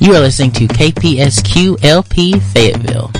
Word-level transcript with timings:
You 0.00 0.14
are 0.14 0.20
listening 0.20 0.52
to 0.52 0.68
KPSQLP 0.68 2.40
Fayetteville. 2.52 3.10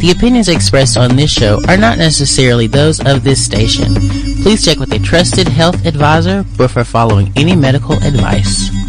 The 0.00 0.12
opinions 0.16 0.48
expressed 0.48 0.96
on 0.96 1.14
this 1.14 1.30
show 1.30 1.60
are 1.68 1.76
not 1.76 1.96
necessarily 1.96 2.66
those 2.66 2.98
of 3.06 3.22
this 3.22 3.44
station. 3.44 3.94
Please 4.42 4.64
check 4.64 4.78
with 4.78 4.92
a 4.92 4.98
trusted 4.98 5.46
health 5.46 5.86
advisor 5.86 6.42
before 6.56 6.82
following 6.82 7.32
any 7.36 7.54
medical 7.54 7.94
advice. 8.02 8.81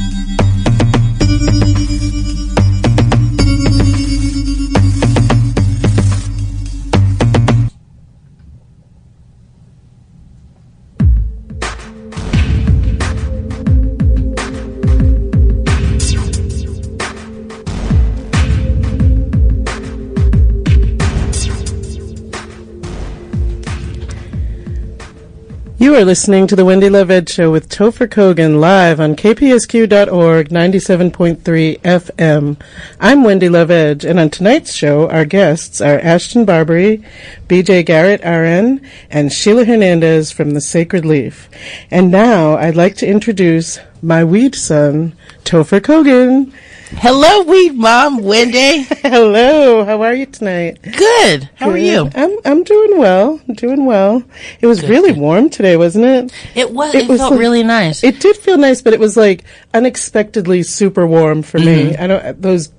You 25.83 25.96
are 25.96 26.05
listening 26.05 26.47
to 26.47 26.55
the 26.55 26.64
Wendy 26.64 26.89
Love 26.89 27.11
Ed 27.11 27.28
Show 27.28 27.51
with 27.51 27.68
Topher 27.68 28.07
Kogan 28.07 28.61
live 28.61 29.01
on 29.01 29.18
kpsq.org 29.18 30.47
97.3 30.47 31.82
FM. 31.82 32.61
I'm 33.02 33.23
Wendy 33.25 33.50
Love 33.50 33.69
Edge, 33.69 34.06
and 34.06 34.17
on 34.17 34.30
tonight's 34.30 34.72
show, 34.72 35.09
our 35.09 35.25
guests 35.25 35.81
are 35.81 36.00
Ashtyn 36.00 36.45
Barbaree, 36.45 37.03
BJ 37.50 37.86
Garrett 37.86 38.22
RN, 38.23 38.80
and 39.11 39.33
Sheila 39.33 39.66
Hernandez 39.66 40.31
from 40.31 40.52
The 40.52 40.61
Sacred 40.61 41.03
Leaf. 41.03 41.50
And 41.92 42.09
now 42.09 42.56
I'd 42.56 42.78
like 42.78 42.95
to 43.00 43.06
introduce 43.06 43.78
my 44.02 44.23
weed 44.23 44.56
son, 44.56 45.17
Topher 45.44 45.81
Kogan. 45.81 46.53
Hello, 46.97 47.44
Weed 47.44 47.73
Mom, 47.76 48.20
Wendy. 48.23 48.84
Hello, 49.02 49.84
how 49.84 50.02
are 50.04 50.14
you 50.14 50.26
tonight? 50.26 50.81
Good. 50.81 51.50
How 51.56 51.70
are 51.70 51.78
you? 51.78 52.09
I'm 52.16 52.38
I'm 52.45 52.64
doing 52.64 52.98
well. 52.98 53.40
Doing 53.54 53.86
well. 53.86 54.23
It 54.62 54.67
was 54.67 54.80
Good, 54.81 54.90
really 54.90 55.12
good. 55.14 55.20
warm 55.22 55.50
today, 55.50 55.76
wasn't 55.76 56.06
it? 56.06 56.34
It 56.56 56.72
was. 56.72 56.95
It 56.95 57.04
It, 57.04 57.09
was 57.09 57.20
felt 57.20 57.32
like- 57.32 57.40
really 57.42 57.64
nice. 57.64 58.04
It 58.04 58.20
did 58.20 58.38
feel 58.38 58.58
nice, 58.58 58.82
but 58.82 58.94
it 58.94 59.00
was 59.00 59.17
like 59.17 59.44
unexpectedly 59.73 60.64
super 60.64 61.06
warm 61.06 61.42
for 61.42 61.59
Mm-hmm. 61.59 61.90
me. 61.90 61.98
I 61.98 62.08
don't 62.08 62.42
those 62.42 62.70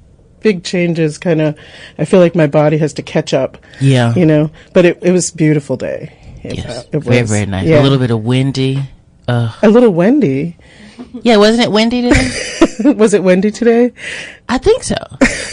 big 0.40 0.64
changes 0.64 1.18
kind 1.18 1.40
of 1.40 1.58
I 1.98 2.04
feel 2.04 2.20
like 2.20 2.34
my 2.34 2.46
body 2.46 2.78
has 2.78 2.94
to 2.94 3.02
catch 3.02 3.34
up, 3.34 3.58
yeah. 3.80 4.14
you 4.14 4.24
know. 4.26 4.50
But 4.72 4.84
it 4.86 4.98
it 5.02 5.12
was 5.12 5.30
a 5.30 5.36
beautiful 5.36 5.76
day. 5.76 6.12
It, 6.42 6.56
Yes. 6.58 6.66
uh, 6.66 6.84
it 6.92 7.00
very, 7.00 7.20
was. 7.22 7.30
very 7.30 7.46
nice. 7.46 7.66
Yeah. 7.66 7.80
A 7.80 7.82
little 7.82 7.98
bit 7.98 8.10
of 8.10 8.24
windy. 8.24 8.82
Uh, 9.26 9.52
a 9.62 9.68
little 9.68 9.90
windy. 9.92 10.56
yeah, 11.22 11.36
wasn't 11.36 11.64
it 11.64 11.72
windy 11.72 12.02
today? 12.02 12.92
was 12.94 13.14
it 13.14 13.22
windy 13.22 13.50
today? 13.50 13.92
I 14.48 14.58
think 14.58 14.82
so. 14.82 14.94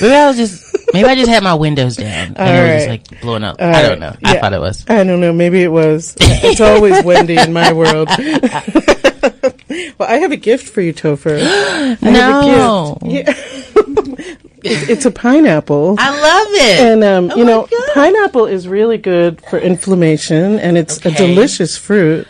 Maybe 0.02 0.14
I 0.14 0.28
was 0.28 0.38
just 0.38 0.75
maybe 0.94 1.08
I 1.08 1.16
just 1.16 1.30
had 1.30 1.44
my 1.44 1.53
windows 1.53 1.95
down 1.97 2.36
and 2.36 2.38
All 2.38 2.47
it 2.47 2.73
was 2.73 2.84
just 2.86 2.88
like 2.89 3.22
blowing 3.22 3.44
up. 3.44 3.58
All 3.62 3.73
I 3.73 3.81
don't 3.81 4.00
know. 4.00 4.16
I 4.23 4.38
thought 4.39 4.53
it 4.53 4.59
was. 4.59 4.86
I 4.89 5.03
don't 5.03 5.19
know. 5.22 5.31
Maybe 5.34 5.62
it 5.64 5.72
was. 5.72 6.16
It's 6.19 6.62
always 6.62 7.03
windy 7.03 7.38
in 7.38 7.53
my 7.53 7.72
world. 7.73 8.09
well, 9.97 10.09
I 10.09 10.17
have 10.17 10.31
a 10.31 10.38
gift 10.38 10.67
for 10.69 10.81
you, 10.81 10.94
Topher. 10.94 11.39
I 11.42 11.45
have 11.45 12.03
a 12.03 12.12
No. 12.12 12.97
gift. 13.03 13.38
Yeah. 13.39 14.36
It- 14.63 14.89
it's 14.89 15.05
a 15.05 15.11
pineapple. 15.11 15.95
I 15.99 16.09
love 16.11 16.47
it. 16.51 16.79
And 16.79 17.03
um, 17.03 17.31
Oh 17.31 17.37
you 17.37 17.45
know, 17.45 17.67
God. 17.69 17.89
pineapple 17.93 18.45
is 18.45 18.67
really 18.67 18.97
good 18.97 19.41
for 19.49 19.57
inflammation, 19.59 20.59
and 20.59 20.77
it's 20.77 20.97
a 21.05 21.11
delicious 21.11 21.77
fruit. 21.77 22.27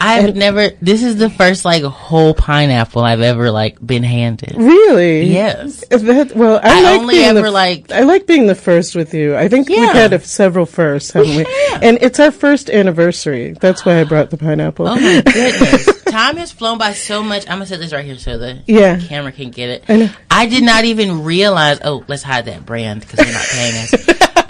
I've 0.00 0.26
and- 0.26 0.36
never. 0.36 0.70
This 0.80 1.02
is 1.02 1.16
the 1.16 1.30
first 1.30 1.64
like 1.64 1.82
whole 1.82 2.34
pineapple 2.34 3.02
I've 3.02 3.20
ever 3.20 3.50
like 3.50 3.84
been 3.84 4.02
handed. 4.02 4.54
Really? 4.56 5.24
Yes. 5.24 5.84
That, 5.88 6.32
well, 6.34 6.60
I, 6.62 6.78
I 6.78 6.82
like 6.82 7.00
only 7.00 7.14
being 7.14 7.26
ever 7.26 7.42
the, 7.42 7.50
like- 7.50 7.90
I 7.92 8.00
like 8.02 8.26
being 8.26 8.46
the 8.46 8.54
first 8.54 8.94
with 8.94 9.14
you. 9.14 9.36
I 9.36 9.48
think 9.48 9.68
we've 9.68 9.78
had 9.92 10.12
a, 10.12 10.20
several 10.20 10.66
firsts, 10.66 11.12
haven't 11.12 11.36
we? 11.36 11.46
And 11.82 11.98
it's 12.02 12.18
our 12.20 12.30
first 12.30 12.70
anniversary. 12.70 13.52
That's 13.60 13.84
why 13.84 14.00
I 14.00 14.04
brought 14.04 14.30
the 14.30 14.36
pineapple. 14.36 14.88
Oh 14.88 14.94
my 14.96 15.22
goodness. 15.22 15.88
Time 16.12 16.36
has 16.36 16.52
flown 16.52 16.76
by 16.76 16.92
so 16.92 17.22
much. 17.22 17.44
I'm 17.48 17.54
gonna 17.56 17.66
set 17.66 17.80
this 17.80 17.90
right 17.92 18.04
here 18.04 18.18
so 18.18 18.36
the 18.36 18.58
Yeah. 18.66 18.98
camera 18.98 19.32
can 19.32 19.50
get 19.50 19.70
it. 19.70 19.84
I. 19.88 20.10
I 20.30 20.46
did 20.46 20.62
not 20.62 20.84
even 20.84 21.24
realize. 21.24 21.78
Oh, 21.82 22.04
let's 22.06 22.22
hide 22.22 22.44
that 22.44 22.66
brand 22.66 23.00
because 23.00 23.16
they're 23.24 23.32
not 23.32 23.46
paying 23.50 23.74
us. 23.76 23.94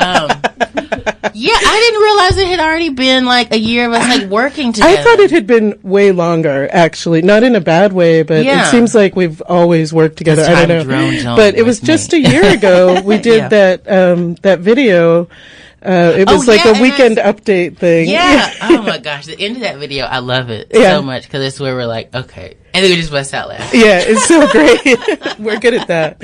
um, 0.00 0.30
yeah, 1.34 1.54
I 1.54 1.78
didn't 1.84 2.02
realize 2.02 2.36
it 2.38 2.48
had 2.48 2.58
already 2.58 2.88
been 2.88 3.24
like 3.26 3.52
a 3.52 3.58
year 3.58 3.86
of 3.86 3.92
us 3.92 4.08
like 4.18 4.28
working 4.28 4.72
together. 4.72 4.92
I 4.98 5.02
thought 5.04 5.20
it 5.20 5.30
had 5.30 5.46
been 5.46 5.78
way 5.84 6.10
longer, 6.10 6.68
actually. 6.72 7.22
Not 7.22 7.44
in 7.44 7.54
a 7.54 7.60
bad 7.60 7.92
way, 7.92 8.24
but 8.24 8.44
Yeah. 8.44 8.66
it 8.66 8.70
seems 8.72 8.92
like 8.92 9.14
we've 9.14 9.40
always 9.42 9.92
worked 9.92 10.16
together. 10.16 10.42
I 10.44 10.66
don't 10.66 10.88
know. 10.88 11.36
But 11.36 11.54
it 11.54 11.64
was 11.64 11.78
just 11.78 12.12
me. 12.12 12.24
a 12.24 12.28
year 12.28 12.44
ago 12.54 13.00
we 13.02 13.18
did 13.30 13.36
Yeah. 13.36 13.48
that 13.48 13.90
um, 13.90 14.34
that 14.42 14.58
video. 14.58 15.28
Uh, 15.84 16.14
it 16.16 16.28
Oh, 16.28 16.36
was 16.36 16.46
like 16.46 16.64
yeah, 16.64 16.78
a 16.78 16.82
weekend 16.82 17.16
update 17.16 17.76
thing. 17.76 18.08
Yeah. 18.08 18.52
oh 18.62 18.82
my 18.82 18.98
gosh, 18.98 19.26
the 19.26 19.38
end 19.38 19.56
of 19.56 19.62
that 19.62 19.78
video, 19.78 20.04
I 20.04 20.18
love 20.20 20.48
it 20.50 20.68
Yeah. 20.72 20.96
so 20.96 21.02
much 21.02 21.24
because 21.24 21.42
it's 21.44 21.58
where 21.58 21.74
we're 21.74 21.86
like, 21.86 22.14
okay, 22.14 22.56
and 22.72 22.84
then 22.84 22.90
we 22.90 22.96
just 22.96 23.10
bust 23.10 23.34
out 23.34 23.48
laughing. 23.48 23.80
Yeah, 23.80 24.00
it's 24.02 24.24
so 24.26 24.46
great. 24.52 25.38
We're 25.38 25.58
good 25.58 25.74
at 25.74 25.88
that. 25.88 26.18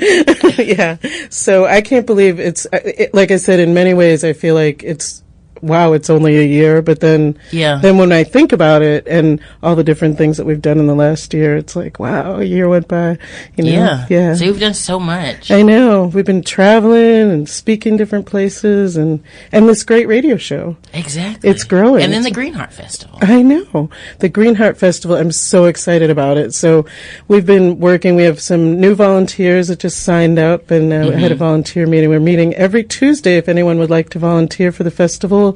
yeah. 0.57 0.97
So 1.29 1.65
I 1.65 1.81
can't 1.81 2.05
believe 2.07 2.39
it's, 2.39 2.65
uh, 2.67 2.79
it, 2.83 3.13
like 3.13 3.31
I 3.31 3.37
said, 3.37 3.59
in 3.59 3.73
many 3.73 3.93
ways, 3.93 4.23
I 4.23 4.33
feel 4.33 4.55
like 4.55 4.83
it's, 4.83 5.23
wow, 5.61 5.93
it's 5.93 6.09
only 6.09 6.37
a 6.37 6.43
year. 6.45 6.81
But 6.81 6.99
then, 6.99 7.37
Yeah. 7.51 7.79
then 7.81 7.97
when 7.97 8.11
I 8.11 8.23
think 8.23 8.51
about 8.51 8.81
it 8.81 9.07
and 9.07 9.39
all 9.63 9.75
the 9.75 9.83
different 9.83 10.17
things 10.17 10.37
that 10.37 10.45
we've 10.45 10.61
done 10.61 10.79
in 10.79 10.87
the 10.87 10.95
last 10.95 11.33
year, 11.33 11.55
it's 11.55 11.75
like, 11.75 11.99
wow, 11.99 12.37
a 12.39 12.43
year 12.43 12.67
went 12.69 12.87
by. 12.87 13.17
You 13.55 13.63
know? 13.65 13.71
Yeah. 13.71 14.05
Yeah. 14.09 14.33
So 14.35 14.45
you've 14.45 14.59
done 14.59 14.73
so 14.73 14.99
much. 14.99 15.51
I 15.51 15.61
know. 15.61 16.05
We've 16.13 16.25
been 16.25 16.43
traveling 16.43 17.31
and 17.31 17.49
speaking 17.49 17.97
different 17.97 18.25
places 18.25 18.97
and, 18.97 19.21
and 19.51 19.67
this 19.67 19.83
great 19.83 20.07
radio 20.07 20.37
show. 20.37 20.77
Exactly. 20.93 21.49
It's 21.49 21.63
growing. 21.63 22.03
And 22.03 22.13
then 22.13 22.23
the 22.23 22.31
Greenheart 22.31 22.71
Festival. 22.73 23.17
I 23.21 23.41
know. 23.41 23.89
The 24.19 24.29
Greenheart 24.29 24.77
Festival, 24.77 25.15
I'm 25.17 25.31
so 25.31 25.65
excited 25.65 26.09
about 26.09 26.37
it. 26.37 26.53
So 26.53 26.85
we've 27.27 27.45
been 27.45 27.79
working, 27.79 28.15
we 28.15 28.23
have 28.23 28.39
some 28.41 28.79
new 28.79 28.95
volunteers 28.95 29.67
that 29.67 29.79
just 29.79 30.03
signed 30.03 30.39
up 30.39 30.71
and 30.71 30.91
uh, 30.91 31.11
had 31.11 31.31
a 31.31 31.35
volunteer 31.35 31.85
meeting. 31.87 32.09
We're 32.09 32.19
meeting 32.19 32.53
every 32.55 32.83
Tuesday 32.83 33.37
if 33.37 33.47
anyone 33.49 33.79
would 33.79 33.89
like 33.89 34.09
to 34.11 34.19
volunteer 34.19 34.71
for 34.71 34.83
the 34.83 34.91
festival. 34.91 35.48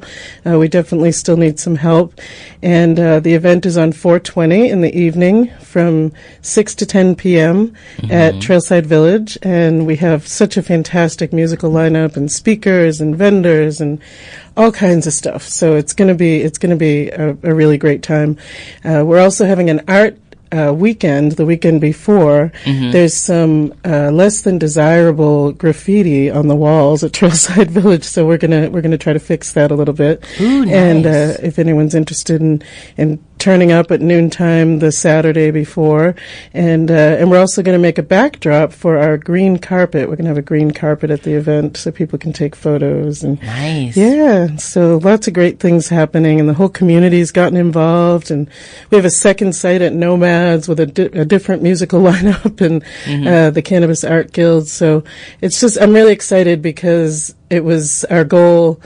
Uh, 0.46 0.58
we 0.58 0.68
definitely 0.68 1.12
still 1.12 1.36
need 1.36 1.58
some 1.58 1.76
help. 1.76 2.18
And 2.62 2.98
uh, 2.98 3.20
the 3.20 3.34
event 3.34 3.66
is 3.66 3.76
on 3.76 3.92
420 3.92 4.68
in 4.68 4.80
the 4.80 4.96
evening 4.96 5.50
from 5.60 6.12
6 6.42 6.74
to 6.76 6.86
10 6.86 7.16
p.m. 7.16 7.74
at 8.10 8.34
Trailside 8.34 8.86
Village. 8.86 9.38
And 9.42 9.86
we 9.86 9.96
have 9.96 10.26
such 10.26 10.56
a 10.56 10.62
fantastic 10.62 11.32
musical 11.32 11.70
lineup 11.70 12.16
and 12.16 12.30
speakers 12.30 13.00
and 13.00 13.16
vendors 13.16 13.80
and 13.80 14.00
all 14.56 14.70
kinds 14.72 15.06
of 15.06 15.12
stuff. 15.12 15.42
So 15.42 15.74
it's 15.74 15.92
going 15.92 16.08
to 16.08 16.14
be 16.14 16.40
it's 16.40 16.58
going 16.58 16.70
to 16.70 16.76
be 16.76 17.10
a, 17.10 17.30
a 17.30 17.54
really 17.54 17.78
great 17.78 18.02
time. 18.02 18.36
Uh, 18.84 19.02
we're 19.04 19.20
also 19.20 19.44
having 19.46 19.70
an 19.70 19.82
art. 19.88 20.18
Uh, 20.52 20.72
weekend, 20.72 21.32
the 21.32 21.44
weekend 21.44 21.80
before, 21.80 22.52
there's 22.64 23.14
some 23.14 23.72
uh, 23.84 24.10
less 24.12 24.42
than 24.42 24.56
desirable 24.58 25.50
graffiti 25.52 26.30
on 26.30 26.46
the 26.46 26.54
walls 26.54 27.02
at 27.02 27.10
Trailside 27.18 27.70
Village, 27.70 28.04
so 28.04 28.24
we're 28.24 28.38
gonna 28.38 28.70
we're 28.70 28.82
gonna 28.82 28.98
try 28.98 29.12
to 29.12 29.18
fix 29.18 29.52
that 29.54 29.70
a 29.72 29.74
little 29.74 29.94
bit. 29.94 30.22
Ooh, 30.40 30.64
And 30.68 31.06
uh, 31.06 31.34
if 31.42 31.58
anyone's 31.58 31.94
interested 31.94 32.40
in 32.40 32.62
in 32.96 33.18
turning 33.44 33.70
up 33.70 33.90
at 33.90 34.00
noontime 34.00 34.78
the 34.78 34.90
Saturday 34.90 35.50
before, 35.50 36.14
and 36.54 36.90
uh, 36.90 36.94
and 36.94 37.30
we're 37.30 37.38
also 37.38 37.62
going 37.62 37.76
to 37.76 37.82
make 37.82 37.98
a 37.98 38.02
backdrop 38.02 38.72
for 38.72 38.96
our 38.96 39.18
green 39.18 39.58
carpet. 39.58 40.08
We're 40.08 40.16
going 40.16 40.24
to 40.24 40.30
have 40.30 40.38
a 40.38 40.42
green 40.42 40.70
carpet 40.70 41.10
at 41.10 41.24
the 41.24 41.34
event 41.34 41.76
so 41.76 41.90
people 41.92 42.18
can 42.18 42.32
take 42.32 42.56
photos 42.56 43.22
and 43.22 43.40
Nice. 43.42 43.98
yeah, 43.98 44.56
so 44.56 44.96
lots 44.96 45.28
of 45.28 45.34
great 45.34 45.60
things 45.60 45.88
happening, 45.90 46.40
and 46.40 46.48
the 46.48 46.54
whole 46.54 46.70
community's 46.70 47.30
gotten 47.32 47.58
involved. 47.58 48.30
And 48.30 48.48
we 48.90 48.96
have 48.96 49.04
a 49.04 49.10
second 49.10 49.52
site 49.54 49.82
at 49.82 49.92
Nomads 49.92 50.66
with 50.66 50.80
a, 50.80 50.86
di- 50.86 51.02
a 51.20 51.26
different 51.26 51.62
musical 51.62 52.00
lineup, 52.10 52.62
and 52.62 52.82
uh, 53.28 53.50
the 53.50 53.60
Cannabis 53.60 54.04
Art 54.04 54.32
Guild. 54.32 54.68
So 54.68 55.04
it's 55.42 55.60
just 55.60 55.78
I'm 55.78 55.92
really 55.92 56.12
excited 56.14 56.62
because 56.62 57.34
it 57.50 57.62
was 57.62 58.04
our 58.06 58.24
goal 58.24 58.80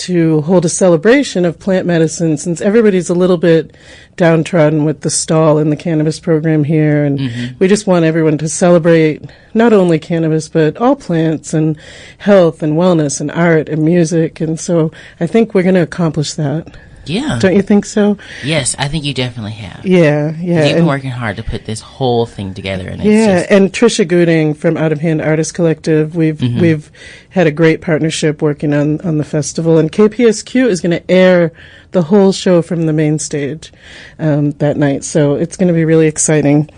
to 0.00 0.40
hold 0.42 0.64
a 0.64 0.68
celebration 0.68 1.44
of 1.44 1.58
plant 1.58 1.86
medicine 1.86 2.36
since 2.36 2.60
everybody's 2.60 3.10
a 3.10 3.14
little 3.14 3.36
bit 3.36 3.76
downtrodden 4.16 4.84
with 4.84 5.02
the 5.02 5.10
stall 5.10 5.58
in 5.58 5.70
the 5.70 5.76
cannabis 5.76 6.18
program 6.18 6.64
here. 6.64 7.04
And 7.04 7.18
mm-hmm. 7.18 7.58
we 7.58 7.68
just 7.68 7.86
want 7.86 8.04
everyone 8.04 8.38
to 8.38 8.48
celebrate 8.48 9.22
not 9.54 9.72
only 9.72 9.98
cannabis 9.98 10.48
but 10.48 10.76
all 10.76 10.96
plants 10.96 11.54
and 11.54 11.78
health 12.18 12.62
and 12.62 12.74
wellness 12.74 13.20
and 13.20 13.30
art 13.30 13.68
and 13.68 13.84
music. 13.84 14.40
And 14.40 14.58
so 14.58 14.90
I 15.18 15.26
think 15.26 15.54
we're 15.54 15.62
going 15.62 15.74
to 15.74 15.82
accomplish 15.82 16.34
that. 16.34 16.76
Yeah. 17.06 17.38
Don't 17.40 17.56
you 17.56 17.62
think 17.62 17.84
so? 17.86 18.18
Yes, 18.44 18.76
I 18.78 18.86
think 18.88 19.04
you 19.04 19.14
definitely 19.14 19.52
have. 19.52 19.84
Yeah, 19.86 20.34
yeah. 20.38 20.64
You've 20.66 20.76
been 20.76 20.86
working 20.86 21.10
hard 21.10 21.36
to 21.38 21.42
put 21.42 21.64
this 21.64 21.80
whole 21.80 22.26
thing 22.26 22.54
together, 22.54 22.88
and 22.88 23.00
it's 23.00 23.06
Yeah, 23.06 23.38
just, 23.40 23.50
and 23.50 23.72
Trisha 23.72 24.06
Gooding 24.06 24.54
from 24.54 24.76
Out 24.76 24.92
of 24.92 25.00
Hand 25.00 25.20
Artist 25.22 25.54
Collective, 25.54 26.14
we've 26.14 26.36
Mm-hmm. 26.38 26.60
we've 26.60 26.90
had 27.30 27.46
a 27.46 27.50
great 27.50 27.80
partnership 27.80 28.42
working 28.42 28.72
on 28.74 29.00
on 29.00 29.18
the 29.18 29.24
festival, 29.24 29.78
and 29.78 29.90
KPSQ 29.90 30.66
is 30.68 30.80
going 30.80 30.92
to 30.92 31.10
air 31.10 31.52
the 31.92 32.02
whole 32.02 32.32
show 32.32 32.62
from 32.62 32.86
the 32.86 32.92
main 32.92 33.18
stage 33.18 33.72
um, 34.18 34.50
that 34.52 34.76
night, 34.76 35.02
so 35.02 35.34
it's 35.34 35.56
going 35.56 35.68
to 35.68 35.74
be 35.74 35.84
really 35.84 36.06
exciting. 36.06 36.68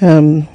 Um, 0.00 0.48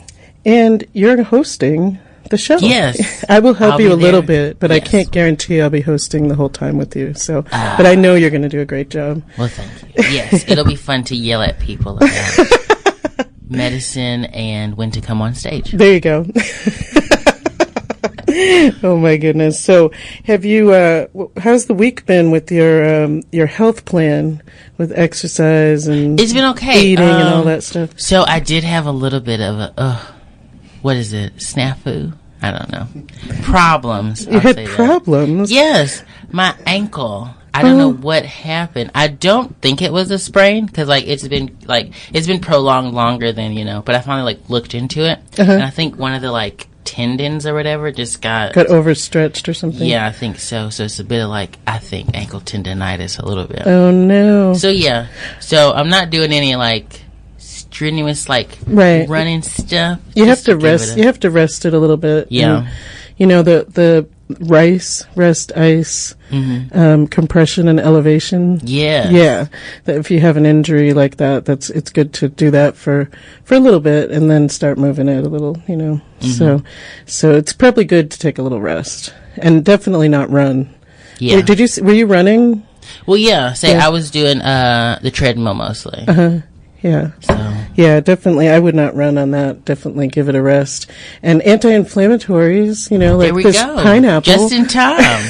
and 0.45 0.83
you're 0.93 1.23
hosting 1.23 1.99
the 2.29 2.37
show. 2.37 2.57
Yes. 2.59 3.25
I 3.29 3.39
will 3.39 3.53
help 3.53 3.73
I'll 3.73 3.81
you 3.81 3.91
a 3.93 3.95
little 3.95 4.21
bit, 4.21 4.59
but 4.59 4.71
I 4.71 4.75
Yes. 4.75 4.87
Ah. 4.87 4.91
can't 4.91 5.11
guarantee 5.11 5.61
I'll 5.61 5.69
be 5.69 5.81
hosting 5.81 6.27
the 6.27 6.35
whole 6.35 6.49
time 6.49 6.77
with 6.77 6.95
you. 6.95 7.13
So, 7.13 7.41
but 7.43 7.85
I 7.85 7.95
know 7.95 8.15
you're 8.15 8.29
going 8.29 8.41
to 8.43 8.49
do 8.49 8.61
a 8.61 8.65
great 8.65 8.89
job. 8.89 9.21
Well, 9.37 9.47
thank 9.49 9.71
you. 9.83 10.03
Yes, 10.15 10.45
it'll 10.49 10.65
be 10.65 10.75
fun 10.75 11.03
to 11.05 11.15
yell 11.15 11.41
at 11.41 11.59
people 11.59 11.97
about 11.97 13.27
medicine 13.49 14.25
and 14.25 14.75
when 14.77 14.91
to 14.91 15.01
come 15.01 15.21
on 15.21 15.33
stage. 15.35 15.71
There 15.71 15.93
you 15.93 15.99
go. 15.99 16.25
oh 18.83 18.97
my 19.01 19.17
goodness. 19.17 19.59
So, 19.59 19.91
have 20.25 20.45
you? 20.45 20.71
Uh, 20.71 21.07
how's 21.37 21.65
the 21.65 21.73
week 21.73 22.05
been 22.05 22.31
with 22.31 22.51
your 22.51 23.03
um, 23.03 23.23
your 23.31 23.47
health 23.47 23.85
plan 23.85 24.41
with 24.77 24.91
exercise 24.97 25.87
and 25.87 26.19
It's 26.19 26.31
been 26.33 26.45
okay. 26.51 26.79
eating 26.91 27.03
and 27.05 27.27
all 27.27 27.39
Um, 27.41 27.45
that 27.47 27.63
stuff? 27.63 27.99
So 27.99 28.23
I 28.25 28.39
did 28.39 28.63
have 28.63 28.85
a 28.85 28.91
little 28.91 29.19
bit 29.19 29.41
of 29.41 29.55
a, 29.59 29.73
uh, 29.77 30.05
what 30.81 30.95
is 30.97 31.13
it? 31.13 31.35
Snafu? 31.37 32.13
I 32.41 32.51
don't 32.51 32.71
know. 32.71 32.87
Problems. 33.43 34.25
You 34.25 34.33
I'll 34.33 34.39
had 34.39 34.55
say 34.55 34.65
that. 34.65 34.75
problems. 34.75 35.51
Yes, 35.51 36.03
my 36.31 36.55
ankle. 36.65 37.29
I 37.53 37.63
don't 37.63 37.77
know 37.77 37.91
what 37.91 38.25
happened. 38.25 38.91
I 38.95 39.07
don't 39.07 39.59
think 39.59 39.81
it 39.81 39.91
was 39.91 40.11
a 40.11 40.19
sprain 40.19 40.65
because 40.67 40.87
like 40.87 41.07
it's 41.07 41.27
been 41.27 41.57
like 41.65 41.91
it's 42.13 42.27
been 42.27 42.39
prolonged 42.39 42.93
longer 42.93 43.31
than 43.33 43.53
you 43.53 43.65
know. 43.65 43.81
But 43.81 43.95
I 43.95 44.01
finally 44.01 44.33
like 44.35 44.49
looked 44.49 44.75
into 44.75 45.03
it, 45.09 45.19
Uh-huh. 45.37 45.51
and 45.51 45.63
I 45.63 45.69
think 45.71 45.97
one 45.97 46.13
of 46.13 46.21
the 46.21 46.31
like 46.31 46.67
tendons 46.85 47.45
or 47.45 47.53
whatever 47.53 47.91
just 47.91 48.21
got. 48.21 48.53
Got 48.53 48.67
overstretched 48.67 49.49
or 49.49 49.53
something. 49.53 49.85
yeah, 49.85 50.05
I 50.07 50.11
think 50.11 50.39
so. 50.39 50.69
So 50.69 50.85
it's 50.85 50.99
a 50.99 51.03
bit 51.03 51.21
of 51.23 51.29
like 51.29 51.57
I 51.67 51.79
think 51.79 52.11
ankle 52.15 52.39
tendonitis 52.39 53.19
a 53.19 53.25
little 53.25 53.45
bit. 53.47 53.63
Oh 53.65 53.91
no. 53.91 54.53
So 54.53 54.69
yeah, 54.69 55.07
so 55.41 55.73
I'm 55.73 55.89
not 55.89 56.11
doing 56.11 56.31
any 56.31 56.55
like 56.55 57.01
strenuous 57.79 58.27
like 58.27 58.57
Right. 58.67 59.07
running 59.07 59.41
stuff. 59.41 59.99
you 60.13 60.25
have 60.25 60.43
to 60.43 60.57
rest. 60.57 60.91
it 60.91 60.95
a- 60.95 60.99
You 60.99 61.05
have 61.05 61.19
to 61.21 61.31
rest 61.31 61.65
it 61.65 61.73
a 61.73 61.79
little 61.79 61.95
bit. 61.95 62.27
Yeah. 62.29 62.57
And, 62.59 62.67
you 63.17 63.25
know 63.25 63.41
the 63.41 63.65
the 63.69 64.05
rice, 64.41 65.03
rest, 65.15 65.51
ice, 65.57 66.13
um, 66.73 67.07
compression, 67.07 67.67
and 67.67 67.79
elevation. 67.79 68.57
Mm-hmm. 68.57 68.67
yeah, 68.67 69.09
Yeah, 69.09 69.47
that 69.85 69.95
if 69.97 70.11
you 70.11 70.19
have 70.19 70.37
an 70.37 70.45
injury 70.45 70.93
like 70.93 71.17
that, 71.17 71.45
that's 71.45 71.69
it's 71.69 71.89
good 71.91 72.11
to 72.19 72.27
do 72.29 72.51
that 72.51 72.75
for 72.75 73.09
for 73.45 73.55
a 73.55 73.59
little 73.59 73.79
bit 73.79 74.11
and 74.11 74.29
then 74.29 74.49
start 74.49 74.77
moving 74.77 75.07
it 75.09 75.25
a 75.25 75.29
little. 75.29 75.55
You 75.67 75.77
know, 75.77 76.01
Mm-hmm. 76.21 76.31
so 76.31 76.63
so 77.05 77.31
it's 77.33 77.53
probably 77.53 77.85
good 77.85 78.11
to 78.11 78.19
take 78.19 78.37
a 78.37 78.41
little 78.41 78.61
rest 78.61 79.13
and 79.37 79.63
definitely 79.63 80.09
not 80.09 80.29
run. 80.29 80.69
yeah. 81.17 81.35
Wait, 81.37 81.45
did 81.45 81.59
you 81.59 81.67
were 81.83 81.93
you 81.93 82.05
running? 82.07 82.63
well, 83.05 83.17
yeah. 83.17 83.53
Say 83.53 83.71
Yeah. 83.71 83.85
I 83.85 83.89
was 83.89 84.11
doing 84.11 84.39
uh 84.41 84.99
the 85.01 85.11
treadmill 85.11 85.55
mostly. 85.55 86.03
Yeah. 86.81 87.11
So 87.21 87.53
Yeah, 87.75 87.99
definitely. 87.99 88.49
I 88.49 88.59
would 88.59 88.75
not 88.75 88.95
run 88.95 89.17
on 89.17 89.31
that. 89.31 89.65
Definitely 89.65 90.07
give 90.07 90.29
it 90.29 90.35
a 90.35 90.41
rest. 90.41 90.89
And 91.21 91.41
anti-inflammatories, 91.41 92.89
you 92.91 92.97
know, 92.97 93.17
like 93.17 93.33
this 93.43 93.61
go. 93.61 93.75
pineapple. 93.75 94.21
just 94.21 94.53
in 94.53 94.65
time. 94.67 95.25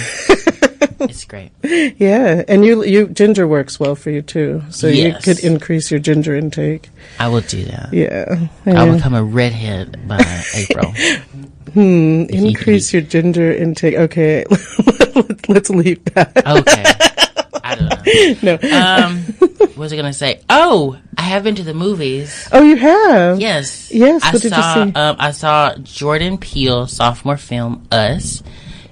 it's 1.01 1.25
great. 1.25 1.51
yeah, 1.63 2.44
and 2.48 2.66
you 2.66 2.84
you 2.84 3.07
ginger 3.07 3.48
works 3.48 3.80
well 3.80 3.96
for 3.96 4.10
you 4.12 4.22
too. 4.22 4.62
So 4.69 4.88
Yes. 4.88 4.98
you 4.98 5.13
could 5.34 5.44
increase 5.44 5.92
your 5.92 6.00
ginger 6.00 6.36
intake. 6.36 6.90
I 7.19 7.28
will 7.28 7.42
do 7.42 7.63
that. 7.66 7.90
Yeah. 7.94 8.48
I'll 8.66 8.88
yeah. 8.88 8.95
become 8.95 9.13
a 9.16 9.24
redhead 9.24 10.07
by 10.07 10.44
April. 10.56 10.94
Hmm, 11.74 12.24
increase 12.30 12.92
your 12.94 13.04
ginger 13.04 13.52
intake. 13.54 13.94
Okay, 13.94 14.44
let's 15.48 15.69
leave 15.69 16.04
that. 16.16 16.34
Okay. 16.48 16.84
I 17.71 17.75
don't 17.75 17.89
know. 18.44 18.57
No. 18.60 18.77
Um, 18.77 19.24
what 19.60 19.77
was 19.77 19.94
I 19.94 19.95
gonna 19.95 20.13
say? 20.13 20.42
Oh, 20.50 20.98
I 21.18 21.21
have 21.24 21.44
been 21.44 21.56
to 21.56 21.63
the 21.63 21.74
movies. 21.74 22.48
Oh, 22.51 22.62
you 22.63 22.75
have. 22.77 23.39
Yes. 23.39 23.92
Yes, 23.92 24.24
I 24.24 24.31
what 24.31 24.42
did 24.42 24.51
you 24.51 24.57
saw, 24.62 24.74
see? 24.86 24.94
Um, 24.94 25.16
I 25.19 25.31
saw 25.31 25.75
Jordan 25.75 26.38
Peele 26.38 26.88
sophomore 26.88 27.38
film 27.38 27.88
Us. 27.92 28.42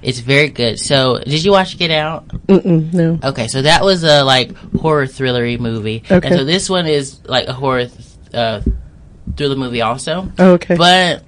It's 0.02 0.20
very 0.20 0.50
good. 0.50 0.80
So, 0.80 1.20
did 1.20 1.44
you 1.44 1.52
watch 1.52 1.78
Get 1.78 1.90
Out? 1.92 2.28
Mm-mm, 2.48 2.94
no. 2.94 3.20
Okay, 3.24 3.48
so 3.48 3.64
that 3.64 3.84
was 3.84 4.04
a 4.04 4.24
like 4.24 4.56
horror 4.76 5.06
thrillery 5.08 5.60
movie, 5.60 6.04
Okay. 6.10 6.28
and 6.28 6.38
so 6.38 6.46
this 6.46 6.70
one 6.70 6.86
is 6.86 7.20
like 7.26 7.48
a 7.48 7.54
horror 7.54 7.88
th- 7.88 8.00
uh, 8.34 8.62
thriller 9.36 9.56
movie 9.56 9.82
also. 9.82 10.32
Oh, 10.38 10.52
okay. 10.54 10.76
But 10.76 11.24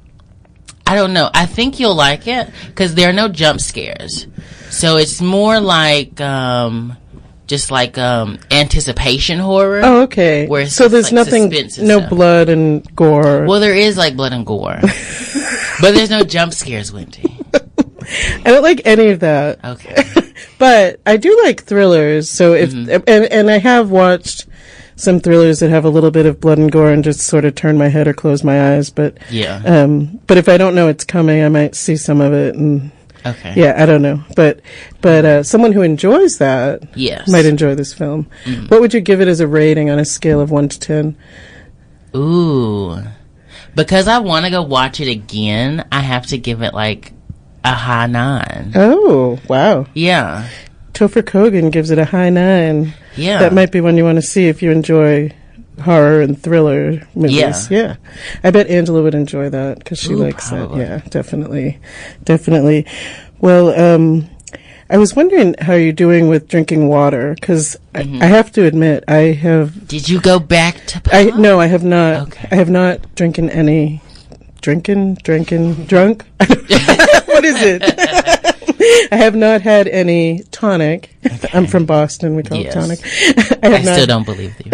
I 0.86 0.96
don't 0.96 1.14
know. 1.14 1.30
I 1.34 1.46
think 1.48 1.80
you'll 1.80 1.96
like 1.96 2.28
it 2.28 2.50
because 2.68 2.94
there 2.96 3.10
are 3.10 3.14
no 3.14 3.28
jump 3.28 3.60
scares, 3.60 4.28
so 4.70 4.98
it's 4.98 5.20
more 5.20 5.60
like 5.60 6.22
um, 6.22 6.96
just 7.50 7.72
like 7.72 7.98
um, 7.98 8.38
anticipation 8.52 9.40
horror. 9.40 9.82
oh, 9.84 10.02
okay. 10.04 10.46
Where 10.48 10.68
so 10.68 10.88
there's 10.88 11.12
like, 11.12 11.26
nothing, 11.26 11.50
no 11.50 11.98
stuff. 12.00 12.10
blood 12.10 12.48
and 12.48 12.96
gore. 12.96 13.46
Well, 13.48 13.60
there 13.60 13.74
is 13.76 13.98
like 13.98 14.16
blood 14.16 14.32
and 14.34 14.46
gore, 14.46 14.80
but 15.82 15.92
there's 15.94 16.12
no 16.12 16.24
jump 16.24 16.54
scares, 16.54 16.94
Wendy. 16.94 17.38
I 17.56 18.42
don't 18.46 18.64
like 18.64 18.84
any 18.86 19.10
of 19.10 19.20
that. 19.22 19.64
Okay. 19.66 19.96
but 20.60 21.00
I 21.06 21.18
do 21.18 21.38
like 21.44 21.64
thrillers. 21.64 22.30
So 22.30 22.54
if 22.54 22.72
Mm-hmm. 22.72 23.04
and 23.08 23.26
and 23.26 23.50
I 23.50 23.58
have 23.58 23.90
watched 23.92 24.46
some 24.96 25.20
thrillers 25.20 25.60
that 25.60 25.70
have 25.70 25.86
a 25.86 25.90
little 25.90 26.12
bit 26.12 26.26
of 26.26 26.40
blood 26.40 26.58
and 26.60 26.72
gore 26.72 26.92
and 26.92 27.04
just 27.04 27.22
sort 27.22 27.46
of 27.46 27.56
turn 27.56 27.78
my 27.78 27.88
head 27.88 28.08
or 28.08 28.14
close 28.14 28.44
my 28.44 28.74
eyes. 28.76 28.90
But 28.90 29.18
Yeah. 29.32 29.62
um, 29.66 30.20
but 30.28 30.38
if 30.38 30.48
I 30.50 30.58
don't 30.58 30.76
know 30.76 30.88
it's 30.88 31.04
coming, 31.06 31.42
I 31.44 31.50
might 31.50 31.74
see 31.76 31.96
some 31.98 32.20
of 32.22 32.32
it 32.34 32.56
and 32.56 32.92
Okay. 33.26 33.54
yeah, 33.56 33.76
I 33.78 33.86
don't 33.86 34.02
know. 34.02 34.24
But 34.36 34.62
but 35.02 35.26
uh, 35.26 35.44
someone 35.44 35.72
who 35.74 35.82
enjoys 35.82 36.38
that 36.38 36.84
Yes. 36.96 37.28
Mm. 37.28 37.32
might 37.34 37.46
enjoy 37.46 37.76
this 37.76 37.94
film. 37.94 38.28
What 38.70 38.80
would 38.82 38.94
you 38.94 39.02
give 39.02 39.20
it 39.22 39.28
as 39.28 39.40
a 39.40 39.48
rating 39.48 39.90
on 39.90 40.00
a 40.00 40.06
scale 40.06 40.40
of 40.40 40.52
one 40.52 40.70
to 40.70 40.80
ten? 40.80 41.18
Ooh. 42.16 42.98
Because 43.76 44.08
I 44.08 44.20
want 44.20 44.46
to 44.46 44.52
go 44.52 44.62
watch 44.64 45.00
it 45.00 45.08
again, 45.10 45.86
I 45.92 46.00
have 46.02 46.26
to 46.28 46.38
give 46.38 46.62
it 46.62 46.74
like 46.74 47.14
a 47.64 47.74
high 47.74 48.08
nine. 48.08 48.72
Oh 48.76 49.40
wow, 49.48 49.86
Yeah. 49.94 50.48
Topher 50.94 51.22
Kogan 51.22 51.72
gives 51.72 51.92
it 51.92 51.98
a 52.00 52.04
high 52.06 52.30
nine. 52.30 52.94
Yeah. 53.16 53.40
That 53.40 53.54
might 53.54 53.72
be 53.72 53.80
one 53.80 53.96
you 53.96 54.04
want 54.04 54.18
to 54.18 54.22
see 54.22 54.48
if 54.48 54.62
you 54.62 54.72
enjoy 54.72 55.32
horror 55.80 56.22
and 56.22 56.42
thriller 56.42 57.08
movies. 57.16 57.70
Yeah. 57.72 57.78
Yeah. 57.80 57.96
I 58.44 58.52
bet 58.52 58.68
Angela 58.68 59.02
would 59.04 59.16
enjoy 59.16 59.50
that 59.50 59.80
because 59.80 60.00
she 60.00 60.14
Ooh, 60.14 60.18
likes 60.18 60.50
probably. 60.50 60.80
that. 60.86 61.04
Yeah, 61.04 61.10
definitely. 61.10 61.80
Definitely. 62.24 62.86
Well, 63.40 63.70
um, 63.80 64.30
I 64.90 64.98
was 64.98 65.16
wondering 65.16 65.56
how 65.60 65.74
you're 65.74 65.92
doing 65.94 66.28
with 66.30 66.48
drinking 66.48 66.88
water 66.88 67.36
because 67.40 67.78
Mm-hmm. 67.94 68.22
I, 68.22 68.26
I 68.26 68.30
have 68.30 68.52
to 68.54 68.66
admit 68.66 69.04
I 69.08 69.34
have. 69.34 69.88
Did 69.88 70.08
you 70.08 70.22
go 70.22 70.40
back 70.40 70.86
to 70.88 71.02
I 71.12 71.26
no, 71.32 71.60
I 71.60 71.66
have 71.68 71.84
not. 71.84 72.28
Okay. 72.28 72.48
I 72.52 72.56
have 72.56 72.70
not 72.70 73.16
drinking 73.16 73.50
any. 73.50 74.02
Drinking, 74.62 75.16
drinking, 75.24 75.86
drunk. 75.86 76.24
what 76.40 77.46
is 77.46 77.56
it? 77.62 77.82
I 79.12 79.16
have 79.16 79.36
not 79.36 79.62
had 79.62 79.88
any 79.88 80.44
tonic. 80.52 81.16
I'm 81.54 81.66
from 81.66 81.86
Boston. 81.86 82.36
We 82.36 82.44
call 82.44 82.58
Yes. 82.60 82.76
it 82.76 82.80
tonic. 82.80 83.64
I 83.64 83.68
I 83.78 83.82
not 83.82 83.94
still 83.96 84.06
don't 84.06 84.26
believe 84.26 84.56
you. 84.64 84.72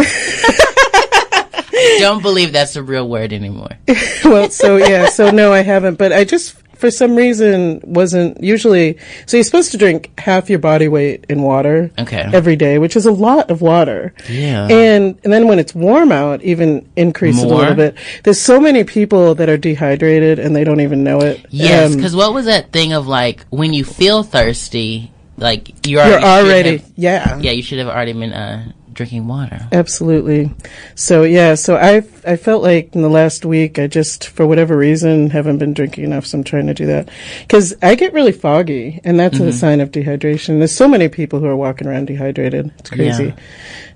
Don't 1.99 2.21
believe 2.21 2.53
that's 2.53 2.75
a 2.75 2.83
real 2.83 3.07
word 3.07 3.33
anymore. 3.33 3.71
well, 4.25 4.49
so 4.49 4.77
yeah, 4.77 5.07
so 5.07 5.31
no, 5.31 5.51
I 5.53 5.61
haven't. 5.61 5.97
But 5.97 6.11
I 6.13 6.23
just, 6.23 6.53
for 6.75 6.91
some 6.91 7.15
reason, 7.15 7.81
wasn't 7.85 8.43
usually. 8.43 8.97
So 9.25 9.37
you're 9.37 9.43
supposed 9.43 9.71
to 9.71 9.77
drink 9.77 10.11
half 10.19 10.49
your 10.49 10.59
body 10.59 10.87
weight 10.87 11.25
in 11.29 11.41
water 11.41 11.89
Okay. 11.97 12.25
every 12.33 12.55
day, 12.55 12.77
which 12.79 12.95
is 12.95 13.05
a 13.05 13.11
lot 13.11 13.49
of 13.49 13.61
water. 13.61 14.13
Yeah. 14.29 14.67
And 14.67 15.17
and 15.23 15.31
then 15.33 15.47
when 15.47 15.59
it's 15.59 15.73
warm 15.73 16.11
out, 16.11 16.41
even 16.43 16.87
increase 16.95 17.41
it 17.41 17.45
a 17.45 17.55
little 17.55 17.75
bit. 17.75 17.95
There's 18.23 18.41
so 18.41 18.59
many 18.59 18.83
people 18.83 19.35
that 19.35 19.47
are 19.49 19.57
dehydrated 19.57 20.39
and 20.39 20.55
they 20.55 20.63
don't 20.63 20.81
even 20.81 21.03
know 21.03 21.19
it. 21.21 21.45
Yes, 21.49 21.91
Um, 21.91 21.97
because 21.97 22.15
what 22.15 22.33
was 22.33 22.45
that 22.45 22.71
thing 22.71 22.93
of 22.93 23.07
like 23.07 23.45
when 23.49 23.71
you 23.73 23.83
feel 23.85 24.23
thirsty, 24.23 25.11
like 25.37 25.87
you 25.87 25.99
already 25.99 26.11
you're 26.13 26.23
already, 26.29 26.77
have- 26.77 26.91
yeah. 26.95 27.39
yeah, 27.39 27.51
you 27.51 27.61
should 27.63 27.79
have 27.79 27.87
already 27.87 28.13
been 28.13 28.31
uh, 28.33 28.71
drinking 28.95 29.27
water. 29.27 29.67
Absolutely. 29.71 30.51
So 30.95 31.23
yeah, 31.23 31.53
so 31.55 31.75
I 31.75 32.03
I 32.25 32.35
felt 32.37 32.63
like 32.63 32.95
in 32.95 33.01
the 33.01 33.09
last 33.09 33.45
week 33.45 33.77
I 33.77 33.87
just 33.87 34.27
for 34.29 34.47
whatever 34.47 34.75
reason 34.75 35.29
haven't 35.29 35.59
been 35.59 35.73
drinking 35.73 36.05
enough, 36.05 36.25
so 36.25 36.37
I'm 36.39 36.43
trying 36.43 36.67
to 36.67 36.73
do 36.73 36.87
that 36.87 37.09
because 37.41 37.75
I 37.83 37.95
get 37.95 38.13
really 38.13 38.31
foggy, 38.31 38.99
and 39.03 39.19
that's 39.19 39.37
Mm-hmm. 39.37 39.47
a 39.49 39.53
sign 39.53 39.79
of 39.81 39.91
dehydration. 39.91 40.57
There's 40.59 40.71
so 40.71 40.87
many 40.87 41.07
people 41.09 41.39
who 41.39 41.45
are 41.45 41.55
walking 41.55 41.87
around 41.87 42.07
dehydrated. 42.07 42.71
It's 42.79 42.89
crazy. 42.89 43.33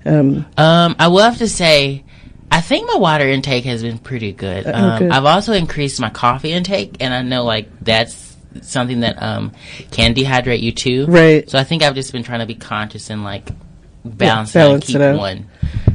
Um, 0.05 0.45
Um, 0.57 0.95
I 0.99 1.07
will 1.07 1.19
have 1.23 1.37
to 1.39 1.47
say, 1.47 2.03
I 2.51 2.61
think 2.61 2.87
my 2.91 2.97
water 2.99 3.27
intake 3.27 3.65
has 3.65 3.81
been 3.83 3.97
pretty 3.99 4.31
good. 4.33 4.65
oh, 4.67 4.71
Um, 4.73 4.99
good. 4.99 5.11
I've 5.11 5.25
also 5.25 5.53
increased 5.53 5.99
my 5.99 6.09
coffee 6.09 6.51
intake, 6.51 6.97
and 6.99 7.13
I 7.13 7.21
know 7.21 7.43
like 7.43 7.67
that's 7.81 8.27
something 8.61 9.01
that 9.01 9.21
um 9.21 9.51
can 9.91 10.15
dehydrate 10.15 10.59
you 10.61 10.71
too. 10.71 11.05
Right. 11.05 11.47
So 11.49 11.59
I 11.59 11.63
think 11.63 11.83
I've 11.83 11.93
just 11.95 12.11
been 12.11 12.23
trying 12.23 12.39
to 12.39 12.47
be 12.47 12.55
conscious 12.55 13.09
and 13.11 13.23
like 13.23 13.47
balance, 14.05 14.53
balance 14.53 14.89
it 14.93 15.01
out. 15.01 15.17
one 15.17 15.45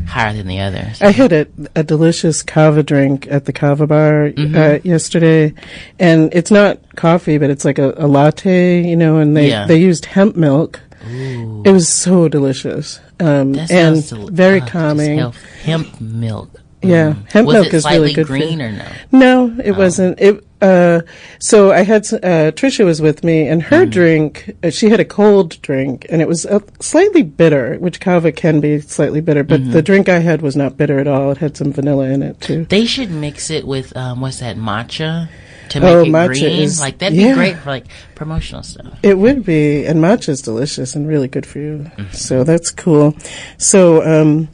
higher 0.07 0.33
than 0.35 0.47
the 0.47 0.61
other. 0.61 0.93
I 1.01 1.11
had 1.11 1.33
a, 1.33 1.47
a 1.75 1.83
delicious 1.83 2.43
kava 2.43 2.83
drink 2.83 3.27
at 3.31 3.47
the 3.47 3.53
kava 3.53 3.87
bar 3.87 4.31
Mm-hmm. 4.31 4.57
uh, 4.57 4.79
yesterday, 4.85 5.55
and 5.99 6.33
it's 6.35 6.51
not 6.51 6.79
coffee, 6.97 7.39
but 7.39 7.51
it's 7.51 7.65
like 7.65 7.79
a, 7.79 7.95
a 7.97 8.07
latte, 8.07 8.83
you 8.87 8.97
know. 8.97 9.19
And 9.19 9.37
they 9.37 9.49
Yeah. 9.49 9.67
they 9.67 9.79
used 9.79 10.05
hemp 10.07 10.37
milk. 10.37 10.81
Ooh, 11.11 11.63
It 11.67 11.71
was 11.73 11.89
so 11.89 12.29
delicious 12.29 12.99
um, 13.21 13.55
and 13.71 14.09
del- 14.09 14.29
very 14.29 14.61
uh, 14.61 14.67
calming. 14.67 15.33
Hemp 15.63 16.01
milk. 16.01 16.51
Yeah, 16.89 17.15
hemp 17.31 17.47
Was 17.47 17.55
milk 17.55 17.75
is 17.75 17.85
really 17.85 18.13
good 18.13 18.27
green 18.27 18.59
for 18.59 18.65
or 18.67 18.73
no? 18.73 18.87
No, 19.13 19.57
it 19.65 19.73
wasn't. 19.73 20.21
It 20.21 20.45
uh, 20.63 21.03
so 21.41 21.73
I 21.73 21.83
had 21.83 22.03
uh, 22.15 22.51
Trisha 22.53 22.85
was 22.87 23.03
with 23.03 23.23
me, 23.23 23.47
and 23.49 23.63
her 23.65 23.85
drink. 23.85 24.57
Uh, 24.63 24.71
she 24.71 24.89
had 24.89 24.99
a 25.01 25.05
cold 25.05 25.61
drink, 25.61 26.07
and 26.09 26.23
it 26.23 26.29
was 26.29 26.47
uh, 26.47 26.61
slightly 26.81 27.23
bitter, 27.23 27.77
which 27.77 28.01
kava 28.01 28.33
can 28.33 28.61
be 28.61 28.81
slightly 28.81 29.21
bitter. 29.21 29.43
But 29.45 29.73
the 29.73 29.83
drink 29.83 30.09
I 30.09 30.21
had 30.21 30.41
was 30.41 30.57
not 30.57 30.77
bitter 30.77 30.99
at 30.99 31.07
all. 31.07 31.31
It 31.33 31.39
had 31.39 31.57
some 31.57 31.73
vanilla 31.73 32.09
in 32.09 32.23
it 32.23 32.41
too. 32.41 32.65
They 32.65 32.87
should 32.87 33.11
mix 33.11 33.51
it 33.51 33.67
with 33.67 33.95
um, 33.97 34.21
what's 34.23 34.41
that 34.41 34.57
matcha 34.57 35.29
to 35.71 35.81
make 35.81 35.91
Oh, 35.91 36.03
it 36.03 36.09
matcha 36.09 36.27
green. 36.41 36.61
is- 36.63 36.81
like 36.81 36.99
that'd 36.99 37.19
yeah. 37.19 37.29
be 37.29 37.35
great 37.35 37.57
for 37.59 37.71
like 37.71 37.87
promotional 38.15 38.63
stuff. 38.63 38.99
It 39.03 39.19
would 39.19 39.45
be, 39.45 39.85
and 39.85 39.99
matcha 39.99 40.31
is 40.31 40.41
delicious 40.41 40.95
and 40.95 41.07
really 41.07 41.29
good 41.29 41.45
for 41.45 41.59
you. 41.59 41.91
So 42.13 42.43
that's 42.45 42.71
cool. 42.71 43.15
So, 43.59 44.03
um, 44.03 44.49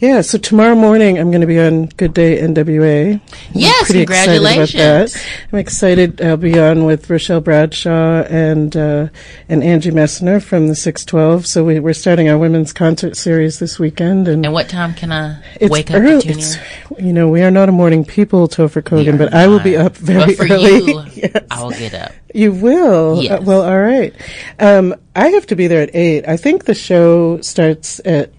yeah, 0.00 0.22
so 0.22 0.38
tomorrow 0.38 0.74
morning 0.74 1.18
I'm 1.18 1.30
going 1.30 1.42
to 1.42 1.46
be 1.46 1.60
on 1.60 1.86
Good 1.86 2.14
Day 2.14 2.40
NWA. 2.40 3.14
I'm 3.14 3.20
Yes, 3.52 3.84
pretty 3.86 4.00
excited 4.00 4.40
about 4.40 4.54
congratulations. 4.68 5.12
that. 5.12 5.26
I'm 5.52 5.58
excited. 5.58 6.20
I'll 6.22 6.36
be 6.38 6.58
on 6.58 6.84
with 6.86 7.08
Rochelle 7.10 7.40
Bradshaw 7.40 8.22
and 8.22 8.74
uh, 8.76 9.08
and 9.48 9.62
Angie 9.62 9.90
Messner 9.90 10.42
from 10.42 10.68
the 10.68 10.74
612. 10.74 11.46
So 11.46 11.64
we, 11.64 11.80
we're 11.80 11.92
starting 11.92 12.28
our 12.30 12.38
women's 12.38 12.72
concert 12.72 13.16
series 13.16 13.58
this 13.58 13.78
weekend, 13.78 14.26
and, 14.26 14.44
And 14.46 14.54
what 14.54 14.68
time 14.70 14.94
can 14.94 15.12
I 15.12 15.42
wake 15.60 15.90
up 15.90 15.96
early. 16.00 16.22
tune 16.22 16.32
It's, 16.38 16.56
you 16.98 17.12
know, 17.12 17.28
we 17.28 17.42
are 17.42 17.50
not 17.50 17.68
a 17.68 17.72
morning 17.72 18.04
people, 18.04 18.48
Topher 18.48 18.82
Kogan, 18.82 19.18
but 19.18 19.32
are 19.34 19.36
I 19.40 19.46
will 19.48 19.60
be 19.60 19.76
up 19.76 19.96
very 19.96 20.34
early. 20.38 20.82
you, 20.92 21.02
Yes. 21.14 21.44
I 21.50 21.62
will 21.62 21.70
get 21.72 21.92
up. 21.94 22.12
You 22.34 22.52
will. 22.52 23.22
Yes. 23.22 23.32
Uh, 23.40 23.42
well, 23.44 23.62
all 23.62 23.78
right. 23.80 24.14
Um, 24.58 24.94
I 25.14 25.28
have 25.28 25.46
to 25.48 25.56
be 25.56 25.66
there 25.66 25.82
at 25.82 25.94
eight. 25.94 26.26
I 26.26 26.36
think 26.38 26.64
the 26.64 26.74
show 26.74 27.40
starts 27.42 28.00
at 28.06 28.32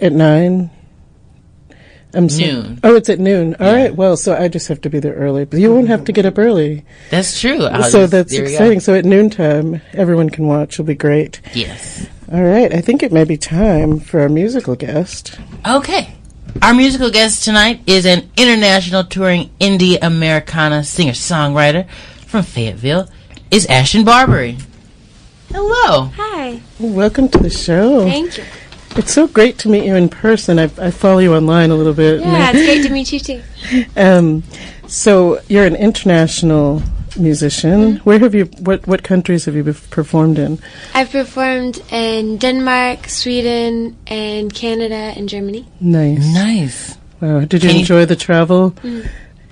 at 0.00 0.12
nine. 0.12 0.70
I'm 2.14 2.28
so- 2.28 2.40
Noon. 2.44 2.80
oh, 2.84 2.94
it's 2.96 3.08
at 3.10 3.18
noon. 3.18 3.54
All 3.60 3.72
right. 3.72 3.94
Well, 3.94 4.16
so 4.16 4.34
I 4.34 4.48
just 4.48 4.68
have 4.68 4.80
to 4.82 4.90
be 4.90 4.98
there 4.98 5.12
early, 5.14 5.44
but 5.44 5.60
you 5.60 5.72
won't 5.72 5.88
have 5.88 6.04
to 6.04 6.12
get 6.12 6.24
up 6.24 6.38
early. 6.38 6.84
That's 7.10 7.38
true. 7.40 7.64
I'll 7.64 7.82
so 7.84 8.00
just- 8.00 8.12
that's 8.12 8.32
there 8.32 8.42
we 8.44 8.48
go. 8.48 8.54
exciting. 8.54 8.80
So 8.80 8.94
at 8.94 9.04
noontime, 9.04 9.82
everyone 9.92 10.30
can 10.30 10.46
watch. 10.46 10.74
It'll 10.74 10.84
be 10.86 10.94
great. 10.94 11.40
Yes. 11.54 12.06
All 12.32 12.42
right. 12.42 12.72
I 12.74 12.80
think 12.80 13.02
it 13.02 13.12
may 13.12 13.24
be 13.24 13.36
time 13.36 14.00
for 14.00 14.20
our 14.20 14.28
musical 14.28 14.74
guest. 14.74 15.38
Okay. 15.66 16.14
Our 16.62 16.72
musical 16.74 17.10
guest 17.10 17.44
tonight 17.44 17.80
is 17.86 18.06
an 18.06 18.30
international 18.36 19.04
touring 19.04 19.50
indie 19.60 19.98
Americana 20.00 20.84
singer 20.84 21.12
songwriter 21.12 21.86
from 22.26 22.42
Fayetteville. 22.42 23.08
Is 23.50 23.66
Ashtyn 23.66 24.04
Barbaree. 24.04 24.58
Hello. 25.52 26.10
Hi. 26.16 26.60
Welcome 26.78 27.28
to 27.30 27.38
the 27.38 27.48
show. 27.50 28.04
Thank 28.06 28.36
you. 28.38 28.44
It's 28.98 29.12
so 29.12 29.28
great 29.28 29.58
to 29.58 29.68
meet 29.68 29.84
you 29.84 29.94
in 29.94 30.08
person. 30.08 30.58
I, 30.58 30.64
I 30.78 30.90
follow 30.90 31.18
you 31.20 31.34
online 31.34 31.70
a 31.70 31.74
little 31.76 31.94
bit. 31.94 32.20
Yeah, 32.20 32.50
it's 32.52 32.64
great 32.66 32.82
to 32.86 32.92
meet 32.92 33.12
you 33.12 33.20
too. 33.20 33.42
Um, 33.96 34.42
so 34.86 35.40
you're 35.48 35.66
an 35.66 35.76
international 35.76 36.82
musician. 37.18 37.96
Where 37.98 38.18
have 38.18 38.34
you? 38.34 38.46
What 38.60 38.86
what 38.86 39.02
countries 39.02 39.44
have 39.46 39.54
you 39.54 39.64
bef- 39.64 39.90
performed 39.90 40.38
in? 40.38 40.58
I've 40.94 41.10
performed 41.10 41.82
in 41.90 42.38
Denmark, 42.38 43.08
Sweden, 43.08 43.96
and 44.06 44.52
Canada 44.54 45.12
and 45.16 45.28
Germany. 45.28 45.66
Nice. 45.80 46.24
Nice. 46.34 46.98
Wow. 47.20 47.40
Did 47.40 47.62
you 47.62 47.68
Can 47.68 47.76
you- 47.76 47.80
enjoy 47.80 48.04
the 48.06 48.16
travel? 48.16 48.74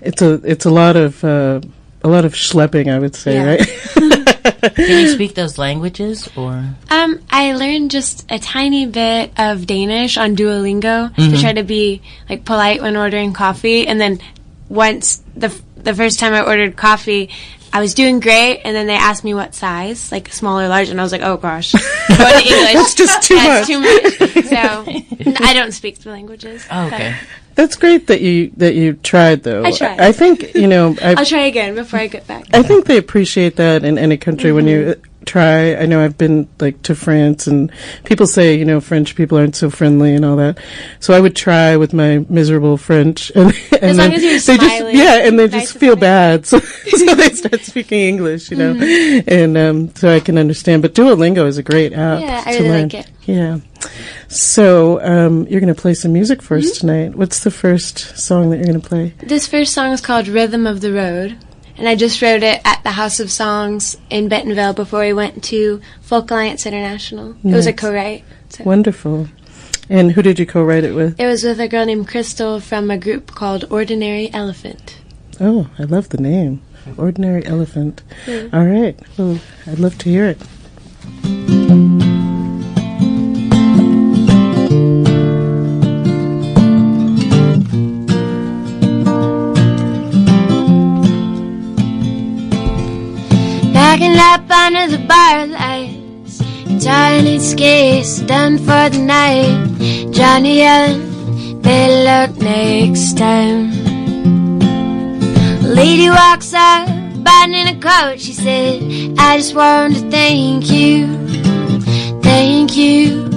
It's 0.01 0.23
a 0.23 0.41
it's 0.45 0.65
a 0.67 0.71
lot 0.71 0.97
of 0.97 1.23
uh, 1.25 1.61
a 2.03 2.09
lot 2.09 2.25
of 2.25 2.33
schlepping, 2.35 2.89
I 2.93 2.99
would 2.99 3.15
say, 3.15 3.35
Yeah. 3.35 3.45
right? 3.45 3.69
Can 4.53 5.01
you 5.01 5.09
speak 5.09 5.35
those 5.35 5.59
languages 5.59 6.29
or? 6.37 6.65
Um, 6.91 7.21
I 7.31 7.55
learned 7.55 7.91
just 7.91 8.25
a 8.31 8.39
tiny 8.39 8.87
bit 8.87 9.33
of 9.39 9.67
Danish 9.67 10.17
on 10.17 10.37
Duolingo 10.37 11.15
to 11.17 11.41
try 11.41 11.53
to 11.53 11.63
be 11.63 12.03
like 12.29 12.45
polite 12.45 12.83
when 12.83 12.97
ordering 12.97 13.33
coffee, 13.33 13.87
and 13.87 14.01
then 14.01 14.21
once 14.69 15.23
the 15.37 15.47
f- 15.47 15.63
the 15.77 15.95
first 15.95 16.19
time 16.19 16.33
I 16.35 16.43
ordered 16.45 16.77
coffee. 16.77 17.31
I 17.73 17.81
was 17.81 17.93
doing 17.93 18.21
great, 18.21 18.63
and 18.65 18.75
then 18.75 18.87
they 18.87 18.95
asked 18.95 19.23
me 19.23 19.35
what 19.35 19.55
size, 19.55 20.11
like 20.11 20.33
small 20.33 20.59
or 20.59 20.67
large, 20.69 20.89
and 20.89 20.99
I 20.99 21.03
was 21.03 21.13
like, 21.13 21.21
"Oh 21.21 21.37
gosh, 21.37 21.73
to 21.73 21.79
English. 21.79 22.73
That's 22.73 22.95
just 22.95 23.23
too 23.23 23.35
That's 23.35 23.69
much. 23.69 23.77
too 23.77 23.81
much." 23.81 24.45
So 24.47 25.33
I 25.45 25.53
don't 25.53 25.73
speak 25.73 25.99
the 25.99 26.11
languages. 26.11 26.65
Oh, 26.71 26.87
okay. 26.87 27.15
That's 27.57 27.75
great 27.75 28.07
that 28.09 28.21
you 28.21 28.53
that 28.59 28.75
you 28.75 28.93
tried 28.93 29.43
though. 29.43 29.65
I 29.65 29.73
tried. 29.73 29.99
I 29.99 30.13
think 30.13 30.55
you 30.55 30.69
know. 30.69 30.95
I, 31.03 31.15
I'll 31.19 31.25
try 31.25 31.47
again 31.47 31.75
before 31.75 31.99
I 31.99 32.07
get 32.07 32.27
back. 32.27 32.45
I 32.53 32.63
think 32.63 32.85
they 32.85 32.99
appreciate 32.99 33.57
that 33.57 33.83
in 33.83 33.97
any 33.97 34.19
country 34.19 34.53
when 34.53 34.69
you 34.69 34.95
uh, 34.95 34.95
try. 35.27 35.75
I 35.77 35.85
know 35.87 36.03
I've 36.03 36.17
been 36.17 36.49
like 36.61 36.81
to 36.83 36.95
France 36.95 37.47
and 37.47 37.71
people 38.05 38.27
say, 38.27 38.57
you 38.59 38.65
know, 38.65 38.81
French 38.81 39.15
people 39.17 39.37
aren't 39.37 39.57
so 39.57 39.69
friendly 39.69 40.15
and 40.15 40.25
all 40.25 40.37
that. 40.37 40.59
So 41.01 41.13
I 41.15 41.21
would 41.21 41.37
try 41.37 41.77
with 41.77 41.93
my 41.93 42.25
miserable 42.29 42.77
French 42.79 43.31
and, 43.35 43.53
and 43.83 43.99
then 43.99 44.11
they 44.13 44.19
just 44.19 44.49
yeah, 44.49 45.27
and 45.27 45.39
they 45.39 45.49
nice 45.49 45.63
just 45.73 45.79
feel 45.79 45.97
bad. 45.97 46.47
So, 46.47 46.59
so 46.87 47.15
they 47.15 47.31
start 47.31 47.61
speaking 47.63 48.01
English, 48.01 48.51
you 48.51 48.57
know. 48.57 48.73
And 49.27 49.59
um 49.59 49.95
so 49.95 50.15
I 50.15 50.21
can 50.21 50.39
understand. 50.39 50.83
But 50.83 50.95
Duolingo 50.95 51.47
is 51.47 51.59
a 51.59 51.63
great 51.63 51.93
app 51.93 52.21
Yeah, 52.21 52.43
I 52.47 52.53
really 52.57 52.69
learn. 52.69 52.83
like 52.85 52.95
it. 52.95 53.11
Yeah. 53.25 53.59
So, 54.29 55.01
um, 55.03 55.47
you're 55.49 55.61
going 55.61 55.73
to 55.75 55.81
play 55.81 55.95
some 55.95 56.13
music 56.13 56.43
for 56.43 56.57
Mm-hmm. 56.59 56.67
us 56.71 56.79
tonight. 56.79 57.15
What's 57.15 57.45
the 57.45 57.51
first 57.51 58.17
song 58.19 58.51
that 58.51 58.57
you're 58.57 58.67
going 58.67 58.81
to 58.81 58.89
play? 58.89 59.15
This 59.23 59.47
first 59.47 59.73
song 59.75 59.93
is 59.93 60.01
called 60.01 60.27
Rhythm 60.29 60.67
of 60.67 60.81
the 60.81 60.93
Road, 60.93 61.37
and 61.77 61.89
I 61.89 61.95
just 61.95 62.21
wrote 62.23 62.43
it 62.43 62.61
at 62.65 62.83
the 62.83 62.93
House 62.93 63.21
of 63.21 63.31
Songs 63.31 63.97
in 64.11 64.29
Bentonville 64.29 64.73
before 64.73 65.01
we 65.01 65.13
went 65.13 65.45
to 65.45 65.81
Folk 66.01 66.31
Alliance 66.31 66.67
International. 66.67 67.37
It 67.45 67.55
was 67.55 67.67
a 67.67 67.73
co-write. 67.73 68.25
So. 68.49 68.65
Wonderful. 68.65 69.29
And 69.89 70.13
who 70.13 70.23
did 70.23 70.39
you 70.39 70.47
co-write 70.47 70.85
it 70.85 70.95
with? 70.95 71.21
It 71.21 71.27
was 71.27 71.45
with 71.45 71.61
a 71.61 71.69
girl 71.69 71.87
named 71.87 72.09
Crystal 72.09 72.61
from 72.61 72.91
a 72.91 72.99
group 72.99 73.35
called 73.35 73.65
Ordinary 73.71 74.33
Elephant. 74.33 74.99
Oh, 75.41 75.71
I 75.79 75.85
love 75.85 76.09
the 76.09 76.19
name. 76.19 76.63
Ordinary 76.97 77.45
Elephant. 77.45 78.03
All 78.29 78.65
right. 78.65 78.99
Well, 79.19 79.39
I'd 79.67 79.79
love 79.79 79.99
to 79.99 80.09
hear 80.09 80.27
it. 80.27 81.56
The 94.89 94.99
bar 94.99 95.47
lights, 95.47 96.41
entirely 96.67 97.39
scarce, 97.39 98.21
done 98.21 98.59
for 98.59 98.89
the 98.89 98.99
night. 98.99 100.13
Johnny 100.13 100.63
Allen, 100.63 101.61
better 101.61 102.05
luck 102.05 102.37
next 102.41 103.19
time. 103.19 103.71
Lady 105.63 106.09
walks 106.09 106.55
up, 106.55 106.89
biting 107.25 107.55
in 107.55 107.77
a 107.77 107.81
coat. 107.81 108.21
She 108.21 108.33
said, 108.33 109.15
I 109.19 109.39
just 109.39 109.55
want 109.55 109.97
to 109.97 110.11
thank 110.11 110.71
you, 110.71 111.07
thank 112.23 112.77
you 112.77 113.29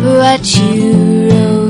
for 0.00 0.18
what 0.18 0.44
you 0.56 1.28
wrote. 1.30 1.61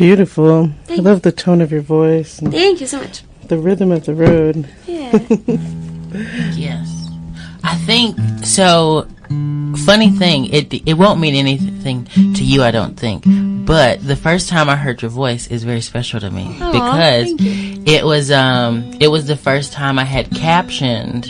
Beautiful. 0.00 0.64
I 0.64 0.86
Thank 0.86 1.02
love 1.02 1.22
the 1.22 1.32
tone 1.32 1.60
of 1.60 1.70
your 1.70 1.82
voice 1.82 2.38
and 2.40 2.50
Thank 2.50 2.80
you 2.80 2.86
so 2.86 2.98
much. 3.00 3.22
the 3.48 3.58
rhythm 3.58 3.92
of 3.92 4.04
the 4.06 4.14
road. 4.14 4.68
Yeah. 4.86 5.12
Yes. 6.56 7.08
I 7.62 7.76
think 7.86 8.18
so. 8.44 9.06
Funny 9.86 10.10
thing, 10.10 10.46
it 10.46 10.74
it 10.84 10.94
won't 10.94 11.20
mean 11.20 11.36
anything 11.36 12.06
to 12.34 12.42
you, 12.42 12.64
I 12.64 12.72
don't 12.72 12.98
think. 12.98 13.22
But 13.64 14.04
the 14.04 14.16
first 14.16 14.48
time 14.48 14.68
I 14.68 14.74
heard 14.74 15.02
your 15.02 15.10
voice 15.12 15.46
is 15.46 15.62
very 15.62 15.80
special 15.80 16.18
to 16.18 16.30
me 16.32 16.46
Aw, 16.60 16.72
because 16.72 17.26
it 17.86 18.04
was 18.04 18.32
um 18.32 18.90
it 18.98 19.06
was 19.06 19.26
the 19.28 19.36
first 19.36 19.72
time 19.72 20.00
I 20.00 20.04
had 20.04 20.28
captioned 20.32 21.26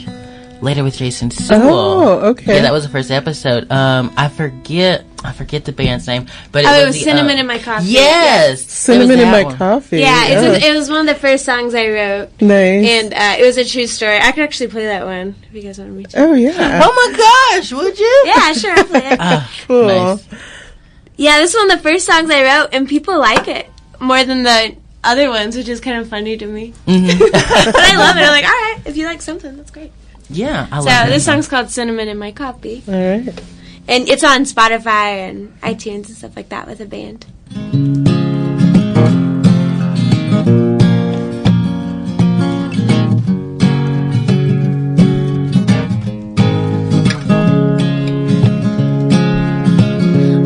later 0.63 0.83
with 0.83 0.97
Jason 0.97 1.31
Sewell. 1.31 1.69
Oh, 1.69 2.21
okay. 2.31 2.57
Yeah, 2.57 2.63
that 2.63 2.73
was 2.73 2.85
the 2.85 2.91
first 2.91 3.11
episode. 3.11 3.71
Um, 3.71 4.11
I 4.17 4.29
forget 4.29 5.05
I 5.23 5.33
forget 5.33 5.65
the 5.67 5.73
band's 5.73 6.07
name, 6.07 6.27
but 6.51 6.65
it 6.65 6.69
Oh, 6.69 6.71
was, 6.71 6.81
it 6.81 6.87
was 6.87 6.95
the, 6.97 7.01
Cinnamon 7.03 7.37
uh, 7.37 7.41
in 7.41 7.47
My 7.47 7.59
Coffee. 7.59 7.87
Yes, 7.89 8.63
it 8.63 8.71
Cinnamon 8.71 9.19
in 9.21 9.29
my 9.31 9.43
one. 9.45 9.57
coffee. 9.57 9.99
Yeah, 9.99 10.27
it's 10.29 10.65
a, 10.65 10.69
it 10.71 10.75
was 10.75 10.89
one 10.89 11.01
of 11.07 11.15
the 11.15 11.21
first 11.21 11.45
songs 11.45 11.75
I 11.75 11.89
wrote, 11.89 12.31
nice. 12.41 12.87
and 12.89 13.13
uh, 13.13 13.37
it 13.39 13.45
was 13.45 13.59
a 13.59 13.65
true 13.65 13.87
story. 13.87 14.17
I 14.19 14.33
could 14.33 14.45
actually 14.45 14.69
play 14.69 14.87
that 14.87 15.05
one 15.05 15.35
if 15.49 15.53
you 15.55 15.63
guys 15.63 15.79
want 15.79 15.93
me 15.93 16.05
to. 16.05 16.23
oh 16.25 16.33
yeah. 16.35 16.81
Oh 16.85 16.93
my 17.13 17.59
gosh, 17.59 17.73
would 17.73 17.99
you? 17.99 18.23
Yeah, 18.27 18.53
sure, 18.55 18.73
I'll 18.79 18.85
play 18.85 19.01
it. 19.07 19.17
Ah, 19.21 19.51
Cool. 19.67 19.87
nice. 19.87 20.27
Yeah, 21.17 21.39
this 21.39 21.51
is 21.51 21.57
one 21.57 21.71
of 21.71 21.77
the 21.77 21.83
first 21.83 22.07
songs 22.07 22.31
I 22.31 22.43
wrote, 22.43 22.71
and 22.73 22.89
people 22.89 23.19
like 23.19 23.47
it 23.47 23.69
more 24.01 24.25
than 24.25 24.43
the 24.43 24.75
other 25.05 25.29
ones, 25.29 25.55
which 25.55 25.69
is 25.69 25.81
kind 25.81 25.99
of 26.01 26.09
funny 26.09 26.39
to 26.39 26.47
me. 26.47 26.73
Mhm. 26.87 27.19
but 27.19 27.35
I 27.77 27.97
love 27.99 28.17
it. 28.17 28.21
I'm 28.23 28.29
like, 28.31 28.45
all 28.45 28.51
right, 28.51 28.79
if 28.87 28.97
you 28.97 29.05
like 29.05 29.21
something, 29.21 29.55
that's 29.57 29.71
great. 29.71 29.93
yeah, 30.31 30.67
I 30.73 30.79
love 30.81 30.85
So 31.07 31.11
this 31.13 31.25
song's 31.27 31.47
called 31.47 31.69
"Cinnamon 31.69 32.09
in 32.09 32.17
My 32.19 32.33
Coffee," 32.33 32.83
All 32.89 32.95
right. 32.95 33.43
And 33.91 34.09
it's 34.09 34.23
on 34.23 34.45
Spotify 34.45 35.29
and 35.29 35.61
iTunes 35.63 36.07
and 36.07 36.17
stuff 36.17 36.37
like 36.37 36.49
that 36.51 36.67
with 36.69 36.81
a 36.81 36.87
band. 36.87 37.27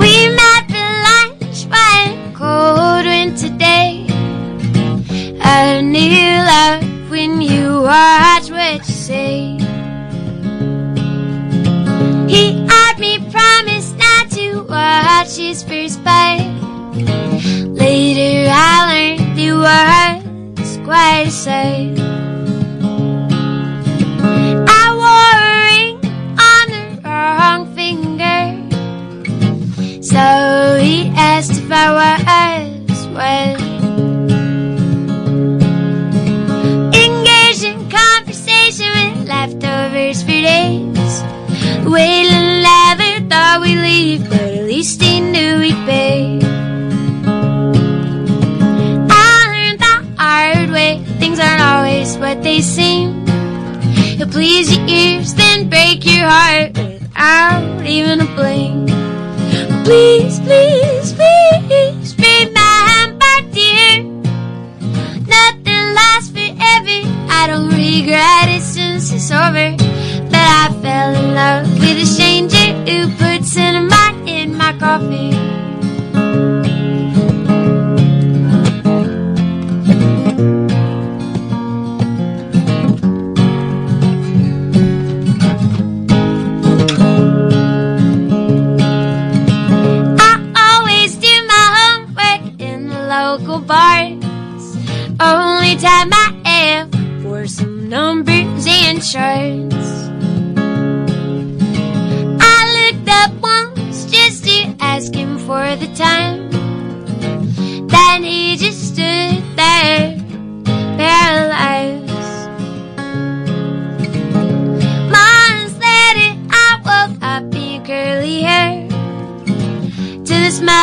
We 0.01 0.35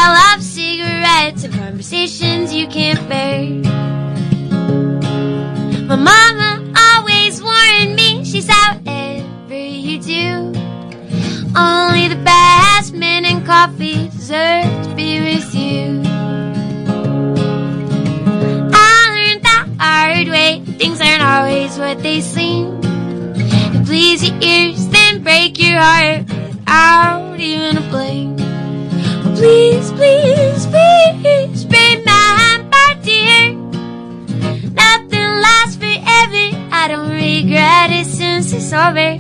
smell 0.01 0.15
of 0.35 0.41
cigarettes 0.41 1.43
and 1.43 1.53
conversations 1.53 2.51
you 2.53 2.67
can't 2.67 3.07
bear. 3.07 3.43
My 5.85 5.95
mama 5.95 6.73
always 6.75 7.41
warned 7.43 7.95
me, 7.95 8.23
she's 8.25 8.47
however 8.47 9.53
you 9.53 10.01
do. 10.01 10.53
Only 11.55 12.07
the 12.07 12.21
best 12.23 12.93
men 12.93 13.25
and 13.25 13.45
coffee 13.45 14.09
deserve 14.09 14.87
to 14.87 14.93
be 14.95 15.19
with 15.19 15.53
you. 15.53 16.01
I 18.73 18.97
learned 19.15 19.43
the 19.43 19.83
hard 19.83 20.27
way, 20.29 20.63
things 20.79 20.99
aren't 20.99 21.21
always 21.21 21.77
what 21.77 22.01
they 22.01 22.21
seem. 22.21 22.81
Please 23.85 24.27
your 24.27 24.41
ears, 24.41 24.87
then 24.87 25.21
break 25.21 25.59
your 25.59 25.79
heart 25.79 26.25
without 26.27 27.39
even 27.39 27.77
a 27.77 27.81
blink. 27.91 28.40
Please, 29.35 29.91
please, 29.93 30.65
please 30.67 31.65
remember, 31.65 32.87
dear. 33.01 33.53
Nothing 34.71 35.31
lasts 35.45 35.77
forever. 35.77 36.45
I 36.71 36.87
don't 36.89 37.09
regret 37.09 37.91
it 37.91 38.05
since 38.05 38.53
it's 38.53 38.71
over. 38.73 39.17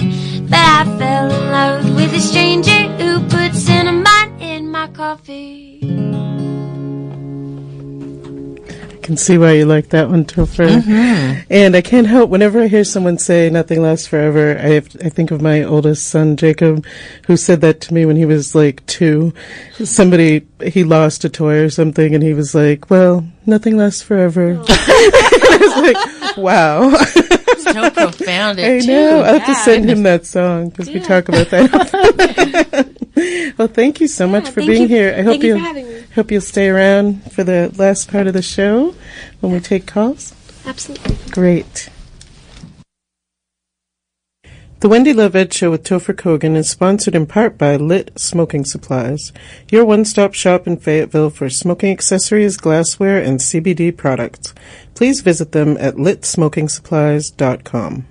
But 0.49 0.59
I 0.59 0.83
fell 0.99 1.31
in 1.31 1.51
love 1.51 1.95
with 1.95 2.13
a 2.13 2.19
stranger 2.19 2.89
who 2.97 3.21
put 3.29 3.55
cinnamon 3.55 4.41
in 4.41 4.69
my 4.69 4.87
coffee. 4.87 5.79
Can 9.11 9.17
see 9.17 9.37
why 9.37 9.51
you 9.51 9.65
like 9.65 9.89
that 9.89 10.09
one, 10.09 10.23
Topher. 10.23 10.69
Mm-hmm. 10.69 11.41
And 11.49 11.75
I 11.75 11.81
can't 11.81 12.07
help 12.07 12.29
whenever 12.29 12.61
I 12.61 12.67
hear 12.67 12.85
someone 12.85 13.17
say 13.17 13.49
"nothing 13.49 13.81
lasts 13.81 14.07
forever." 14.07 14.57
I 14.57 14.69
have, 14.69 14.87
I 15.03 15.09
think 15.09 15.31
of 15.31 15.41
my 15.41 15.63
oldest 15.63 16.07
son 16.07 16.37
Jacob, 16.37 16.85
who 17.27 17.35
said 17.35 17.59
that 17.59 17.81
to 17.81 17.93
me 17.93 18.05
when 18.05 18.15
he 18.15 18.23
was 18.23 18.55
like 18.55 18.85
two. 18.85 19.33
Somebody 19.83 20.47
he 20.63 20.85
lost 20.85 21.25
a 21.25 21.29
toy 21.29 21.59
or 21.59 21.69
something, 21.69 22.15
and 22.15 22.23
he 22.23 22.33
was 22.33 22.55
like, 22.55 22.89
"Well, 22.89 23.27
nothing 23.45 23.75
lasts 23.75 24.01
forever." 24.01 24.51
I 24.69 25.57
was 25.59 25.93
like, 25.93 26.37
"Wow." 26.37 26.93
so 27.73 27.89
profound. 27.91 28.59
I 28.59 28.63
It 28.63 28.85
know. 28.87 29.21
too. 29.21 29.25
I'll 29.25 29.39
have 29.39 29.45
to 29.47 29.55
send 29.55 29.89
him 29.89 30.03
that 30.03 30.25
song 30.25 30.69
because 30.69 30.89
we 30.89 30.99
talk 30.99 31.29
about 31.29 31.49
that. 31.49 33.53
well, 33.57 33.67
thank 33.67 34.01
you 34.01 34.07
so 34.07 34.27
much 34.27 34.45
Yeah, 34.45 34.51
for 34.51 34.61
being 34.61 34.83
you- 34.83 34.87
here. 34.87 35.13
I 35.17 35.21
hope 35.21 35.33
thank 35.33 35.43
you 35.43 35.49
you 35.55 35.59
for 35.59 35.65
having 35.65 35.87
me. 35.87 36.03
hope 36.15 36.31
you'll 36.31 36.41
stay 36.41 36.69
around 36.69 37.31
for 37.31 37.43
the 37.43 37.71
last 37.77 38.09
part 38.09 38.27
of 38.27 38.33
the 38.33 38.41
show 38.41 38.95
when 39.41 39.51
we 39.53 39.59
take 39.59 39.85
calls. 39.85 40.33
Absolutely. 40.65 41.17
Great. 41.31 41.89
The 44.81 44.89
Wendy 44.89 45.13
Love 45.13 45.35
Ed 45.35 45.53
Show 45.53 45.69
with 45.69 45.83
Topher 45.83 46.15
Kogan 46.15 46.55
is 46.55 46.67
sponsored 46.67 47.13
in 47.13 47.27
part 47.27 47.55
by 47.55 47.75
Lit 47.75 48.19
Smoking 48.19 48.65
Supplies, 48.65 49.31
your 49.69 49.85
one-stop 49.85 50.33
shop 50.33 50.65
in 50.65 50.77
Fayetteville 50.77 51.29
for 51.29 51.51
smoking 51.51 51.91
accessories, 51.91 52.57
glassware, 52.57 53.21
and 53.21 53.39
CBD 53.39 53.95
products. 53.95 54.55
Please 54.95 55.21
visit 55.21 55.51
them 55.51 55.77
at 55.79 55.97
litsmokingsupplies.com. 55.97 58.07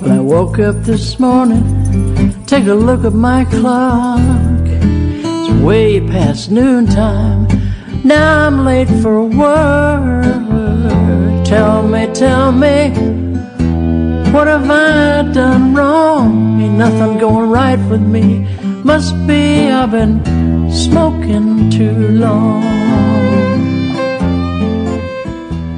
Well, 0.00 0.10
I 0.10 0.20
woke 0.20 0.58
up 0.58 0.76
this 0.84 1.20
morning, 1.20 2.46
take 2.46 2.64
a 2.64 2.72
look 2.72 3.04
at 3.04 3.12
my 3.12 3.44
clock. 3.44 4.49
Way 5.64 6.00
past 6.00 6.50
noontime. 6.50 7.46
Now 8.04 8.46
I'm 8.46 8.64
late 8.64 8.88
for 9.02 9.24
work. 9.24 10.24
Tell 11.44 11.82
me, 11.82 12.06
tell 12.14 12.52
me, 12.52 12.90
what 14.32 14.46
have 14.46 14.70
I 14.70 15.30
done 15.32 15.74
wrong? 15.74 16.60
Ain't 16.62 16.78
nothing 16.78 17.18
going 17.18 17.50
right 17.50 17.78
with 17.90 18.00
me. 18.00 18.46
Must 18.84 19.14
be 19.26 19.70
I've 19.70 19.90
been 19.90 20.22
smoking 20.72 21.70
too 21.70 22.08
long. 22.08 22.62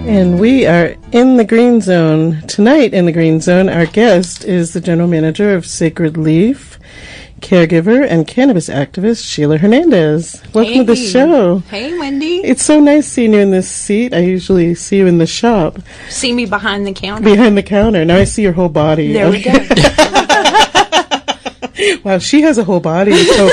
And 0.07 0.39
we 0.39 0.67
are 0.67 0.95
in 1.11 1.39
the 1.39 1.45
Green 1.45 1.81
Zone. 1.81 2.43
Tonight 2.47 2.93
in 2.93 3.07
the 3.07 3.13
Green 3.13 3.41
Zone, 3.41 3.69
our 3.69 3.87
guest 3.87 4.45
is 4.45 4.75
the 4.75 4.81
general 4.81 5.09
manager 5.09 5.55
of 5.55 5.65
Sacred 5.67 6.17
Leaf, 6.17 6.79
caregiver, 7.43 8.07
and 8.09 8.27
cannabis 8.27 8.69
activist 8.69 9.25
Sheila 9.29 9.59
Hernandez. 9.59 10.41
Welcome 10.55 10.75
to 10.75 10.85
the 10.85 10.97
show. 10.97 11.59
Hey, 11.69 11.99
Wendy. 11.99 12.37
It's 12.39 12.65
so 12.65 12.81
nice 12.81 13.07
seeing 13.07 13.35
you 13.35 13.41
in 13.41 13.51
this 13.51 13.69
seat. 13.71 14.15
I 14.15 14.21
usually 14.21 14.75
see 14.75 14.97
you 14.99 15.07
in 15.07 15.19
the 15.19 15.27
shop 15.27 15.79
See 16.09 16.33
me 16.33 16.47
behind 16.47 16.87
the 16.87 16.93
counter. 16.93 17.25
behind 17.25 17.59
the 17.59 17.63
counter. 17.63 18.05
Now 18.05 18.17
I 18.17 18.25
see 18.25 18.43
your 18.43 18.53
whole 18.53 18.69
body. 18.71 19.13
There 19.13 19.31
we 19.31 19.43
go. 19.43 19.53
Wow, 22.05 22.19
she 22.19 22.43
has 22.43 22.59
a 22.59 22.65
whole 22.65 22.79
body. 22.81 23.13
So 23.13 23.47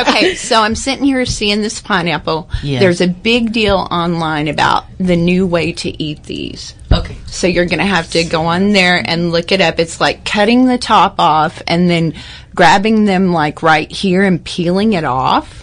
okay, 0.00 0.34
so 0.36 0.62
I'm 0.62 0.74
sitting 0.74 1.04
here 1.04 1.24
seeing 1.26 1.60
this 1.60 1.80
pineapple. 1.80 2.48
Yeah. 2.62 2.80
There's 2.80 3.00
a 3.02 3.08
big 3.08 3.52
deal 3.52 3.76
online 3.90 4.48
about 4.48 4.84
the 4.98 5.16
new 5.16 5.46
way 5.46 5.72
to 5.72 6.02
eat 6.02 6.22
these. 6.24 6.74
Okay. 6.92 7.16
So 7.34 7.46
you're 7.46 7.66
going 7.66 7.78
to 7.80 7.84
have 7.84 8.10
to 8.12 8.24
go 8.24 8.46
on 8.46 8.72
there 8.72 9.02
and 9.04 9.30
look 9.32 9.52
it 9.52 9.60
up. 9.60 9.78
It's 9.78 10.00
like 10.00 10.24
cutting 10.24 10.66
the 10.66 10.78
top 10.78 11.16
off 11.18 11.62
and 11.66 11.88
then 11.90 12.14
grabbing 12.54 13.04
them 13.04 13.32
like 13.32 13.62
right 13.62 13.90
here 13.90 14.22
and 14.24 14.42
peeling 14.44 14.92
it 14.94 15.04
off. 15.04 15.62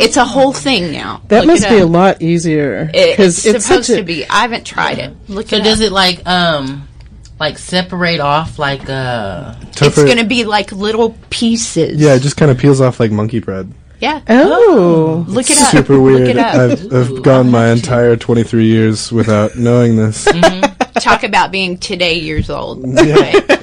It's 0.00 0.16
a 0.16 0.24
whole 0.24 0.52
thing 0.52 0.90
now. 0.90 1.22
that 1.28 1.40
Look 1.40 1.46
must 1.46 1.64
it 1.64 1.70
be 1.70 1.78
a 1.78 1.86
lot 1.86 2.20
easier 2.20 2.90
It- 2.92 3.20
it's, 3.20 3.46
it's 3.46 3.64
supposed 3.64 3.90
a, 3.90 3.96
to 3.98 4.02
be. 4.02 4.26
I 4.28 4.40
haven't 4.42 4.64
tried 4.66 4.98
it. 4.98 5.14
Look 5.28 5.48
So 5.50 5.56
it 5.56 5.62
does 5.62 5.80
up. 5.80 5.86
it 5.86 5.92
like 5.92 6.26
um 6.26 6.88
like 7.38 7.58
separate 7.58 8.18
off 8.18 8.58
like 8.58 8.90
uh 8.90 9.54
It's 9.80 9.94
going 9.96 10.16
to 10.18 10.24
be 10.24 10.44
like 10.44 10.72
little 10.72 11.16
pieces. 11.30 12.00
Yeah, 12.00 12.14
it 12.16 12.22
just 12.22 12.36
kind 12.36 12.50
of 12.50 12.58
peels 12.58 12.80
off 12.80 12.98
like 12.98 13.12
monkey 13.12 13.38
bread. 13.38 13.72
Yeah. 14.00 14.20
Oh, 14.28 15.24
Look 15.28 15.50
it 15.50 15.60
up. 15.60 15.70
Super 15.70 15.94
Look 15.96 16.04
weird. 16.18 16.28
it 16.28 16.38
up. 16.38 16.54
I've, 16.54 16.92
I've 16.92 17.22
gone 17.22 17.50
my 17.50 17.70
entire 17.70 18.16
23 18.16 18.64
years 18.66 19.10
without 19.10 19.56
knowing 19.56 19.96
this. 19.96 20.24
Talk 21.00 21.22
about 21.22 21.50
being 21.52 21.78
today 21.78 22.14
years 22.14 22.50
old. 22.50 22.84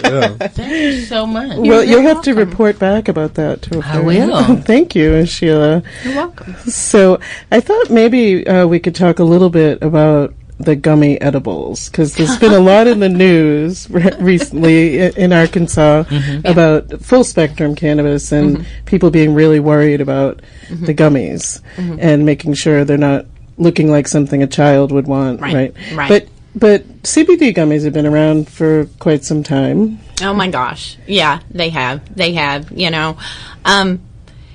Yeah. 0.05 0.29
thank 0.49 0.71
you 0.71 1.01
so 1.05 1.25
much. 1.25 1.57
well, 1.57 1.83
you'll 1.83 2.01
have 2.03 2.21
to 2.23 2.33
report 2.33 2.77
back 2.79 3.07
about 3.07 3.33
that 3.33 3.61
to 3.63 3.81
I 3.83 3.99
will. 3.99 4.55
Thank 4.61 4.93
you, 4.95 5.25
Sheila. 5.25 5.81
You're 6.03 6.15
welcome. 6.15 6.53
So 6.57 7.19
I 7.51 7.59
thought 7.59 7.89
maybe 7.89 8.45
uh, 8.47 8.67
we 8.67 8.79
could 8.79 8.93
talk 8.95 9.17
a 9.19 9.23
little 9.23 9.49
bit 9.49 9.81
about 9.81 10.33
the 10.57 10.75
gummy 10.75 11.19
edibles 11.19 11.89
because 11.89 12.15
there's 12.15 12.37
been 12.37 12.53
a 12.53 12.59
lot 12.59 12.87
in 12.87 12.99
the 13.01 13.09
news 13.25 13.89
re- 13.89 14.11
recently 14.19 14.99
in 14.99 15.33
Arkansas 15.33 16.03
Mm-hmm. 16.03 16.47
about 16.47 17.01
full 17.01 17.23
spectrum 17.23 17.75
cannabis 17.75 18.31
and 18.31 18.65
people 18.85 19.09
being 19.11 19.33
really 19.33 19.59
worried 19.59 19.99
about 20.01 20.41
the 20.69 20.93
gummies 20.93 21.61
Mm-hmm. 21.75 21.97
and 21.99 22.25
making 22.25 22.53
sure 22.53 22.85
they're 22.85 22.97
not 22.97 23.25
looking 23.57 23.89
like 23.91 24.07
something 24.07 24.41
a 24.43 24.47
child 24.47 24.91
would 24.91 25.07
want. 25.07 25.41
Right, 25.41 25.53
Right. 25.53 25.73
right. 25.93 26.09
But 26.09 26.27
but 26.57 26.87
CBD 27.03 27.53
gummies 27.53 27.83
have 27.83 27.91
been 27.91 28.05
around 28.05 28.47
for 28.49 28.85
quite 28.99 29.25
some 29.25 29.43
time. 29.43 29.99
Oh 30.23 30.33
my 30.33 30.49
gosh. 30.49 30.97
Yeah, 31.05 31.41
they 31.51 31.67
have. 31.69 32.15
They 32.15 32.31
have, 32.35 32.71
you 32.71 32.89
know. 32.91 33.17
Um, 33.65 33.99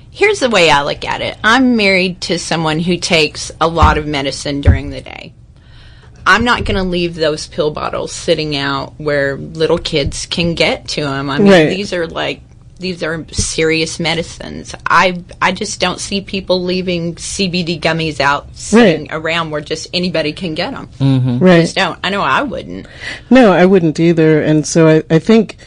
here's 0.09 0.39
the 0.39 0.49
way 0.49 0.71
I 0.71 0.81
look 0.81 1.05
at 1.05 1.21
it 1.21 1.37
I'm 1.43 1.75
married 1.75 2.21
to 2.21 2.39
someone 2.39 2.79
who 2.79 2.97
takes 2.97 3.51
a 3.61 3.67
lot 3.67 3.99
of 3.99 4.07
medicine 4.07 4.61
during 4.61 4.89
the 4.89 5.01
day. 5.01 5.33
I'm 6.25 6.43
not 6.43 6.65
going 6.65 6.77
to 6.77 6.83
leave 6.83 7.15
those 7.15 7.47
pill 7.47 7.71
bottles 7.71 8.11
sitting 8.11 8.55
out 8.55 8.93
where 8.97 9.35
little 9.37 9.77
kids 9.77 10.25
can 10.25 10.53
get 10.55 10.87
to 10.89 11.01
them. 11.01 11.29
I 11.29 11.37
mean, 11.39 11.51
Right. 11.51 11.69
these 11.69 11.93
are 11.93 12.07
like 12.07 12.41
these 12.79 13.03
are 13.03 13.23
serious 13.31 13.99
medicines. 13.99 14.73
I 14.87 15.23
I 15.39 15.51
just 15.51 15.79
don't 15.79 15.99
see 15.99 16.21
people 16.21 16.63
leaving 16.63 17.13
CBD 17.15 17.79
gummies 17.79 18.19
out 18.19 18.47
sitting 18.55 19.01
Right. 19.07 19.15
around 19.15 19.51
where 19.51 19.61
just 19.61 19.87
anybody 19.93 20.33
can 20.33 20.55
get 20.55 20.71
them. 20.71 20.87
Mm-hmm. 20.99 21.37
Right. 21.37 21.61
Just 21.61 21.75
don't. 21.75 21.99
I 22.03 22.09
know 22.09 22.21
I 22.21 22.41
wouldn't. 22.41 22.87
No, 23.29 23.51
I 23.51 23.65
wouldn't 23.67 23.99
either. 23.99 24.41
And 24.41 24.65
so 24.65 24.87
I, 24.87 25.03
I 25.13 25.19
think, 25.19 25.57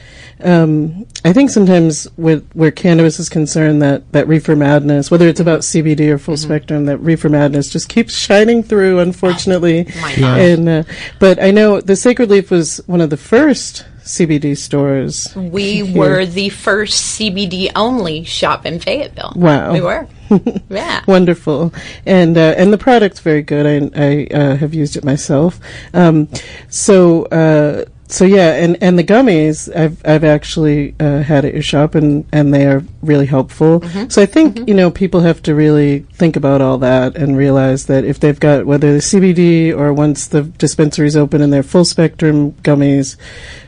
um, 0.42 1.06
I 1.24 1.32
think 1.32 1.50
sometimes 1.50 2.08
with 2.16 2.48
where 2.52 2.70
cannabis 2.70 3.18
is 3.18 3.28
concerned, 3.28 3.82
that 3.82 4.10
that 4.12 4.28
reefer 4.28 4.56
madness, 4.56 5.10
whether 5.10 5.28
it's 5.28 5.40
about 5.40 5.60
CBD 5.60 6.10
or 6.10 6.18
full 6.18 6.36
spectrum, 6.36 6.86
that 6.86 6.98
reefer 6.98 7.28
madness 7.28 7.70
just 7.70 7.88
keeps 7.88 8.16
shining 8.16 8.62
through. 8.62 8.98
Unfortunately, 8.98 9.86
my 10.00 10.12
and 10.12 10.68
uh, 10.68 10.82
but 11.18 11.42
I 11.42 11.50
know 11.50 11.80
the 11.80 11.96
Sacred 11.96 12.30
Leaf 12.30 12.50
was 12.50 12.78
one 12.86 13.00
of 13.00 13.10
the 13.10 13.16
first 13.16 13.86
CBD 14.04 14.56
stores. 14.56 15.34
We 15.34 15.86
here. 15.86 15.98
were 15.98 16.26
the 16.26 16.50
first 16.50 17.18
CBD 17.18 17.70
only 17.74 18.24
shop 18.24 18.66
in 18.66 18.78
Fayetteville. 18.78 19.32
Wow. 19.34 19.72
We 19.72 19.80
were. 19.80 20.06
yeah. 20.68 21.02
Wonderful, 21.06 21.72
and 22.06 22.36
uh, 22.36 22.54
and 22.56 22.72
the 22.72 22.78
product's 22.78 23.20
very 23.20 23.42
good. 23.42 23.66
I 23.66 24.02
I 24.02 24.26
uh, 24.34 24.56
have 24.56 24.74
used 24.74 24.96
it 24.96 25.04
myself. 25.04 25.60
Um, 25.92 26.28
so 26.68 27.24
uh, 27.26 27.84
so 28.14 28.24
yeah, 28.24 28.52
and, 28.54 28.80
and 28.80 28.96
the 28.96 29.02
gummies 29.02 29.74
I've 29.74 30.00
I've 30.06 30.22
actually 30.22 30.94
uh, 31.00 31.22
had 31.22 31.44
at 31.44 31.52
your 31.52 31.62
shop, 31.64 31.96
and, 31.96 32.24
and 32.32 32.54
they 32.54 32.64
are 32.64 32.84
really 33.02 33.26
helpful. 33.26 33.82
So 34.08 34.22
I 34.22 34.26
think 34.26 34.68
you 34.68 34.74
know 34.74 34.90
people 34.90 35.20
have 35.20 35.42
to 35.42 35.54
really 35.54 36.00
think 36.12 36.36
about 36.36 36.60
all 36.60 36.78
that 36.78 37.16
and 37.16 37.36
realize 37.36 37.86
that 37.86 38.04
if 38.04 38.20
they've 38.20 38.38
got 38.38 38.66
whether 38.66 38.92
the 38.92 39.00
CBD 39.00 39.76
or 39.76 39.92
once 39.92 40.28
the 40.28 40.42
dispensaries 40.42 41.16
open 41.16 41.42
and 41.42 41.52
they're 41.52 41.64
full 41.64 41.84
spectrum 41.84 42.52
gummies. 42.62 43.16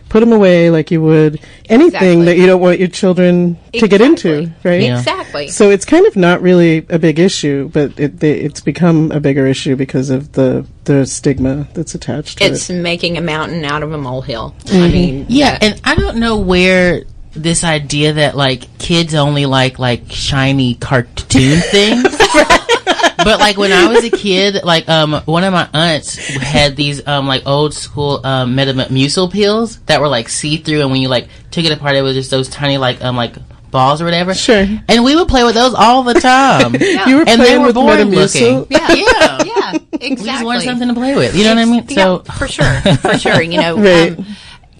Put 0.08 0.20
them 0.20 0.32
away 0.32 0.70
like 0.70 0.90
you 0.90 1.02
would 1.02 1.40
anything 1.68 1.86
Exactly. 2.20 2.24
that 2.26 2.36
you 2.38 2.46
don't 2.46 2.60
want 2.60 2.78
your 2.78 2.88
children 2.88 3.58
to 3.72 3.88
get 3.88 4.00
into, 4.00 4.52
right? 4.64 4.82
Yeah. 4.82 4.98
Exactly. 4.98 5.48
So 5.48 5.70
it's 5.70 5.84
kind 5.84 6.06
of 6.06 6.16
not 6.16 6.40
really 6.42 6.86
a 6.88 6.98
big 6.98 7.18
issue, 7.18 7.68
but 7.72 7.98
it, 7.98 8.20
they, 8.20 8.32
it's 8.38 8.60
become 8.60 9.10
a 9.10 9.18
bigger 9.20 9.46
issue 9.46 9.74
because 9.76 10.10
of 10.10 10.32
the, 10.32 10.64
the 10.84 11.06
stigma 11.06 11.66
that's 11.74 11.94
attached 11.94 12.38
to 12.38 12.44
It's 12.44 12.70
it. 12.70 12.74
It's 12.74 12.82
making 12.82 13.18
a 13.18 13.20
mountain 13.20 13.64
out 13.64 13.82
of 13.82 13.92
a 13.92 13.98
molehill. 13.98 14.54
Mm-hmm. 14.60 14.82
I 14.82 14.88
mean, 14.88 15.26
Yeah, 15.28 15.58
and 15.60 15.80
I 15.84 15.96
don't 15.96 16.18
know 16.18 16.38
where 16.38 17.02
this 17.32 17.64
idea 17.64 18.14
that 18.14 18.36
like 18.36 18.78
kids 18.78 19.14
only 19.14 19.44
like 19.44 19.78
like 19.78 20.10
shiny 20.10 20.74
cartoon 20.76 21.60
things. 21.60 22.04
but 23.16 23.38
like 23.40 23.56
when 23.56 23.72
I 23.72 23.88
was 23.88 24.04
a 24.04 24.10
kid, 24.16 24.62
like 24.64 24.88
um 24.88 25.14
one 25.24 25.44
of 25.44 25.52
my 25.52 25.68
aunts 25.72 26.16
had 26.16 26.76
these 26.76 27.06
um 27.06 27.26
like 27.26 27.46
old 27.46 27.74
school 27.74 28.20
um 28.24 28.56
Metamucil 28.56 29.32
pills 29.32 29.78
that 29.86 30.00
were 30.00 30.08
like 30.08 30.28
see 30.28 30.56
through, 30.58 30.80
and 30.82 30.90
when 30.90 31.00
you 31.00 31.08
like 31.08 31.28
took 31.50 31.64
it 31.64 31.72
apart, 31.72 31.96
it 31.96 32.02
was 32.02 32.14
just 32.14 32.30
those 32.30 32.48
tiny 32.48 32.78
like 32.78 33.02
um 33.02 33.16
like 33.16 33.34
balls 33.70 34.00
or 34.00 34.04
whatever. 34.04 34.32
Sure. 34.32 34.64
And 34.88 35.04
we 35.04 35.16
would 35.16 35.28
play 35.28 35.44
with 35.44 35.54
those 35.54 35.74
all 35.74 36.02
the 36.04 36.14
time. 36.14 36.74
You 36.80 37.16
were 37.18 37.24
And 37.28 37.40
they 37.40 37.46
playing 37.46 37.60
were 37.60 37.66
with 37.66 37.74
boring 37.74 38.08
Metamucil? 38.08 38.60
looking. 38.60 38.66
yeah. 38.70 38.92
Yeah. 38.94 39.42
Yeah. 39.44 39.72
Exactly. 39.92 40.08
We 40.08 40.24
just 40.24 40.44
wanted 40.44 40.62
something 40.62 40.88
to 40.88 40.94
play 40.94 41.14
with. 41.16 41.34
You 41.36 41.44
know 41.44 41.50
what 41.54 41.58
I 41.58 41.64
mean? 41.64 41.84
Yeah, 41.88 41.96
So 41.96 42.18
for 42.20 42.46
sure. 42.48 42.80
For 42.96 43.18
sure. 43.18 43.42
You 43.42 43.60
know, 43.60 43.76
Right. 43.78 44.18
um, 44.18 44.26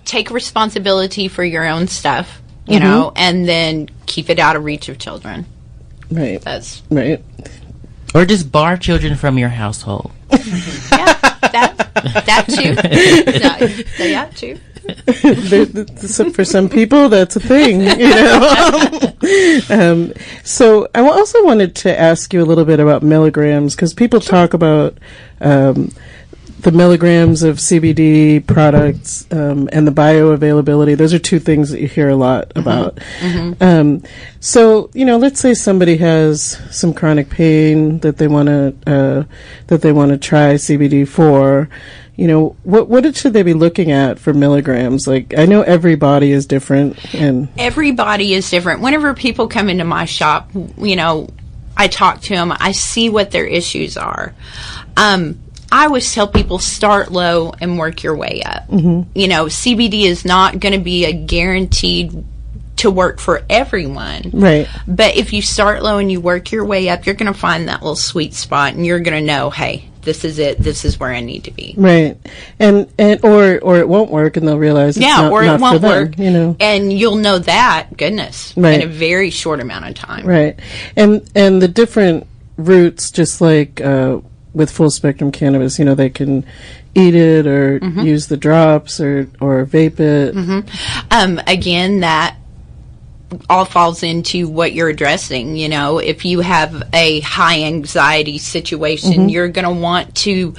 take 0.05 0.31
responsibility 0.31 1.29
for 1.29 1.43
your 1.45 1.67
own 1.67 1.89
stuff, 1.89 2.41
Mm-hmm. 2.63 2.73
you 2.73 2.81
know, 2.81 3.13
and 3.17 3.47
then 3.49 3.89
keep 4.07 4.29
it 4.31 4.39
out 4.39 4.57
of 4.57 4.65
reach 4.65 4.89
of 4.89 4.99
children. 4.99 5.47
Right, 6.11 6.41
That's, 6.41 6.83
right. 6.91 7.23
Or 8.17 8.25
just 8.25 8.51
bar 8.51 8.77
children 8.79 9.15
from 9.15 9.37
your 9.37 9.51
household. 9.51 10.11
yeah, 10.31 10.39
that, 11.53 11.75
that 12.25 12.47
too. 12.49 12.75
that, 12.75 13.85
that 13.99 14.37
too. 14.37 14.59
There- 14.87 16.31
for 16.31 16.45
some 16.45 16.69
people, 16.69 17.09
that's 17.09 17.37
a 17.37 17.41
thing, 17.41 17.83
you 17.83 18.09
know. 18.09 19.61
um, 19.71 20.13
so 20.45 20.89
I 20.95 21.01
also 21.01 21.45
wanted 21.45 21.75
to 21.77 22.01
ask 22.01 22.33
you 22.33 22.43
a 22.43 22.47
little 22.47 22.65
bit 22.65 22.81
about 22.81 23.03
milligrams 23.03 23.75
because 23.75 23.93
people 23.93 24.21
talk 24.21 24.55
about 24.55 24.97
um, 25.41 25.93
the 26.61 26.73
milligrams 26.73 27.43
of 27.43 27.57
CBD 27.57 28.45
products 28.47 29.27
um, 29.31 29.69
and 29.73 29.87
the 29.87 29.93
bioavailability. 29.93 30.97
Those 30.97 31.13
are 31.13 31.19
two 31.19 31.39
things 31.39 31.71
that 31.71 31.81
you 31.81 31.89
hear 31.89 32.09
a 32.09 32.17
lot 32.17 32.53
about. 32.57 32.99
Um, 33.61 34.03
so 34.41 34.91
you 34.95 35.05
know, 35.05 35.19
let's 35.19 35.41
say 35.41 35.55
somebody 35.55 35.97
has 35.99 36.61
some 36.71 36.95
chronic 36.95 37.31
pain 37.31 37.99
that 38.01 38.19
they 38.19 38.29
want 38.29 38.49
to 38.49 38.75
uh, 38.87 39.25
that 39.67 39.83
they 39.83 39.93
want 39.93 40.13
to 40.13 40.19
try 40.19 40.55
CBD 40.55 41.07
for. 41.07 41.69
You 42.17 42.29
know, 42.29 42.57
what 42.63 42.89
what 42.89 43.15
should 43.15 43.35
they 43.35 43.43
be 43.43 43.53
looking 43.53 43.93
at 43.93 44.19
for 44.19 44.33
milligrams? 44.33 45.07
Like, 45.07 45.35
I 45.37 45.45
know 45.45 45.61
every 45.61 45.97
body 45.97 46.33
is 46.33 46.47
different, 46.47 47.15
and 47.15 47.49
everybody 47.59 48.33
is 48.33 48.49
different. 48.49 48.81
Whenever 48.81 49.13
people 49.13 49.49
come 49.49 49.69
into 49.69 49.85
my 49.85 50.07
shop, 50.07 50.51
you 50.79 50.97
know, 50.97 51.29
I 51.77 51.89
talk 51.89 52.23
to 52.23 52.35
them, 52.35 52.53
I 52.59 52.73
see 52.73 53.11
what 53.11 53.31
their 53.33 53.45
issues 53.45 53.99
are. 53.99 54.35
Um, 54.97 55.39
I 55.73 55.87
always 55.87 56.13
tell 56.15 56.29
people 56.29 56.59
start 56.59 57.11
low 57.11 57.53
and 57.61 57.79
work 57.79 58.03
your 58.03 58.17
way 58.17 58.43
up. 58.45 58.65
You 58.71 59.29
know, 59.29 59.47
CBD 59.47 60.05
is 60.05 60.25
not 60.25 60.61
going 60.61 60.75
to 60.75 60.81
be 60.81 61.05
a 61.05 61.13
guaranteed 61.13 62.25
to 62.77 62.91
work 62.91 63.19
for 63.21 63.43
everyone. 63.49 64.31
Right. 64.33 64.69
But 64.87 65.17
if 65.17 65.33
you 65.33 65.41
start 65.43 65.83
low 65.83 65.99
and 65.99 66.13
you 66.13 66.21
work 66.21 66.53
your 66.53 66.65
way 66.65 66.89
up, 66.89 67.07
you're 67.07 67.15
going 67.15 67.33
to 67.33 67.39
find 67.39 67.69
that 67.69 67.81
little 67.81 67.97
sweet 67.97 68.35
spot 68.35 68.75
and 68.75 68.85
you're 68.85 69.01
going 69.01 69.19
to 69.19 69.25
know, 69.27 69.51
hey, 69.51 69.89
this 70.03 70.25
is 70.25 70.39
it. 70.39 70.59
This 70.59 70.85
is 70.85 71.01
where 71.01 71.11
I 71.11 71.21
need 71.21 71.45
to 71.45 71.51
be. 71.51 71.75
Right. 71.77 72.17
And 72.61 72.87
and 72.97 73.25
or 73.25 73.59
or 73.59 73.79
it 73.79 73.89
won't 73.89 74.09
work, 74.11 74.37
and 74.37 74.47
they'll 74.47 74.57
realize 74.57 74.97
it's 74.97 75.05
yeah, 75.05 75.23
not, 75.23 75.33
or 75.33 75.43
not 75.45 75.59
it 75.59 75.63
won't 75.63 75.81
them, 75.83 75.91
work. 75.91 76.19
You 76.19 76.31
know. 76.31 76.57
And 76.61 76.93
you'll 76.93 77.17
know 77.17 77.41
that, 77.41 77.89
goodness, 77.97 78.55
Right. 78.57 78.81
in 78.81 78.89
a 78.89 78.93
very 78.93 79.31
short 79.31 79.59
amount 79.59 79.89
of 79.89 79.95
time. 79.97 80.25
Right. 80.25 80.61
And 80.95 81.29
and 81.35 81.61
the 81.61 81.67
different 81.67 82.29
routes, 82.57 83.11
just 83.11 83.41
like 83.41 83.81
uh, 83.81 84.19
with 84.57 84.71
full 84.71 84.89
spectrum 84.91 85.31
cannabis, 85.31 85.79
you 85.79 85.85
know, 85.85 85.95
they 85.95 86.09
can 86.09 86.45
eat 86.95 87.15
it 87.15 87.47
or 87.47 87.79
Mm-hmm. 87.79 88.01
use 88.01 88.27
the 88.29 88.39
drops 88.39 88.99
or 89.01 89.29
or 89.39 89.67
vape 89.67 90.01
it. 90.01 90.35
um, 91.11 91.39
again, 91.47 92.01
that 92.01 92.37
all 93.51 93.65
falls 93.67 94.03
into 94.03 94.49
what 94.49 94.73
you're 94.73 94.89
addressing. 94.89 95.57
You 95.57 95.69
know, 95.69 95.99
if 95.99 96.25
you 96.25 96.41
have 96.41 96.89
a 96.95 97.21
high 97.21 97.63
anxiety 97.65 98.39
situation, 98.39 99.29
you're 99.29 99.49
going 99.49 99.65
to 99.67 99.81
want 99.83 100.15
to 100.25 100.55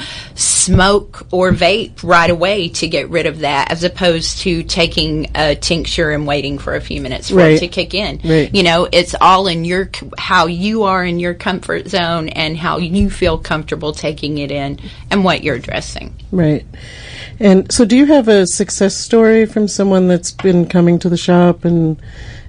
smoke 0.67 1.27
or 1.32 1.51
vape 1.51 2.03
right 2.03 2.30
away 2.30 2.69
to 2.69 2.88
get 2.88 3.10
rid 3.10 3.25
of 3.25 3.39
that, 3.39 3.71
as 3.71 3.84
opposed 3.84 4.39
to 4.39 4.63
taking 4.63 5.32
a 5.36 5.56
tincture 5.56 6.12
and 6.12 6.27
waiting 6.27 6.58
for 6.60 6.75
a 6.75 6.82
few 6.82 7.01
minutes 7.01 7.30
for 7.30 7.36
Right. 7.38 7.53
it 7.53 7.60
to 7.60 7.67
kick 7.67 7.93
in. 7.93 8.19
Right. 8.23 8.53
You 8.53 8.63
know, 8.63 8.88
it's 8.91 9.15
all 9.19 9.47
in 9.47 9.65
your 9.65 9.89
how 10.17 10.47
you 10.47 10.84
are 10.84 11.03
in 11.03 11.19
your 11.19 11.34
comfort 11.34 11.89
zone 11.89 12.30
and 12.30 12.58
how 12.58 12.77
you 12.77 13.10
feel 13.10 13.38
comfortable 13.38 13.93
taking 13.93 14.38
it 14.38 14.51
in 14.51 14.80
and 15.10 15.23
what 15.23 15.43
you're 15.43 15.56
addressing. 15.56 16.13
Right. 16.32 16.65
And 17.39 17.71
so, 17.71 17.86
do 17.86 17.95
you 17.95 18.08
have 18.08 18.27
a 18.27 18.47
success 18.47 18.95
story 18.95 19.45
from 19.45 19.67
someone 19.67 20.08
that's 20.08 20.32
been 20.32 20.67
coming 20.67 20.97
to 20.99 21.10
the 21.10 21.17
shop 21.17 21.65
and 21.65 21.97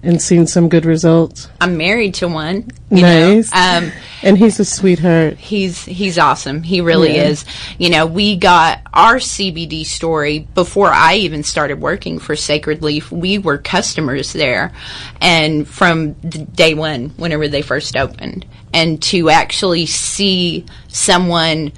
and 0.09 0.23
seen 0.23 0.47
some 0.47 0.71
good 0.71 0.87
results? 0.87 1.49
I'm 1.61 1.77
married 1.77 2.15
to 2.15 2.29
one. 2.29 2.67
You 2.91 3.03
know. 3.03 3.35
Nice. 3.35 3.53
Um, 3.55 3.93
And 4.23 4.39
he's 4.39 4.59
a 4.59 4.65
sweetheart. 4.65 5.37
He's 5.37 5.85
he's 5.85 6.19
awesome. 6.19 6.63
He 6.63 6.81
really 6.81 7.15
Yeah. 7.17 7.25
is. 7.29 7.45
You 7.77 7.91
know, 7.91 8.07
we 8.07 8.37
got 8.37 8.81
our 8.93 9.17
CBD 9.21 9.85
story 9.85 10.49
before 10.55 10.91
I 10.91 11.17
even 11.17 11.43
started 11.45 11.81
working 11.81 12.19
for 12.19 12.35
Sacred 12.35 12.83
Leaf. 12.83 13.13
We 13.13 13.37
were 13.39 13.59
customers 13.59 14.33
there, 14.33 14.73
and 15.21 15.69
from 15.69 16.15
day 16.15 16.73
one, 16.75 17.11
whenever 17.19 17.47
they 17.47 17.63
first 17.63 17.95
opened, 17.97 18.47
and 18.73 19.01
to 19.03 19.29
actually 19.31 19.85
see 19.87 20.65
someone 20.89 21.71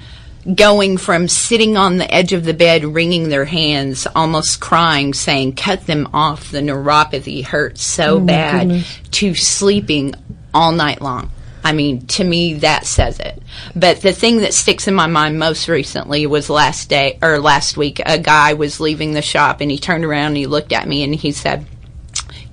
going 0.55 0.97
from 0.97 1.27
sitting 1.27 1.77
on 1.77 1.97
the 1.97 2.13
edge 2.13 2.33
of 2.33 2.45
the 2.45 2.53
bed, 2.53 2.83
wringing 2.83 3.29
their 3.29 3.45
hands, 3.45 4.07
almost 4.15 4.59
crying, 4.59 5.13
saying, 5.13 5.53
"Cut 5.53 5.85
them 5.85 6.09
off. 6.13 6.51
The 6.51 6.61
neuropathy 6.61 7.43
hurts 7.43 7.83
so 7.83 8.15
oh, 8.15 8.19
bad," 8.19 8.85
to 9.11 9.35
sleeping 9.35 10.15
all 10.53 10.71
night 10.71 11.01
long. 11.01 11.31
I 11.63 11.73
mean, 11.73 12.07
to 12.07 12.23
me, 12.23 12.55
that 12.55 12.85
says 12.87 13.19
it. 13.19 13.41
But 13.75 14.01
the 14.01 14.13
thing 14.13 14.37
that 14.37 14.53
sticks 14.53 14.87
in 14.87 14.95
my 14.95 15.05
mind 15.05 15.37
most 15.37 15.67
recently 15.67 16.25
was 16.25 16.49
last 16.49 16.89
day 16.89 17.19
or 17.21 17.39
last 17.39 17.77
week. 17.77 18.01
A 18.03 18.17
guy 18.17 18.53
was 18.53 18.79
leaving 18.79 19.13
the 19.13 19.21
shop 19.21 19.61
and 19.61 19.69
he 19.69 19.77
turned 19.77 20.03
around 20.03 20.27
and 20.27 20.37
he 20.37 20.47
looked 20.47 20.73
at 20.73 20.87
me 20.87 21.03
and 21.03 21.13
he 21.13 21.31
said, 21.31 21.65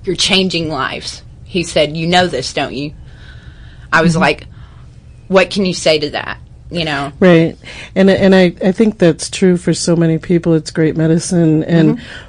"You're 0.03 0.15
changing 0.15 0.69
lives." 0.69 1.23
He 1.43 1.63
said, 1.63 1.97
"You 1.97 2.05
know 2.05 2.27
this, 2.27 2.53
don't 2.53 2.75
you?" 2.75 2.93
I 3.91 4.03
was 4.03 4.13
mm-hmm. 4.13 4.21
like, 4.21 4.47
"What 5.27 5.49
can 5.49 5.65
you 5.65 5.73
say 5.73 5.97
to 5.97 6.11
that?" 6.11 6.37
You 6.69 6.85
know. 6.85 7.11
Right. 7.19 7.57
And 7.95 8.09
and 8.09 8.35
I, 8.35 8.53
I 8.63 8.71
think 8.71 8.99
that's 8.99 9.29
true 9.29 9.57
for 9.57 9.73
so 9.73 9.95
many 9.95 10.17
people. 10.17 10.53
It's 10.53 10.71
great 10.71 10.95
medicine. 10.95 11.63
And 11.63 11.97
Mm-hmm. 11.97 12.25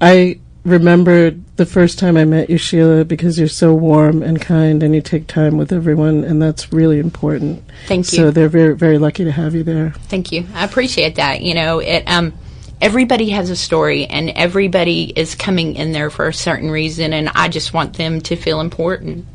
I 0.00 0.38
remember 0.64 1.30
the 1.56 1.66
first 1.66 1.98
time 1.98 2.16
I 2.16 2.24
met 2.24 2.50
you, 2.50 2.58
Sheila, 2.58 3.04
because 3.04 3.38
you're 3.38 3.48
so 3.48 3.74
warm 3.74 4.22
and 4.22 4.40
kind 4.40 4.82
and 4.82 4.94
you 4.94 5.00
take 5.00 5.26
time 5.26 5.56
with 5.56 5.72
everyone, 5.72 6.24
and 6.24 6.42
that's 6.42 6.72
really 6.72 6.98
important. 6.98 7.62
Thank 7.86 8.12
you. 8.12 8.18
So 8.18 8.30
they're 8.30 8.48
very, 8.48 8.74
very 8.74 8.98
lucky 8.98 9.24
to 9.24 9.32
have 9.32 9.54
you 9.54 9.62
there. 9.62 9.90
Thank 10.08 10.32
you. 10.32 10.46
I 10.54 10.64
appreciate 10.64 11.16
that. 11.16 11.42
You 11.42 11.54
know, 11.54 11.78
it 11.78 12.04
um 12.06 12.32
everybody 12.80 13.30
has 13.30 13.50
a 13.50 13.56
story 13.56 14.04
and 14.06 14.30
everybody 14.30 15.04
is 15.04 15.34
coming 15.34 15.76
in 15.76 15.92
there 15.92 16.10
for 16.10 16.26
a 16.28 16.34
certain 16.34 16.70
reason 16.70 17.12
and 17.12 17.30
I 17.34 17.48
just 17.48 17.72
want 17.72 17.96
them 17.96 18.20
to 18.22 18.36
feel 18.36 18.60
important. 18.60 19.26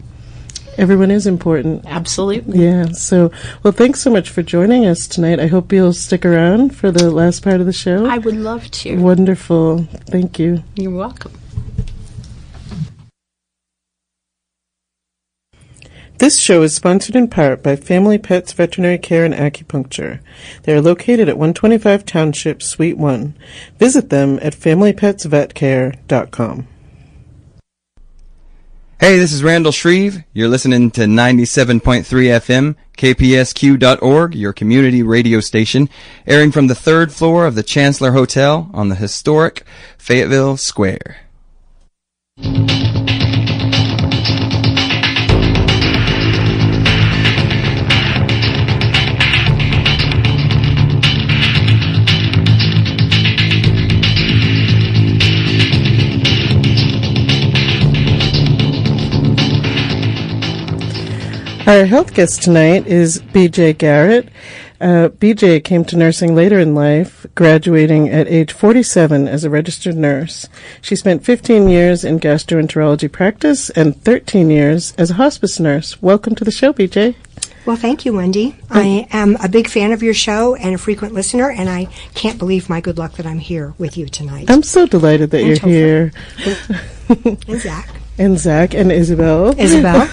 Everyone 0.79 1.11
is 1.11 1.27
important. 1.27 1.83
Absolutely. 1.85 2.63
Yeah. 2.63 2.85
So, 2.91 3.33
well, 3.63 3.73
thanks 3.73 3.99
so 3.99 4.09
much 4.09 4.29
for 4.29 4.41
joining 4.41 4.85
us 4.85 5.09
tonight. 5.09 5.37
I 5.37 5.47
hope 5.47 5.73
you'll 5.73 5.91
stick 5.91 6.25
around 6.25 6.73
for 6.73 6.89
the 6.89 7.11
last 7.11 7.43
part 7.43 7.59
of 7.59 7.65
the 7.65 7.73
show. 7.73 8.05
I 8.05 8.17
would 8.17 8.37
love 8.37 8.71
to. 8.71 8.95
Wonderful. 8.95 9.79
Thank 10.07 10.39
you. 10.39 10.63
You're 10.75 10.95
welcome. 10.95 11.33
This 16.19 16.39
show 16.39 16.61
is 16.61 16.73
sponsored 16.73 17.17
in 17.17 17.27
part 17.27 17.61
by 17.61 17.75
Family 17.75 18.17
Pets 18.17 18.53
Veterinary 18.53 18.99
Care 18.99 19.25
and 19.25 19.33
Acupuncture. 19.33 20.21
They 20.63 20.73
are 20.73 20.81
located 20.81 21.27
at 21.27 21.37
125 21.37 22.05
Township, 22.05 22.63
Suite 22.63 22.97
1. 22.97 23.35
Visit 23.77 24.09
them 24.09 24.39
at 24.41 24.55
familypetsvetcare.com. 24.55 26.67
Hey, 28.99 29.17
this 29.17 29.31
is 29.31 29.45
Randall 29.45 29.71
Shreve. 29.71 30.25
You're 30.33 30.49
listening 30.49 30.91
to 30.91 31.03
97.3 31.03 32.03
FM, 32.03 32.75
kpsq.org, 32.97 34.35
your 34.35 34.51
community 34.51 35.03
radio 35.03 35.39
station, 35.39 35.87
airing 36.27 36.51
from 36.51 36.67
the 36.67 36.75
third 36.75 37.13
floor 37.13 37.45
of 37.45 37.55
the 37.55 37.63
Chancellor 37.63 38.11
Hotel 38.11 38.69
on 38.73 38.89
the 38.89 38.95
historic 38.95 39.63
Fayetteville 39.97 40.57
Square. 40.57 41.15
Our 61.69 61.85
health 61.85 62.15
guest 62.15 62.41
tonight 62.41 62.87
is 62.87 63.21
BJ 63.21 63.77
Garrett. 63.77 64.29
Uh, 64.81 65.09
BJ 65.09 65.63
came 65.63 65.85
to 65.85 65.95
nursing 65.95 66.33
later 66.33 66.59
in 66.59 66.73
life, 66.73 67.27
graduating 67.35 68.09
at 68.09 68.27
age 68.27 68.51
47 68.51 69.27
as 69.27 69.43
a 69.43 69.51
registered 69.51 69.95
nurse. 69.95 70.47
She 70.81 70.95
spent 70.95 71.23
15 71.23 71.69
years 71.69 72.03
in 72.03 72.19
gastroenterology 72.19 73.11
practice 73.11 73.69
and 73.69 73.95
13 74.01 74.49
years 74.49 74.95
as 74.97 75.11
a 75.11 75.13
hospice 75.13 75.59
nurse. 75.59 76.01
Welcome 76.01 76.33
to 76.37 76.43
the 76.43 76.49
show, 76.49 76.73
BJ. 76.73 77.13
Well, 77.67 77.75
thank 77.77 78.03
you, 78.03 78.13
Wendy. 78.13 78.55
I 78.71 79.07
am 79.11 79.35
a 79.35 79.47
big 79.47 79.67
fan 79.67 79.91
of 79.91 80.01
your 80.01 80.15
show 80.15 80.55
and 80.55 80.73
a 80.73 80.79
frequent 80.79 81.13
listener, 81.13 81.51
and 81.51 81.69
I 81.69 81.85
can't 82.15 82.39
believe 82.39 82.67
my 82.67 82.81
good 82.81 82.97
luck 82.97 83.13
that 83.17 83.27
I'm 83.27 83.37
here 83.37 83.75
with 83.77 83.95
you 83.95 84.07
tonight. 84.07 84.49
I'm 84.49 84.63
so 84.63 84.87
delighted 84.87 85.29
that 85.29 85.41
And 85.41 85.47
you're 85.63 86.09
Topher. 86.09 87.29
here. 87.29 87.37
and 87.47 87.61
Zach. 87.61 87.98
And 88.19 88.37
Zach 88.37 88.73
and 88.73 88.91
Isabel. 88.91 89.57
Isabel. 89.57 90.05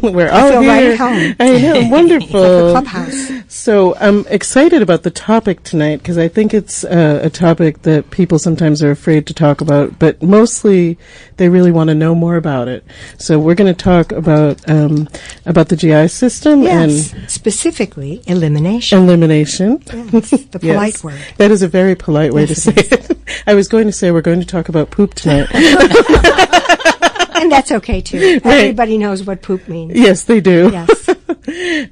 We're 0.02 0.30
I 0.30 0.40
all 0.40 0.50
feel 0.50 0.60
here. 0.60 0.70
right 0.70 0.84
at 0.92 0.96
home. 0.98 1.36
I 1.40 1.58
know, 1.60 1.88
wonderful. 1.90 2.30
clubhouse. 2.70 3.30
So 3.48 3.96
I'm 3.96 4.24
excited 4.28 4.80
about 4.80 5.02
the 5.02 5.10
topic 5.10 5.64
tonight 5.64 5.96
because 5.96 6.18
I 6.18 6.28
think 6.28 6.54
it's 6.54 6.84
uh, 6.84 7.18
a 7.20 7.28
topic 7.30 7.82
that 7.82 8.10
people 8.10 8.38
sometimes 8.38 8.80
are 8.80 8.92
afraid 8.92 9.26
to 9.26 9.34
talk 9.34 9.60
about, 9.60 9.98
but 9.98 10.22
mostly 10.22 10.98
they 11.36 11.48
really 11.48 11.72
want 11.72 11.88
to 11.88 11.96
know 11.96 12.14
more 12.14 12.36
about 12.36 12.68
it. 12.68 12.84
So 13.18 13.40
we're 13.40 13.56
going 13.56 13.74
to 13.74 13.82
talk 13.82 14.12
about 14.12 14.66
um, 14.70 15.08
about 15.44 15.68
the 15.68 15.74
GI 15.76 16.06
system 16.08 16.62
Yes, 16.62 17.12
and 17.12 17.28
specifically 17.28 18.22
elimination. 18.28 19.02
elimination. 19.02 19.82
Yes, 20.12 20.30
the 20.30 20.58
Yes. 20.62 20.74
polite 20.76 21.02
word. 21.02 21.20
That 21.38 21.50
is 21.50 21.62
a 21.62 21.68
very 21.68 21.96
polite 21.96 22.32
way 22.32 22.44
Yes, 22.44 22.62
to 22.64 22.72
say 22.72 22.72
it. 22.76 23.18
I 23.48 23.54
was 23.54 23.66
going 23.66 23.86
to 23.86 23.92
say 23.92 24.12
we're 24.12 24.20
going 24.22 24.38
to 24.40 24.46
talk 24.46 24.68
about 24.68 24.90
poop 24.92 25.14
tonight. 25.14 25.48
And 27.40 27.50
that's 27.52 27.70
okay 27.72 28.00
too. 28.00 28.40
Everybody 28.44 28.98
knows 28.98 29.22
what 29.24 29.42
poop 29.42 29.68
means. 29.68 29.92
yes, 29.94 30.24
they 30.24 30.40
do. 30.40 30.70
Yes. 30.72 31.08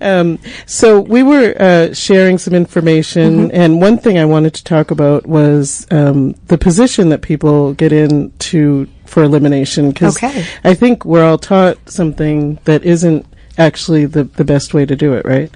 Um, 0.02 0.38
so 0.66 1.00
we 1.00 1.22
were 1.22 1.54
uh, 1.59 1.94
sharing 1.94 2.37
some 2.37 2.52
information, 2.52 3.48
Mm-hmm. 3.48 3.56
and 3.56 3.80
one 3.80 3.96
thing 3.96 4.18
I 4.18 4.26
wanted 4.26 4.52
to 4.54 4.64
talk 4.64 4.90
about 4.90 5.24
was 5.26 5.87
um, 5.90 6.32
the 6.48 6.59
position 6.59 7.09
that 7.09 7.22
people 7.22 7.72
get 7.72 7.90
into 7.90 8.87
for 9.06 9.22
elimination. 9.22 9.90
Because 9.92 10.16
Okay. 10.18 10.44
I 10.62 10.74
think 10.74 11.06
we're 11.06 11.24
all 11.24 11.38
taught 11.38 11.78
something 11.88 12.59
that 12.64 12.85
isn't 12.85 13.24
actually 13.56 14.04
the 14.04 14.24
the 14.24 14.44
best 14.44 14.74
way 14.74 14.85
to 14.85 14.94
do 14.94 15.14
it, 15.14 15.24
right? 15.24 15.50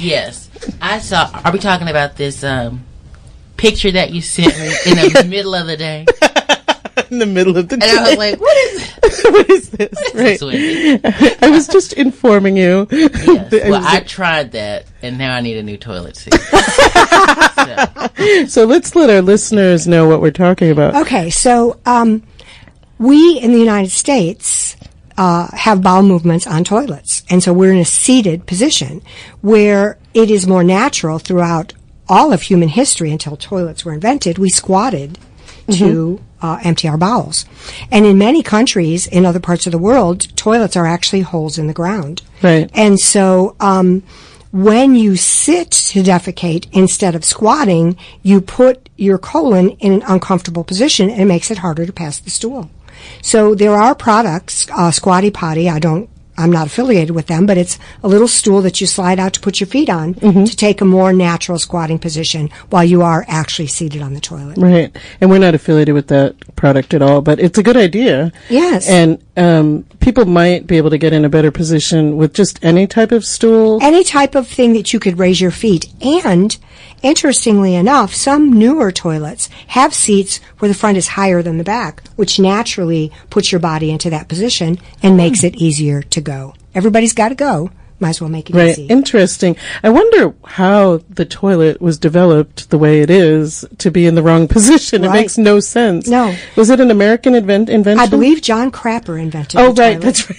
Yes. 0.00 0.48
I 0.80 0.98
saw. 0.98 1.28
Are 1.44 1.52
we 1.52 1.58
talking 1.58 1.88
about 1.88 2.16
this 2.16 2.42
um, 2.44 2.82
picture 3.58 3.90
that 3.92 4.12
you 4.12 4.22
sent 4.22 4.56
me 4.58 4.66
in 4.86 5.12
the 5.12 5.24
middle 5.28 5.54
of 5.54 5.66
the 5.66 5.76
day? 5.76 6.06
In 7.10 7.18
the 7.18 7.26
middle 7.26 7.56
of 7.56 7.68
the 7.68 7.74
And 7.74 7.82
I 7.84 8.08
was 8.10 8.18
like, 8.18 8.40
what 8.40 8.56
is 8.56 8.90
what 9.24 9.50
is 9.50 9.70
this? 9.70 9.92
Right. 10.14 10.38
This 10.40 11.36
I 11.42 11.50
was 11.50 11.66
just 11.68 11.92
informing 11.94 12.56
you. 12.56 12.86
Yes. 12.90 13.52
I 13.52 13.68
Well, 13.70 13.80
was- 13.80 13.86
I 13.86 14.00
tried 14.00 14.52
that, 14.52 14.86
and 15.02 15.18
now 15.18 15.34
I 15.34 15.40
need 15.40 15.56
a 15.56 15.62
new 15.62 15.76
toilet 15.76 16.16
seat. 16.16 16.34
so 18.48 18.64
let's 18.64 18.94
let 18.94 19.10
our 19.10 19.22
listeners 19.22 19.86
know 19.86 20.08
what 20.08 20.20
we're 20.20 20.30
talking 20.30 20.70
about. 20.70 20.94
Okay, 21.06 21.30
so 21.30 21.78
um, 21.86 22.22
we 22.98 23.38
in 23.38 23.52
the 23.52 23.58
United 23.58 23.90
States 23.90 24.76
uh, 25.16 25.48
have 25.54 25.82
bowel 25.82 26.02
movements 26.02 26.46
on 26.46 26.64
toilets, 26.64 27.22
and 27.30 27.42
so 27.42 27.52
we're 27.52 27.72
in 27.72 27.78
a 27.78 27.84
seated 27.84 28.46
position 28.46 29.02
where 29.40 29.98
it 30.14 30.30
is 30.30 30.46
more 30.46 30.64
natural 30.64 31.18
throughout 31.18 31.72
all 32.08 32.32
of 32.32 32.42
human 32.42 32.68
history 32.68 33.10
until 33.10 33.36
toilets 33.36 33.84
were 33.84 33.92
invented. 33.92 34.38
We 34.38 34.50
squatted 34.50 35.18
to 35.70 36.20
uh, 36.40 36.58
empty 36.64 36.88
our 36.88 36.98
bowels, 36.98 37.46
and 37.90 38.04
in 38.04 38.18
many 38.18 38.42
countries 38.42 39.06
in 39.06 39.24
other 39.24 39.40
parts 39.40 39.66
of 39.66 39.72
the 39.72 39.78
world, 39.78 40.34
toilets 40.36 40.76
are 40.76 40.86
actually 40.86 41.20
holes 41.20 41.58
in 41.58 41.66
the 41.66 41.72
ground. 41.72 42.22
Right. 42.42 42.70
And 42.74 42.98
so, 42.98 43.56
um, 43.60 44.02
when 44.52 44.94
you 44.94 45.16
sit 45.16 45.70
to 45.70 46.02
defecate 46.02 46.66
instead 46.72 47.14
of 47.14 47.24
squatting, 47.24 47.96
you 48.22 48.42
put 48.42 48.90
your 48.96 49.16
colon 49.16 49.70
in 49.70 49.92
an 49.92 50.02
uncomfortable 50.06 50.62
position 50.62 51.08
and 51.08 51.22
it 51.22 51.24
makes 51.24 51.50
it 51.50 51.58
harder 51.58 51.86
to 51.86 51.92
pass 51.92 52.18
the 52.18 52.28
stool. 52.28 52.70
So 53.22 53.54
there 53.54 53.74
are 53.74 53.94
products, 53.94 54.68
uh, 54.70 54.90
Squatty 54.90 55.30
Potty, 55.30 55.70
I 55.70 55.78
don't, 55.78 56.08
I'm 56.36 56.50
not 56.50 56.66
affiliated 56.66 57.14
with 57.14 57.26
them, 57.26 57.44
but 57.46 57.58
it's 57.58 57.78
a 58.02 58.08
little 58.08 58.28
stool 58.28 58.62
that 58.62 58.80
you 58.80 58.86
slide 58.86 59.20
out 59.20 59.34
to 59.34 59.40
put 59.40 59.60
your 59.60 59.66
feet 59.66 59.90
on 59.90 60.14
to 60.14 60.56
take 60.56 60.80
a 60.80 60.84
more 60.84 61.12
natural 61.12 61.58
squatting 61.58 61.98
position 61.98 62.48
while 62.70 62.84
you 62.84 63.02
are 63.02 63.24
actually 63.28 63.66
seated 63.66 64.00
on 64.00 64.14
the 64.14 64.20
toilet. 64.20 64.56
Right. 64.56 64.96
And 65.20 65.30
we're 65.30 65.38
not 65.38 65.54
affiliated 65.54 65.94
with 65.94 66.08
that 66.08 66.34
product 66.56 66.94
at 66.94 67.02
all, 67.02 67.20
but 67.20 67.38
it's 67.38 67.58
a 67.58 67.62
good 67.62 67.76
idea. 67.76 68.32
Yes. 68.48 68.88
And 68.88 69.22
um, 69.36 69.84
people 70.00 70.24
might 70.24 70.66
be 70.66 70.76
able 70.78 70.90
to 70.90 70.98
get 70.98 71.12
in 71.12 71.24
a 71.24 71.28
better 71.28 71.50
position 71.50 72.16
with 72.16 72.32
just 72.34 72.62
any 72.64 72.86
type 72.86 73.12
of 73.12 73.24
stool. 73.24 73.78
any 73.82 74.02
type 74.04 74.34
of 74.34 74.48
thing 74.48 74.72
that 74.72 74.92
you 74.92 75.00
could 75.00 75.18
raise 75.18 75.40
your 75.40 75.50
feet. 75.50 75.86
And 76.00 76.56
interestingly 77.02 77.74
enough, 77.74 78.14
some 78.14 78.52
newer 78.52 78.90
toilets 78.92 79.48
have 79.68 79.92
seats 79.94 80.40
where 80.58 80.68
the 80.68 80.74
front 80.74 80.96
is 80.98 81.08
higher 81.08 81.42
than 81.42 81.58
the 81.58 81.64
back, 81.64 82.02
which 82.16 82.38
naturally 82.38 83.12
puts 83.30 83.52
your 83.52 83.58
body 83.60 83.90
into 83.90 84.10
that 84.10 84.28
position 84.28 84.78
and 85.02 85.16
makes 85.16 85.44
it 85.44 85.56
easier 85.56 86.02
to 86.02 86.20
go. 86.20 86.54
Everybody's 86.74 87.12
got 87.14 87.28
to 87.30 87.34
go. 87.34 87.70
Might 88.00 88.10
as 88.10 88.20
well 88.20 88.30
make 88.30 88.50
it 88.50 88.56
Right. 88.56 88.70
easy. 88.70 88.86
Interesting. 88.86 89.56
I 89.84 89.90
wonder 89.90 90.34
how 90.44 91.02
the 91.08 91.24
toilet 91.24 91.80
was 91.80 91.98
developed 91.98 92.68
the 92.70 92.78
way 92.78 93.00
it 93.00 93.10
is 93.10 93.64
to 93.78 93.92
be 93.92 94.06
in 94.06 94.16
the 94.16 94.22
wrong 94.24 94.48
position. 94.56 95.04
It 95.04 95.10
makes 95.12 95.38
no 95.38 95.60
sense. 95.60 96.08
No. 96.08 96.34
Was 96.56 96.68
it 96.70 96.80
an 96.80 96.90
American 96.90 97.36
invent- 97.36 97.68
invention? 97.68 98.00
I 98.00 98.08
believe 98.08 98.42
John 98.42 98.72
Crapper 98.72 99.20
invented 99.20 99.60
it. 99.60 99.62
Oh, 99.62 99.66
right. 99.74 100.00
toilet. 100.00 100.00
That's 100.00 100.30
right. 100.30 100.38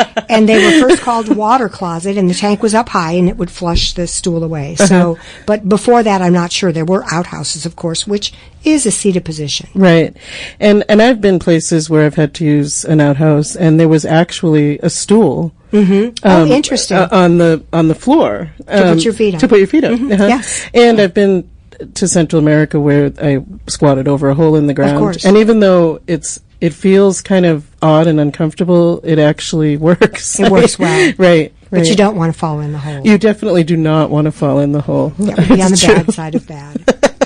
and 0.31 0.47
they 0.47 0.63
were 0.63 0.87
first 0.87 1.01
called 1.01 1.35
water 1.35 1.69
closet 1.69 2.17
and 2.17 2.29
the 2.29 2.33
tank 2.33 2.63
was 2.63 2.73
up 2.73 2.89
high 2.89 3.13
and 3.13 3.27
it 3.27 3.37
would 3.37 3.51
flush 3.51 3.93
the 3.93 4.07
stool 4.07 4.43
away. 4.43 4.75
Uh-huh. 4.79 4.87
So, 4.87 5.19
but 5.45 5.67
before 5.67 6.03
that, 6.03 6.21
I'm 6.21 6.33
not 6.33 6.51
sure. 6.51 6.71
There 6.71 6.85
were 6.85 7.03
outhouses, 7.11 7.65
of 7.65 7.75
course, 7.75 8.07
which 8.07 8.33
is 8.63 8.85
a 8.85 8.91
seated 8.91 9.25
position. 9.25 9.69
Right. 9.75 10.15
And 10.59 10.83
and 10.87 11.01
I've 11.01 11.21
been 11.21 11.39
places 11.39 11.89
where 11.89 12.05
I've 12.05 12.15
had 12.15 12.33
to 12.35 12.45
use 12.45 12.85
an 12.85 13.01
outhouse 13.01 13.55
and 13.55 13.79
there 13.79 13.89
was 13.89 14.05
actually 14.05 14.79
a 14.79 14.89
stool 14.89 15.53
mm-hmm. 15.71 16.25
um, 16.27 16.51
oh, 16.51 16.53
interesting. 16.53 16.97
uh, 16.97 17.09
on 17.11 17.37
the 17.37 17.63
on 17.73 17.87
the 17.87 17.95
floor 17.95 18.53
to 18.57 18.63
put 18.63 18.75
um, 18.75 18.97
your 18.99 19.13
feet 19.13 19.33
on. 19.35 19.39
To 19.39 19.47
put 19.47 19.59
your 19.59 19.67
feet 19.67 19.83
up. 19.83 19.93
Mm-hmm. 19.93 20.11
Uh-huh. 20.11 20.27
Yes. 20.27 20.69
And 20.73 20.99
I've 20.99 21.13
been 21.13 21.49
to 21.95 22.07
Central 22.07 22.39
America 22.39 22.79
where 22.79 23.11
I 23.21 23.43
squatted 23.67 24.07
over 24.07 24.29
a 24.29 24.35
hole 24.35 24.55
in 24.55 24.67
the 24.67 24.73
ground. 24.73 24.99
course. 24.99 25.25
And 25.25 25.37
even 25.37 25.59
though 25.59 26.01
it's 26.07 26.39
it 26.61 26.73
feels 26.73 27.21
kind 27.21 27.45
of 27.45 27.67
odd 27.81 28.07
and 28.07 28.19
uncomfortable, 28.19 29.01
it 29.03 29.19
actually 29.19 29.75
works. 29.89 30.39
It 30.39 30.51
works 30.51 30.79
well. 30.79 31.13
right. 31.17 31.51
but 31.69 31.87
you 31.87 31.95
don't 31.95 32.15
want 32.15 32.31
to 32.31 32.39
fall 32.39 32.59
in 32.61 32.71
the 32.71 32.77
hole. 32.77 33.01
You 33.05 33.17
definitely 33.17 33.63
do 33.63 33.75
not 33.75 34.09
want 34.09 34.25
to 34.25 34.31
fall 34.31 34.59
in 34.59 34.71
the 34.71 34.81
hole. 34.81 35.09
that 35.17 35.37
would 35.37 35.57
be 35.57 35.61
on 35.63 35.71
the 35.71 35.77
true. 35.77 35.95
bad 35.95 36.13
side 36.13 36.35
of 36.35 36.47
bad. 36.47 36.75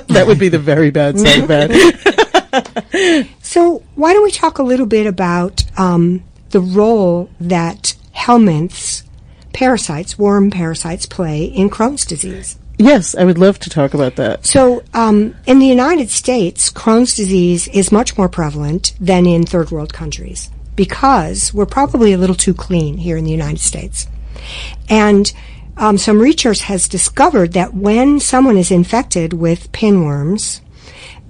that 0.08 0.26
would 0.26 0.40
be 0.40 0.50
the 0.50 0.60
very 0.60 0.90
bad 0.90 1.20
side 1.20 1.40
of 1.40 1.48
bad. 1.48 3.28
So, 3.42 3.84
why 3.96 4.14
don't 4.14 4.24
we 4.24 4.32
talk 4.32 4.58
a 4.60 4.64
little 4.64 4.86
bit 4.86 5.06
about 5.06 5.64
um, 5.78 6.24
the 6.52 6.62
role 6.62 7.30
that 7.42 7.96
helminths, 8.16 9.04
parasites, 9.52 10.18
worm 10.18 10.50
parasites, 10.52 11.06
play 11.06 11.44
in 11.44 11.70
Crohn's 11.70 12.06
disease? 12.06 12.58
Yes, 12.78 13.16
I 13.16 13.24
would 13.24 13.38
love 13.38 13.60
to 13.60 13.70
talk 13.70 13.94
about 13.94 14.16
that. 14.16 14.46
So, 14.46 14.84
um, 14.94 15.36
in 15.46 15.60
the 15.60 15.66
United 15.66 16.10
States, 16.10 16.72
Crohn's 16.72 17.16
disease 17.16 17.68
is 17.70 17.92
much 17.92 18.18
more 18.18 18.30
prevalent 18.30 18.94
than 19.00 19.26
in 19.26 19.46
third 19.46 19.72
world 19.72 19.94
countries 19.94 20.50
because 20.76 21.54
we're 21.54 21.66
probably 21.66 22.14
a 22.14 22.18
little 22.18 22.36
too 22.36 22.54
clean 22.54 22.98
here 22.98 23.18
in 23.18 23.24
the 23.24 23.32
United 23.32 23.60
States. 23.62 24.08
And 24.90 25.32
um, 25.78 25.98
some 25.98 26.20
research 26.20 26.62
has 26.62 26.88
discovered 26.88 27.54
that 27.54 27.74
when 27.74 28.20
someone 28.20 28.58
is 28.58 28.72
infected 28.72 29.34
with 29.34 29.72
pinworms, 29.72 30.62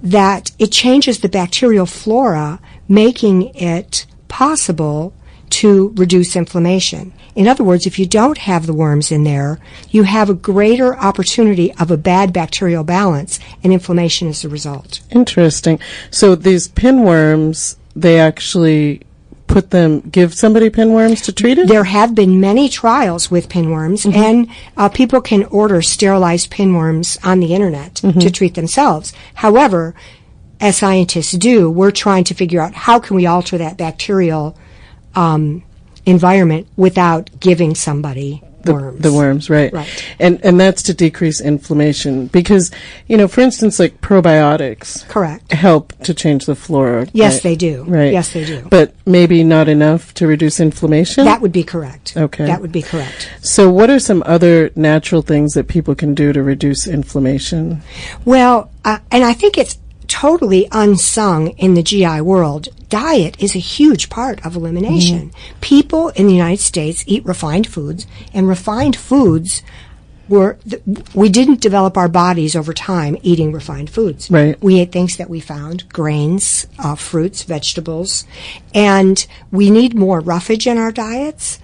that 0.02 0.52
it 0.58 0.70
changes 0.72 1.20
the 1.20 1.28
bacterial 1.28 1.86
flora, 1.86 2.60
making 2.88 3.54
it 3.54 4.06
possible 4.28 5.12
to 5.50 5.92
reduce 5.96 6.36
inflammation. 6.36 7.12
In 7.34 7.46
other 7.46 7.64
words, 7.64 7.86
if 7.86 7.98
you 7.98 8.06
don't 8.06 8.38
have 8.38 8.66
the 8.66 8.74
worms 8.74 9.12
in 9.12 9.24
there, 9.24 9.58
you 9.90 10.02
have 10.04 10.28
a 10.28 10.34
greater 10.34 10.96
opportunity 10.96 11.72
of 11.74 11.90
a 11.90 11.96
bad 11.96 12.32
bacterial 12.32 12.84
balance, 12.84 13.38
and 13.62 13.72
inflammation 13.72 14.28
is 14.28 14.42
the 14.42 14.48
result. 14.48 15.00
Interesting. 15.10 15.78
So 16.10 16.34
these 16.34 16.68
pinworms, 16.68 17.76
they 17.94 18.18
actually 18.18 19.02
put 19.46 19.70
them, 19.70 20.00
give 20.00 20.34
somebody 20.34 20.70
pinworms 20.70 21.24
to 21.24 21.32
treat 21.32 21.58
it? 21.58 21.68
There 21.68 21.84
have 21.84 22.14
been 22.14 22.40
many 22.40 22.68
trials 22.68 23.30
with 23.30 23.48
pinworms, 23.48 24.12
and 24.12 24.48
uh, 24.76 24.88
people 24.88 25.20
can 25.20 25.44
order 25.44 25.80
sterilized 25.82 26.50
pinworms 26.50 27.18
on 27.24 27.40
the 27.40 27.54
internet 27.54 27.96
to 27.96 28.30
treat 28.30 28.54
themselves. 28.54 29.12
However, 29.34 29.94
as 30.60 30.76
scientists 30.76 31.32
do, 31.32 31.70
we're 31.70 31.90
trying 31.90 32.24
to 32.24 32.34
figure 32.34 32.60
out 32.60 32.74
how 32.74 32.98
can 32.98 33.16
we 33.16 33.26
alter 33.26 33.58
that 33.58 33.76
bacterial 33.76 34.56
um, 35.16 35.62
environment 36.04 36.68
without 36.76 37.30
giving 37.40 37.74
somebody 37.74 38.42
the 38.66 38.74
worms. 38.74 39.00
The 39.00 39.12
worms, 39.12 39.50
right. 39.50 39.72
Right. 39.72 40.14
And 40.18 40.44
and 40.44 40.60
that's 40.60 40.82
to 40.84 40.94
decrease 40.94 41.40
inflammation 41.40 42.26
because, 42.26 42.70
you 43.06 43.16
know, 43.16 43.28
for 43.28 43.40
instance 43.40 43.78
like 43.78 44.00
probiotics 44.00 45.08
Correct. 45.08 45.52
help 45.52 45.96
to 46.00 46.12
change 46.12 46.46
the 46.46 46.54
flora. 46.54 47.06
Yes, 47.12 47.36
right? 47.36 47.42
they 47.42 47.56
do. 47.56 47.84
Right. 47.84 48.12
Yes, 48.12 48.32
they 48.32 48.44
do. 48.44 48.66
But 48.68 48.94
maybe 49.06 49.42
not 49.44 49.68
enough 49.68 50.12
to 50.14 50.26
reduce 50.26 50.60
inflammation? 50.60 51.24
That 51.24 51.40
would 51.40 51.52
be 51.52 51.64
correct. 51.64 52.16
Okay. 52.16 52.46
That 52.46 52.60
would 52.60 52.72
be 52.72 52.82
correct. 52.82 53.30
so 53.40 53.70
what 53.70 53.88
are 53.88 54.00
some 54.00 54.22
other 54.26 54.70
natural 54.74 55.22
things 55.22 55.54
that 55.54 55.68
people 55.68 55.94
can 55.94 56.14
do 56.14 56.32
to 56.32 56.42
reduce 56.42 56.86
inflammation? 56.86 57.82
Well, 58.24 58.70
uh, 58.84 58.98
and 59.10 59.24
I 59.24 59.32
think 59.32 59.56
it's 59.56 59.78
totally 60.08 60.68
unsung 60.72 61.48
in 61.50 61.74
the 61.74 61.82
GI 61.82 62.20
world. 62.20 62.68
Diet 62.88 63.40
is 63.42 63.54
a 63.54 63.60
huge 63.60 64.08
part 64.08 64.44
of 64.44 64.54
elimination. 64.54 65.32
People 65.60 66.10
in 66.10 66.26
the 66.26 66.34
United 66.34 66.62
States 66.62 67.04
eat 67.06 67.24
refined 67.24 67.66
foods, 67.66 68.06
and 68.32 68.48
refined 68.48 68.96
foods 68.96 69.62
were 70.28 70.58
th- 70.68 70.82
we 71.14 71.28
didn't 71.28 71.60
develop 71.60 71.96
our 71.96 72.08
bodies 72.08 72.56
over 72.56 72.72
time 72.72 73.16
eating 73.22 73.52
refined 73.52 73.90
foods. 73.90 74.30
Right. 74.30 74.60
We 74.62 74.80
ate 74.80 74.92
things 74.92 75.16
that 75.16 75.30
we 75.30 75.40
found, 75.40 75.88
grains, 75.88 76.66
uh, 76.78 76.94
fruits, 76.96 77.42
vegetables, 77.42 78.24
and 78.74 79.26
we 79.50 79.70
need 79.70 79.94
more 79.94 80.20
roughage 80.20 80.66
in 80.66 80.78
our 80.78 80.92
diets 80.92 81.58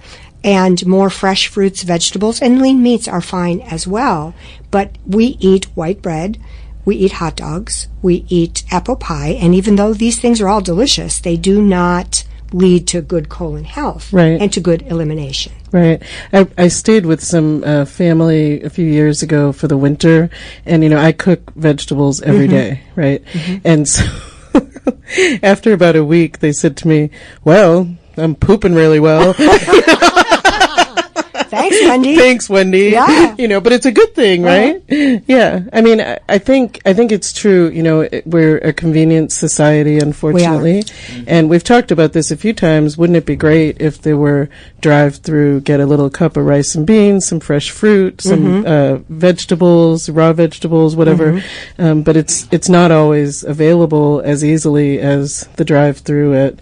and 0.45 0.85
more 0.87 1.11
fresh 1.11 1.47
fruits, 1.49 1.83
vegetables, 1.83 2.43
and 2.43 2.61
lean 2.61 2.83
meats 2.83 3.07
are 3.07 3.21
fine 3.21 3.61
as 3.61 3.87
well. 3.87 4.35
But 4.71 4.97
we 5.07 5.37
eat 5.41 5.67
white 5.77 6.03
bread, 6.03 6.39
we 6.85 6.97
eat 6.97 7.13
hot 7.13 7.37
dogs, 7.37 7.89
we 8.03 8.25
eat 8.29 8.65
apple 8.71 8.97
pie, 8.97 9.39
and 9.41 9.55
even 9.55 9.77
though 9.77 9.93
these 9.95 10.19
things 10.19 10.41
are 10.41 10.49
all 10.49 10.61
delicious, 10.61 11.21
they 11.21 11.37
do 11.37 11.63
not 11.63 12.25
lead 12.53 12.87
to 12.87 13.01
good 13.01 13.29
colon 13.31 13.65
health 13.65 14.13
Right. 14.13 14.39
and 14.41 14.53
to 14.53 14.61
good 14.61 14.83
elimination. 14.83 15.53
Right. 15.73 16.03
I, 16.35 16.47
I 16.59 16.69
stayed 16.69 17.07
with 17.07 17.23
some 17.25 17.65
uh, 17.65 17.87
family 17.87 18.63
a 18.63 18.69
few 18.69 18.85
years 18.85 19.23
ago 19.23 19.53
for 19.53 19.69
the 19.69 19.77
winter, 19.79 20.29
and 20.67 20.83
you 20.83 20.91
know 20.91 20.99
I 20.99 21.13
cook 21.13 21.51
vegetables 21.57 22.21
every 22.21 22.49
day, 22.49 22.83
right? 22.95 23.23
And 23.65 23.89
so 23.89 24.05
after 25.43 25.73
about 25.73 25.97
a 25.97 26.05
week, 26.05 26.41
they 26.41 26.53
said 26.53 26.77
to 26.79 26.89
me, 26.89 27.09
"Well, 27.43 27.89
I'm 28.19 28.35
pooping 28.35 28.75
really 28.75 29.01
well." 29.01 29.35
Thanks, 31.53 31.77
Wendy. 31.83 32.17
Thanks, 32.17 32.49
Wendy. 32.49 32.91
Yeah. 32.91 33.37
You 33.43 33.49
know, 33.49 33.61
but 33.61 33.73
it's 33.73 33.87
a 33.87 33.93
good 33.93 34.15
thing, 34.15 34.43
right? 34.43 34.83
Yeah. 34.89 35.65
I 35.73 35.81
mean, 35.81 36.01
I, 36.01 36.19
I 36.29 36.39
think 36.39 36.81
I 36.85 36.93
think 36.93 37.11
it's 37.11 37.33
true. 37.33 37.71
You 37.71 37.83
know, 37.83 38.01
it, 38.03 38.27
we're 38.27 38.59
a 38.59 38.73
convenience 38.73 39.35
society, 39.35 39.99
unfortunately, 39.99 40.85
and 41.27 41.51
we've 41.51 41.65
talked 41.65 41.91
about 41.91 42.13
this 42.13 42.31
a 42.31 42.37
few 42.37 42.53
times. 42.53 42.97
Wouldn't 42.97 43.17
it 43.17 43.27
be 43.27 43.35
great 43.37 43.81
if 43.81 44.01
there 44.03 44.17
were 44.17 44.49
drive-through, 44.81 45.61
get 45.63 45.81
a 45.81 45.87
little 45.87 46.11
cup 46.11 46.37
of 46.37 46.45
rice 46.45 46.75
and 46.75 46.87
beans, 46.87 47.27
some 47.27 47.41
fresh 47.41 47.71
fruit, 47.71 48.21
some 48.21 48.65
uh, 48.67 48.97
vegetables, 49.09 50.09
raw 50.09 50.33
vegetables, 50.33 50.95
whatever. 50.95 51.43
Um, 51.79 52.03
but 52.03 52.17
it's 52.17 52.47
it's 52.53 52.69
not 52.69 52.91
always 52.91 53.43
available 53.45 54.21
as 54.25 54.45
easily 54.45 55.01
as 55.01 55.49
the 55.57 55.65
drive-through 55.65 56.35
at 56.35 56.55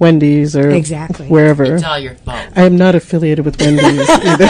Wendy's 0.00 0.56
or 0.56 0.68
Exactly. 0.70 1.28
wherever. 1.28 1.62
It's 1.62 1.84
all 1.84 1.98
your 1.98 2.14
fault. 2.16 2.40
I 2.56 2.64
am 2.64 2.76
not 2.76 2.96
affiliated 2.96 3.44
with 3.44 3.60
Wendy's 3.60 4.08
either. 4.10 4.48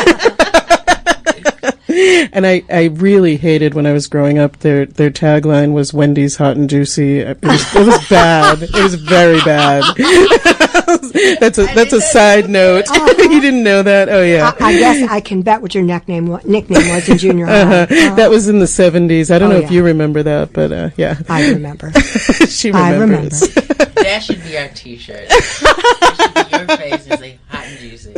and 2.33 2.47
I, 2.47 2.63
I 2.71 2.85
really 2.95 3.37
hated 3.37 3.75
when 3.75 3.85
I 3.85 3.93
was 3.93 4.07
growing 4.07 4.39
up. 4.39 4.59
Their 4.61 4.87
their 4.87 5.11
tagline 5.11 5.73
was 5.73 5.93
Wendy's 5.93 6.37
hot 6.37 6.57
and 6.57 6.71
juicy. 6.71 7.19
It 7.19 7.43
was, 7.43 7.75
it 7.77 7.87
was 7.87 8.09
bad. 8.09 8.63
It 8.63 8.73
was 8.83 8.95
very 8.95 9.41
bad. 9.41 9.83
that's 11.41 11.59
a 11.59 11.65
that's 11.75 11.93
a 11.93 12.01
side 12.01 12.49
note. 12.49 12.87
you 13.19 13.41
didn't 13.41 13.63
know 13.63 13.83
that? 13.83 14.09
Oh 14.09 14.23
yeah. 14.23 14.53
I 14.61 14.73
guess 14.79 15.09
I 15.11 15.21
can 15.21 15.43
bet 15.43 15.61
what 15.63 15.75
your 15.75 15.85
nickname 15.85 16.27
wa- 16.27 16.41
nickname 16.45 16.89
was 16.95 17.09
in 17.09 17.19
junior 17.19 17.47
high. 17.47 17.61
Uh-huh. 17.83 18.15
That 18.17 18.31
was 18.31 18.49
in 18.49 18.59
the 18.59 18.67
seventies. 18.67 19.31
I 19.31 19.39
don't 19.39 19.51
Oh, 19.51 19.59
know 19.59 19.65
if 19.65 19.71
you 19.71 19.83
remember 19.85 20.23
that, 20.23 20.53
but 20.53 20.73
uh, 20.73 20.91
yeah, 20.97 21.19
I 21.29 21.51
remember. 21.51 21.93
she 22.49 22.73
I 22.73 22.93
remember. 22.93 23.15
remembers. 23.17 23.41
That 23.51 24.23
should 24.25 24.43
be 24.45 24.57
our 24.57 24.69
T-shirt. 24.69 25.29
That 25.29 26.49
should 26.49 26.51
be 26.51 26.57
your 26.59 26.77
face 26.79 27.07
is 27.07 27.19
say 27.19 27.39
hot 27.49 27.67
and 27.67 27.79
juicy. 27.79 28.13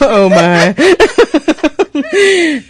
oh 0.00 0.28
my. 0.28 0.74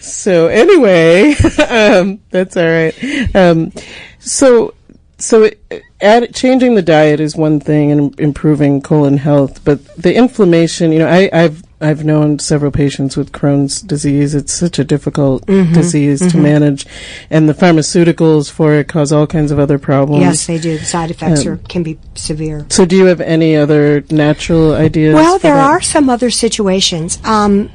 so 0.01 0.49
anyway, 0.49 1.35
um, 1.69 2.21
that's 2.31 2.57
all 2.57 2.67
right. 2.67 2.95
Um, 3.35 3.73
so 4.19 4.75
so 5.23 5.45
it, 5.45 5.61
add, 6.01 6.35
changing 6.35 6.75
the 6.75 6.83
diet 6.83 7.21
is 7.21 7.37
one 7.37 7.61
thing 7.61 7.93
and 7.93 8.19
improving 8.19 8.81
colon 8.83 9.19
health, 9.19 9.65
but 9.65 9.79
the 9.97 10.15
inflammation. 10.15 10.91
You 10.93 10.99
know, 11.01 11.09
I, 11.09 11.31
I've 11.33 11.63
I've 11.81 12.05
known 12.05 12.39
several 12.39 12.71
patients 12.71 13.17
with 13.17 13.33
Crohn's 13.33 13.81
disease. 13.83 14.35
It's 14.35 14.53
such 14.53 14.79
a 14.79 14.85
difficult 14.85 15.47
Mm-hmm. 15.47 15.73
disease 15.75 16.21
to 16.33 16.39
manage, 16.39 16.87
and 17.31 17.49
the 17.49 17.55
pharmaceuticals 17.55 18.51
for 18.51 18.75
it 18.75 18.89
cause 18.89 19.13
all 19.13 19.27
kinds 19.27 19.51
of 19.51 19.59
other 19.59 19.79
problems. 19.79 20.23
yes, 20.23 20.47
they 20.47 20.59
do. 20.59 20.79
Side 20.79 21.11
effects 21.11 21.47
Um, 21.47 21.53
are, 21.53 21.57
can 21.69 21.83
be 21.83 21.99
severe. 22.15 22.67
So, 22.69 22.85
do 22.85 22.97
you 22.97 23.07
have 23.07 23.21
any 23.21 23.57
other 23.57 24.05
natural 24.11 24.75
ideas? 24.75 25.15
Well, 25.15 25.39
there 25.39 25.55
that? 25.55 25.71
are 25.71 25.81
some 25.81 26.09
other 26.11 26.31
situations. 26.31 27.19
Um, 27.25 27.71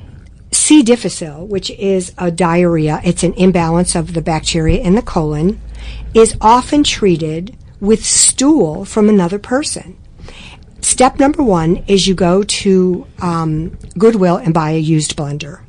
C. 0.52 0.82
difficile, 0.84 1.46
which 1.46 1.70
is 1.72 2.14
a 2.18 2.32
diarrhea, 2.32 3.02
it's 3.04 3.24
an 3.24 3.34
imbalance 3.34 3.96
of 3.96 4.14
the 4.14 4.22
bacteria 4.22 4.80
in 4.82 4.96
the 4.96 5.02
colon, 5.02 5.60
is 6.14 6.36
often 6.42 6.84
treated 6.84 7.56
with 7.80 8.06
stool 8.06 8.86
from 8.86 9.10
another 9.10 9.40
person. 9.40 9.98
Step 10.82 11.20
number 11.20 11.44
one 11.44 11.84
is 11.88 12.08
you 12.08 12.16
go 12.16 12.44
to 12.44 13.06
um, 13.20 13.78
Goodwill 13.98 14.38
and 14.38 14.54
buy 14.54 14.72
a 14.72 14.80
used 14.80 15.16
blender. 15.16 15.62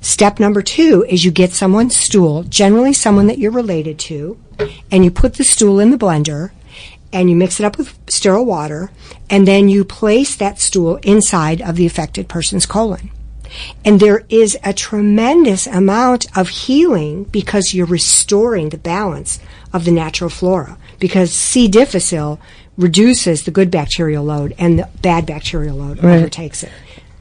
Step 0.00 0.40
number 0.40 0.62
two 0.62 1.04
is 1.08 1.24
you 1.24 1.30
get 1.30 1.52
someone's 1.52 1.94
stool, 1.94 2.42
generally 2.44 2.92
someone 2.92 3.26
that 3.26 3.38
you're 3.38 3.50
related 3.50 3.98
to, 3.98 4.38
and 4.90 5.04
you 5.04 5.10
put 5.10 5.34
the 5.34 5.44
stool 5.44 5.78
in 5.78 5.90
the 5.90 5.98
blender 5.98 6.50
and 7.12 7.28
you 7.28 7.36
mix 7.36 7.58
it 7.58 7.66
up 7.66 7.76
with 7.76 7.98
sterile 8.08 8.46
water, 8.46 8.90
and 9.28 9.46
then 9.46 9.68
you 9.68 9.84
place 9.84 10.36
that 10.36 10.60
stool 10.60 10.96
inside 10.96 11.60
of 11.60 11.76
the 11.76 11.86
affected 11.86 12.28
person's 12.28 12.66
colon. 12.66 13.10
And 13.84 14.00
there 14.00 14.24
is 14.28 14.56
a 14.64 14.72
tremendous 14.72 15.66
amount 15.66 16.26
of 16.36 16.48
healing 16.48 17.24
because 17.24 17.74
you're 17.74 17.86
restoring 17.86 18.68
the 18.70 18.78
balance 18.78 19.40
of 19.72 19.84
the 19.84 19.90
natural 19.92 20.30
flora. 20.30 20.76
Because 20.98 21.32
C. 21.32 21.68
difficile 21.68 22.40
reduces 22.76 23.44
the 23.44 23.50
good 23.50 23.70
bacterial 23.70 24.24
load 24.24 24.54
and 24.58 24.78
the 24.78 24.88
bad 25.02 25.26
bacterial 25.26 25.76
load 25.76 26.02
Right. 26.02 26.16
overtakes 26.18 26.62
it. 26.62 26.70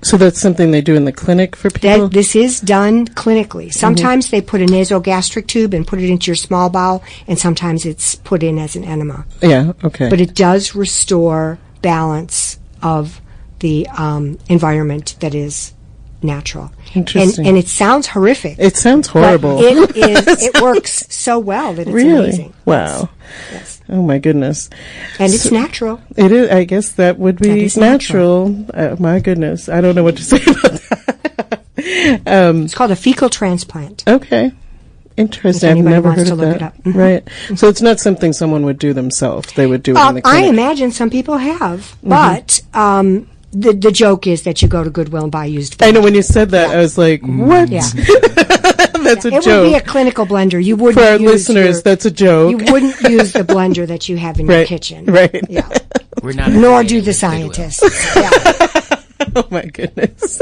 So 0.01 0.15
that's 0.15 0.39
something 0.39 0.71
they 0.71 0.80
do 0.80 0.95
in 0.95 1.03
the 1.03 1.11
clinic 1.11 1.57
for 1.57 1.69
people. 1.69 2.07
That 2.07 2.13
this 2.13 2.34
is 2.34 2.61
done 2.61 3.05
clinically. 3.09 3.73
Sometimes 3.73 4.30
they 4.30 4.39
put 4.39 4.61
a 4.61 4.65
nasogastric 4.65 5.47
tube 5.47 5.73
and 5.73 5.86
put 5.86 5.99
it 5.99 6.09
into 6.09 6.27
your 6.27 6.38
small 6.38 6.69
bowel, 6.69 7.03
and 7.27 7.38
sometimes 7.38 7.86
it's 7.86 8.15
put 8.15 8.41
in 8.41 8.57
as 8.57 8.77
an 8.77 8.86
enema. 8.86 9.25
yeah. 9.41 9.73
Okay. 9.84 10.07
But 10.09 10.21
it 10.21 10.34
does 10.36 10.73
restore 10.73 11.59
balance 11.82 12.59
of 12.82 13.19
the 13.59 13.88
um, 13.89 14.38
environment 14.47 15.17
that 15.19 15.36
is 15.36 15.73
natural. 16.22 16.72
Interesting. 16.95 17.45
And, 17.47 17.55
and 17.55 17.57
it 17.57 17.67
sounds 17.67 18.07
horrific. 18.07 18.57
It 18.59 18.76
sounds 18.76 19.07
horrible. 19.07 19.59
It 19.61 19.95
is. 19.95 20.43
It 20.55 20.61
works 20.61 21.05
so 21.09 21.39
well 21.39 21.74
that 21.74 21.84
it's 21.88 21.91
really? 21.91 22.26
amazing. 22.30 22.53
Wow. 22.65 23.09
Yes. 23.51 23.82
Oh 23.89 24.01
my 24.01 24.17
goodness. 24.20 24.70
And 25.20 25.34
it's 25.34 25.51
natural. 25.51 26.01
It 26.17 26.32
is. 26.32 26.49
I 26.51 26.63
guess 26.63 26.91
that 26.93 27.17
would 27.20 27.38
be 27.39 27.65
is 27.65 27.78
natural. 27.78 28.65
Uh, 28.74 28.95
my 28.99 29.20
goodness. 29.20 29.70
I 29.70 29.82
don't 29.82 29.95
know 29.95 30.03
what 30.03 30.17
to 30.17 30.24
say 30.32 30.41
about 30.41 30.82
that. 30.89 32.22
um, 32.28 32.63
It's 32.65 32.74
called 32.76 32.91
a 32.91 32.95
fecal 32.95 33.30
transplant. 33.30 34.03
okay. 34.07 34.51
Interesting. 35.17 35.70
I've 35.80 35.84
never 35.84 36.11
heard 36.13 36.30
of 36.30 36.38
look 36.38 36.47
that. 36.47 36.55
it 36.55 36.61
up. 36.61 36.78
Mhm. 36.84 36.95
Right. 36.95 37.57
So 37.57 37.67
it's 37.67 37.82
not 37.82 37.99
something 37.99 38.32
someone 38.32 38.63
would 38.63 38.80
do 38.80 38.93
themselves. 38.93 39.51
They 39.53 39.67
would 39.67 39.84
do 39.84 39.91
it 39.91 39.95
in 39.99 40.01
Um, 40.01 40.15
the 40.15 40.22
I 40.24 40.43
imagine 40.43 40.91
some 40.91 41.09
people 41.09 41.38
have, 41.38 41.97
but 42.01 42.61
um, 42.74 43.28
the 43.52 43.74
the 43.74 43.91
joke 43.91 44.28
is 44.28 44.43
that 44.43 44.62
you 44.62 44.68
go 44.68 44.84
to 44.84 44.89
Goodwill 44.89 45.24
and 45.24 45.32
buy 45.32 45.45
used. 45.45 45.82
I 45.82 45.91
know 45.91 46.02
when 46.02 46.16
you 46.16 46.22
said 46.22 46.50
that, 46.52 46.70
I 46.70 46.78
was 46.78 46.97
like, 46.97 47.22
what? 47.22 47.70
Yeah. 47.70 47.82
that's 49.04 49.26
a 49.26 49.30
it 49.30 49.43
joke. 49.43 49.47
It 49.47 49.62
would 49.62 49.70
be 49.70 49.76
a 49.76 49.82
clinical 49.82 50.26
blender. 50.26 50.64
You 50.64 50.76
wouldn't 50.76 51.04
For 51.04 51.10
our 51.12 51.18
use 51.18 51.32
listeners, 51.50 51.76
your- 51.78 51.82
that's 51.82 52.06
a 52.06 52.12
joke. 52.12 52.52
You 52.52 52.72
wouldn't 52.72 53.00
use 53.02 53.34
the 53.34 53.43
blender 53.43 53.88
that 53.88 54.08
you 54.10 54.18
have 54.18 54.39
in 54.39 54.47
your 54.47 54.66
kitchen. 54.66 55.06
Right. 55.06 55.43
Yeah. 55.50 55.68
We're 56.24 56.34
not. 56.34 56.52
Nor 56.52 56.84
do 56.84 57.02
the 57.02 57.14
scientists. 57.14 57.82
yeah. 58.16 58.30
oh 59.36 59.47
my 59.50 59.66
goodness. 59.66 60.39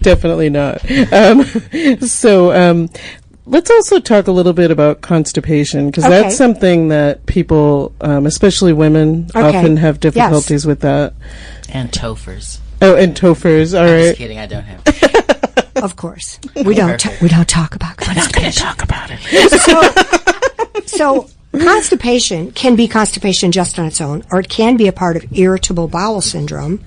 Definitely 0.00 0.50
not. 0.50 0.80
Um, 1.12 1.44
so, 2.00 2.52
um, 2.52 2.88
let's 3.46 3.70
also 3.70 3.98
talk 4.00 4.26
a 4.26 4.32
little 4.32 4.52
bit 4.52 4.70
about 4.70 5.00
constipation 5.00 5.86
because 5.86 6.04
Okay. 6.04 6.22
that's 6.22 6.36
something 6.36 6.88
that 6.88 7.24
people, 7.26 7.92
um, 8.00 8.26
especially 8.26 8.72
women, 8.72 9.28
Okay. 9.34 9.58
often 9.58 9.76
have 9.78 9.96
Yes. 9.96 10.00
difficulties 10.14 10.66
with 10.66 10.80
that. 10.80 11.14
And 11.68 11.90
Topher's. 11.92 12.60
Oh, 12.82 12.94
and 12.96 13.14
Topher's. 13.16 13.74
All 13.74 13.84
I'm 13.84 13.90
right. 13.90 14.02
just 14.08 14.18
kidding. 14.18 14.38
I 14.38 14.46
don't 14.46 14.64
have. 14.64 14.82
Of 15.76 15.94
course. 15.96 16.38
We 16.64 16.74
don't 16.74 16.98
ta- 16.98 17.12
we 17.20 17.28
don't 17.28 17.46
talk 17.46 17.74
about 17.74 17.98
constipation. 17.98 18.16
We're 18.16 18.24
not 18.24 18.32
going 18.32 18.52
to 18.52 18.58
talk 18.58 18.82
about 18.82 19.10
it. 19.12 20.88
So 20.88 21.28
constipation 21.52 22.50
can 22.52 22.76
be 22.76 22.88
constipation 22.88 23.50
just 23.52 23.78
on 23.78 23.84
its 23.84 24.00
own, 24.00 24.24
or 24.30 24.40
it 24.40 24.48
can 24.48 24.78
be 24.78 24.86
a 24.88 24.92
part 24.92 25.16
of 25.16 25.26
irritable 25.36 25.86
bowel 25.88 26.22
syndrome, 26.22 26.80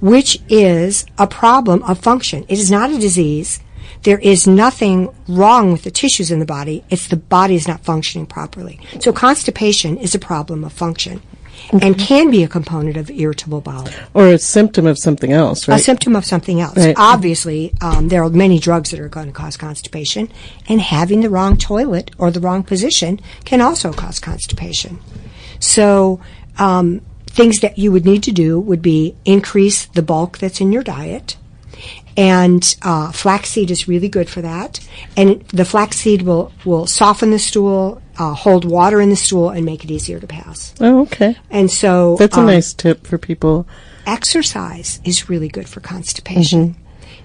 which 0.00 0.38
is 0.50 1.06
a 1.16 1.26
problem 1.26 1.82
of 1.84 1.98
function. 1.98 2.44
It 2.48 2.58
is 2.58 2.70
not 2.70 2.90
a 2.90 2.98
disease. 2.98 3.60
There 4.02 4.18
is 4.18 4.46
nothing 4.46 5.14
wrong 5.28 5.72
with 5.72 5.82
the 5.82 5.90
tissues 5.90 6.30
in 6.30 6.38
the 6.38 6.46
body. 6.46 6.84
It's 6.88 7.08
the 7.08 7.16
body 7.16 7.54
is 7.54 7.68
not 7.68 7.80
functioning 7.80 8.26
properly. 8.26 8.80
So 9.00 9.12
constipation 9.12 9.98
is 9.98 10.14
a 10.14 10.18
problem 10.18 10.64
of 10.64 10.72
function 10.72 11.20
and 11.72 11.98
can 11.98 12.30
be 12.30 12.42
a 12.42 12.48
component 12.48 12.96
of 12.96 13.10
irritable 13.10 13.60
bowel. 13.60 13.88
Or 14.14 14.28
a 14.28 14.38
symptom 14.38 14.86
of 14.86 14.98
something 14.98 15.32
else, 15.32 15.68
a 15.68 15.78
symptom 15.78 16.16
of 16.16 16.24
something 16.24 16.60
else. 16.60 16.76
Right. 16.76 16.94
Obviously, 16.96 17.72
um, 17.80 18.08
there 18.08 18.22
are 18.22 18.30
many 18.30 18.58
drugs 18.58 18.90
that 18.90 19.00
are 19.00 19.08
going 19.08 19.26
to 19.26 19.32
cause 19.32 19.56
constipation, 19.56 20.30
and 20.68 20.80
having 20.80 21.20
the 21.20 21.30
wrong 21.30 21.56
toilet 21.56 22.10
or 22.18 22.30
the 22.30 22.40
wrong 22.40 22.62
position 22.62 23.20
can 23.44 23.60
also 23.60 23.92
cause 23.92 24.18
constipation. 24.18 24.98
So, 25.58 26.20
um, 26.58 27.02
things 27.26 27.60
that 27.60 27.78
you 27.78 27.92
would 27.92 28.04
need 28.04 28.22
to 28.24 28.32
do 28.32 28.58
would 28.58 28.82
be 28.82 29.14
increase 29.24 29.86
the 29.86 30.02
bulk 30.02 30.38
that's 30.38 30.60
in 30.60 30.72
your 30.72 30.82
diet. 30.82 31.36
And 32.16 32.76
uh, 32.82 33.12
flaxseed 33.12 33.70
is 33.70 33.88
really 33.88 34.08
good 34.08 34.28
for 34.28 34.40
that. 34.42 34.80
And 35.16 35.42
the 35.48 35.64
flaxseed 35.64 36.22
will, 36.22 36.52
will 36.64 36.86
soften 36.86 37.30
the 37.30 37.38
stool, 37.38 38.02
uh, 38.18 38.34
hold 38.34 38.64
water 38.64 39.00
in 39.00 39.10
the 39.10 39.16
stool, 39.16 39.50
and 39.50 39.64
make 39.64 39.84
it 39.84 39.90
easier 39.90 40.20
to 40.20 40.26
pass. 40.26 40.74
oh, 40.80 41.02
okay. 41.02 41.36
And 41.50 41.70
so 41.70 42.16
That's 42.16 42.36
a 42.36 42.40
um, 42.40 42.46
nice 42.46 42.74
tip 42.74 43.06
for 43.06 43.18
people. 43.18 43.66
exercise 44.06 45.00
is 45.04 45.28
really 45.28 45.48
good 45.48 45.68
for 45.68 45.80
constipation. 45.80 46.76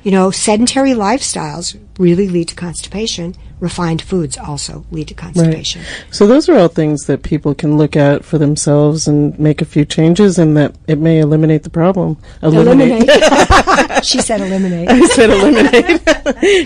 You 0.05 0.11
know, 0.11 0.29
sedentary 0.29 0.91
lifestyles 0.91 1.75
really 1.97 2.27
lead 2.29 2.49
to 2.49 2.55
constipation. 2.55 3.35
Refined 3.59 4.03
foods 4.03 4.37
also 4.37 4.85
lead 4.91 5.07
to 5.07 5.15
constipation. 5.15 5.81
So 6.11 6.27
those 6.27 6.47
are 6.47 6.55
all 6.55 6.67
things 6.67 7.07
that 7.07 7.23
people 7.23 7.55
can 7.55 7.75
look 7.75 7.95
at 7.95 8.23
for 8.23 8.37
themselves 8.37 9.07
and 9.07 9.37
make 9.39 9.63
a 9.63 9.65
few 9.65 9.83
changes, 9.83 10.37
and 10.37 10.55
that 10.57 10.75
it 10.85 10.99
may 10.99 11.17
eliminate 11.17 11.63
the 11.63 11.71
problem. 11.71 12.17
Eliminate. 12.43 13.09
she 14.05 14.21
said 14.21 14.41
eliminate. 14.41 14.89
I 14.89 14.99
said 15.07 15.31
eliminate. 15.31 16.01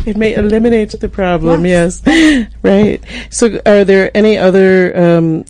it 0.05 0.17
may 0.17 0.33
eliminate 0.33 0.91
the 0.91 1.07
problem. 1.07 1.65
Yes, 1.65 2.01
right. 2.61 3.01
So, 3.29 3.61
are 3.65 3.85
there 3.85 4.11
any 4.17 4.37
other 4.37 4.97
um, 4.97 5.45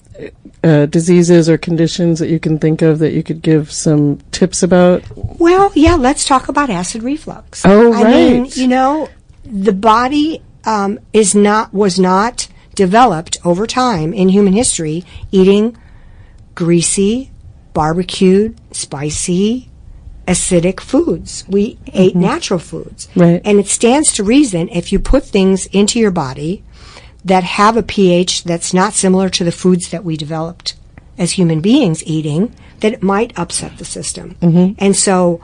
uh, 0.64 0.86
diseases 0.88 1.50
or 1.50 1.58
conditions 1.58 2.20
that 2.20 2.30
you 2.30 2.40
can 2.40 2.60
think 2.60 2.82
of 2.82 3.00
that 3.00 3.14
you 3.14 3.24
could 3.24 3.42
give 3.42 3.72
some 3.72 4.20
tips 4.32 4.62
about? 4.64 5.04
Well, 5.16 5.72
yeah, 5.76 5.96
let's 5.96 6.26
talk 6.26 6.50
about 6.50 6.70
acid 6.70 7.04
reflux. 7.04 7.66
Oh, 7.66 7.94
I 7.94 8.04
mean, 8.04 8.44
right. 8.44 8.58
you 8.58 8.68
know, 8.68 9.10
the 9.44 9.74
body 9.74 10.42
um, 10.66 11.00
is 11.14 11.34
not 11.34 11.74
was 11.74 12.00
not 12.00 12.48
developed 12.76 13.38
over 13.44 13.68
time 13.68 14.14
in 14.14 14.30
human 14.30 14.54
history 14.54 15.04
eating 15.32 15.78
greasy, 16.56 17.32
barbecued, 17.74 18.60
spicy, 18.76 19.70
acidic 20.28 20.80
foods. 20.80 21.44
We 21.48 21.80
ate 21.88 22.16
natural 22.16 22.60
foods. 22.60 23.08
Mm-hmm. 23.08 23.20
Right. 23.20 23.42
And 23.44 23.60
it 23.60 23.68
stands 23.68 24.14
to 24.14 24.24
reason 24.24 24.70
if 24.70 24.92
you 24.92 25.00
put 25.00 25.26
things 25.26 25.66
into 25.68 26.00
your 26.00 26.12
body 26.12 26.64
that 27.30 27.44
have 27.44 27.78
a 27.78 27.84
pH 27.84 28.44
that's 28.44 28.74
not 28.74 28.94
similar 28.94 29.30
to 29.30 29.44
the 29.44 29.52
foods 29.52 29.90
that 29.90 30.04
we 30.04 30.18
developed 30.18 30.76
as 31.18 31.34
human 31.34 31.62
beings 31.62 32.04
eating, 32.06 32.54
that 32.82 32.94
it 32.94 33.04
might 33.04 33.38
upset 33.38 33.78
the 33.78 33.86
system. 33.86 34.36
And 34.80 34.96
so, 34.96 35.42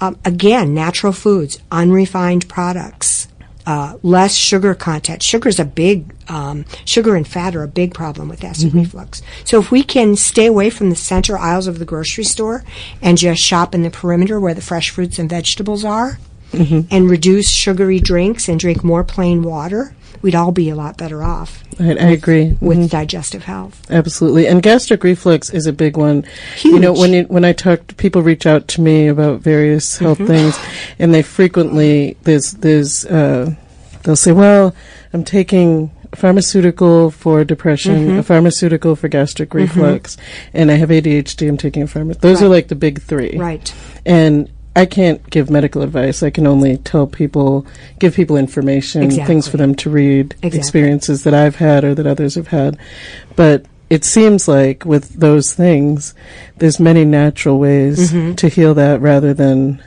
um, 0.00 0.18
again, 0.24 0.74
natural 0.74 1.12
foods, 1.12 1.58
unrefined 1.70 2.48
products, 2.48 3.28
uh, 3.66 3.98
less 4.02 4.34
sugar 4.34 4.74
content. 4.74 5.22
Sugar 5.22 5.48
is 5.48 5.58
a 5.58 5.64
big, 5.64 6.14
um, 6.28 6.64
sugar 6.84 7.16
and 7.16 7.26
fat 7.26 7.56
are 7.56 7.64
a 7.64 7.68
big 7.68 7.92
problem 7.92 8.28
with 8.28 8.44
acid 8.44 8.72
reflux. 8.74 9.22
So 9.44 9.58
if 9.58 9.72
we 9.72 9.82
can 9.82 10.14
stay 10.14 10.46
away 10.46 10.70
from 10.70 10.90
the 10.90 10.96
center 10.96 11.36
aisles 11.36 11.66
of 11.66 11.80
the 11.80 11.84
grocery 11.84 12.24
store 12.24 12.62
and 13.02 13.18
just 13.18 13.42
shop 13.42 13.74
in 13.74 13.82
the 13.82 13.90
perimeter 13.90 14.38
where 14.38 14.54
the 14.54 14.62
fresh 14.62 14.90
fruits 14.90 15.18
and 15.18 15.28
vegetables 15.28 15.84
are, 15.84 16.18
and 16.90 17.10
reduce 17.10 17.50
sugary 17.50 17.98
drinks 18.00 18.48
and 18.48 18.58
drink 18.60 18.84
more 18.84 19.02
plain 19.04 19.42
water, 19.42 19.94
we'd 20.22 20.34
all 20.34 20.52
be 20.52 20.68
a 20.70 20.74
lot 20.74 20.96
better 20.96 21.22
off 21.22 21.62
I, 21.78 21.90
I 21.90 22.10
agree. 22.10 22.56
with 22.60 22.90
digestive 22.90 23.44
health. 23.44 23.90
Absolutely, 23.90 24.46
and 24.46 24.62
gastric 24.62 25.04
reflux 25.04 25.50
is 25.50 25.66
a 25.66 25.72
big 25.72 25.96
one. 25.96 26.24
Huge. 26.56 26.74
You 26.74 26.80
know, 26.80 26.92
when 26.92 27.12
you, 27.12 27.22
when 27.24 27.44
I 27.44 27.52
talk, 27.52 27.86
to 27.88 27.94
people 27.94 28.22
reach 28.22 28.46
out 28.46 28.66
to 28.68 28.80
me 28.80 29.08
about 29.08 29.40
various 29.40 29.98
health 29.98 30.18
Mm-hmm. 30.18 30.26
things, 30.26 30.58
and 30.98 31.12
they 31.12 31.22
frequently 31.22 32.16
there's 32.22 32.52
there's 32.52 33.04
uh, 33.06 33.54
they'll 34.04 34.16
say, 34.16 34.32
"Well, 34.32 34.74
I'm 35.12 35.24
taking." 35.24 35.90
a 36.12 36.16
Pharmaceutical 36.16 37.10
for 37.10 37.44
depression, 37.44 37.96
Mm-hmm. 38.06 38.18
a 38.18 38.22
pharmaceutical 38.22 38.94
for 38.94 39.08
gastric 39.08 39.52
reflux, 39.52 40.16
and 40.54 40.70
I 40.70 40.74
have 40.76 40.88
ADHD. 40.90 41.48
I'm 41.48 41.56
taking 41.56 41.82
a 41.82 41.86
pharmaceutical. 41.88 42.30
Those 42.30 42.42
are 42.42 42.48
like 42.48 42.68
the 42.68 42.76
big 42.76 43.02
three. 43.02 43.36
Right. 43.36 43.74
And 44.06 44.48
I 44.76 44.86
can't 44.86 45.28
give 45.30 45.48
medical 45.50 45.82
advice. 45.82 46.22
I 46.22 46.30
can 46.30 46.46
only 46.46 46.76
tell 46.76 47.06
people, 47.06 47.66
give 47.98 48.14
people 48.14 48.36
information, 48.36 49.10
things 49.10 49.48
for 49.48 49.56
them 49.56 49.74
to 49.76 49.90
read, 49.90 50.32
Exactly. 50.42 50.58
experiences 50.58 51.24
that 51.24 51.34
I've 51.34 51.56
had 51.56 51.82
or 51.82 51.94
that 51.94 52.06
others 52.06 52.34
have 52.34 52.48
had. 52.48 52.78
But 53.36 53.64
it 53.88 54.04
seems 54.04 54.46
like 54.46 54.84
with 54.84 55.18
those 55.18 55.54
things, 55.54 56.14
there's 56.58 56.78
many 56.78 57.04
natural 57.06 57.58
ways 57.58 58.12
Mm-hmm. 58.12 58.34
to 58.34 58.48
heal 58.48 58.74
that 58.74 59.00
rather 59.00 59.32
than 59.32 59.82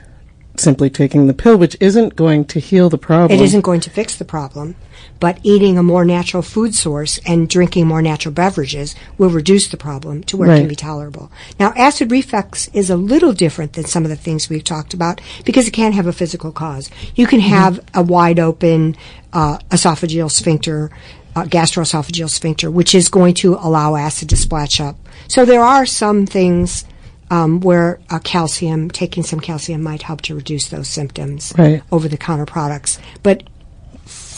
simply 0.56 0.90
taking 0.90 1.26
the 1.28 1.34
pill, 1.34 1.56
which 1.56 1.76
isn't 1.80 2.16
going 2.16 2.44
to 2.46 2.58
heal 2.58 2.90
the 2.90 2.98
problem. 2.98 3.38
It 3.38 3.42
isn't 3.44 3.60
going 3.62 3.80
to 3.82 3.90
fix 3.90 4.16
the 4.16 4.24
problem, 4.24 4.74
but 5.20 5.38
eating 5.42 5.78
a 5.78 5.82
more 5.82 6.04
natural 6.04 6.42
food 6.42 6.74
source 6.74 7.18
and 7.26 7.48
drinking 7.48 7.86
more 7.86 8.02
natural 8.02 8.32
beverages 8.34 8.94
will 9.18 9.28
reduce 9.30 9.68
the 9.68 9.76
problem 9.76 10.22
to 10.24 10.36
where 10.36 10.50
it 10.50 10.58
can 10.60 10.68
be 10.68 10.74
tolerable. 10.74 11.30
Now, 11.58 11.72
acid 11.76 12.10
reflux 12.10 12.68
is 12.72 12.90
a 12.90 12.96
little 12.96 13.32
different 13.32 13.74
than 13.74 13.84
some 13.84 14.04
of 14.04 14.10
the 14.10 14.16
things 14.16 14.48
we've 14.48 14.64
talked 14.64 14.94
about 14.94 15.20
because 15.44 15.68
it 15.68 15.72
can 15.72 15.92
have 15.92 16.06
a 16.06 16.12
physical 16.12 16.50
cause. 16.52 16.90
You 17.14 17.26
can 17.26 17.40
have 17.40 17.78
a 17.94 18.02
wide 18.02 18.40
open 18.40 18.96
uh, 19.32 19.58
esophageal 19.70 20.30
sphincter, 20.30 20.90
uh, 21.36 21.44
gastroesophageal 21.44 22.28
sphincter, 22.30 22.70
which 22.70 22.94
is 22.94 23.08
going 23.08 23.34
to 23.34 23.54
allow 23.54 23.94
acid 23.96 24.28
to 24.30 24.36
splash 24.36 24.80
up. 24.80 24.96
So 25.28 25.44
there 25.44 25.62
are 25.62 25.86
some 25.86 26.26
things 26.26 26.84
um, 27.30 27.60
where 27.60 28.00
uh, 28.10 28.18
calcium, 28.18 28.90
taking 28.90 29.22
some 29.22 29.38
calcium 29.38 29.82
might 29.82 30.02
help 30.02 30.22
to 30.22 30.34
reduce 30.34 30.68
those 30.68 30.88
symptoms 30.88 31.52
Right. 31.56 31.82
over 31.92 32.08
the 32.08 32.16
counter 32.16 32.46
products. 32.46 32.98
But 33.22 33.44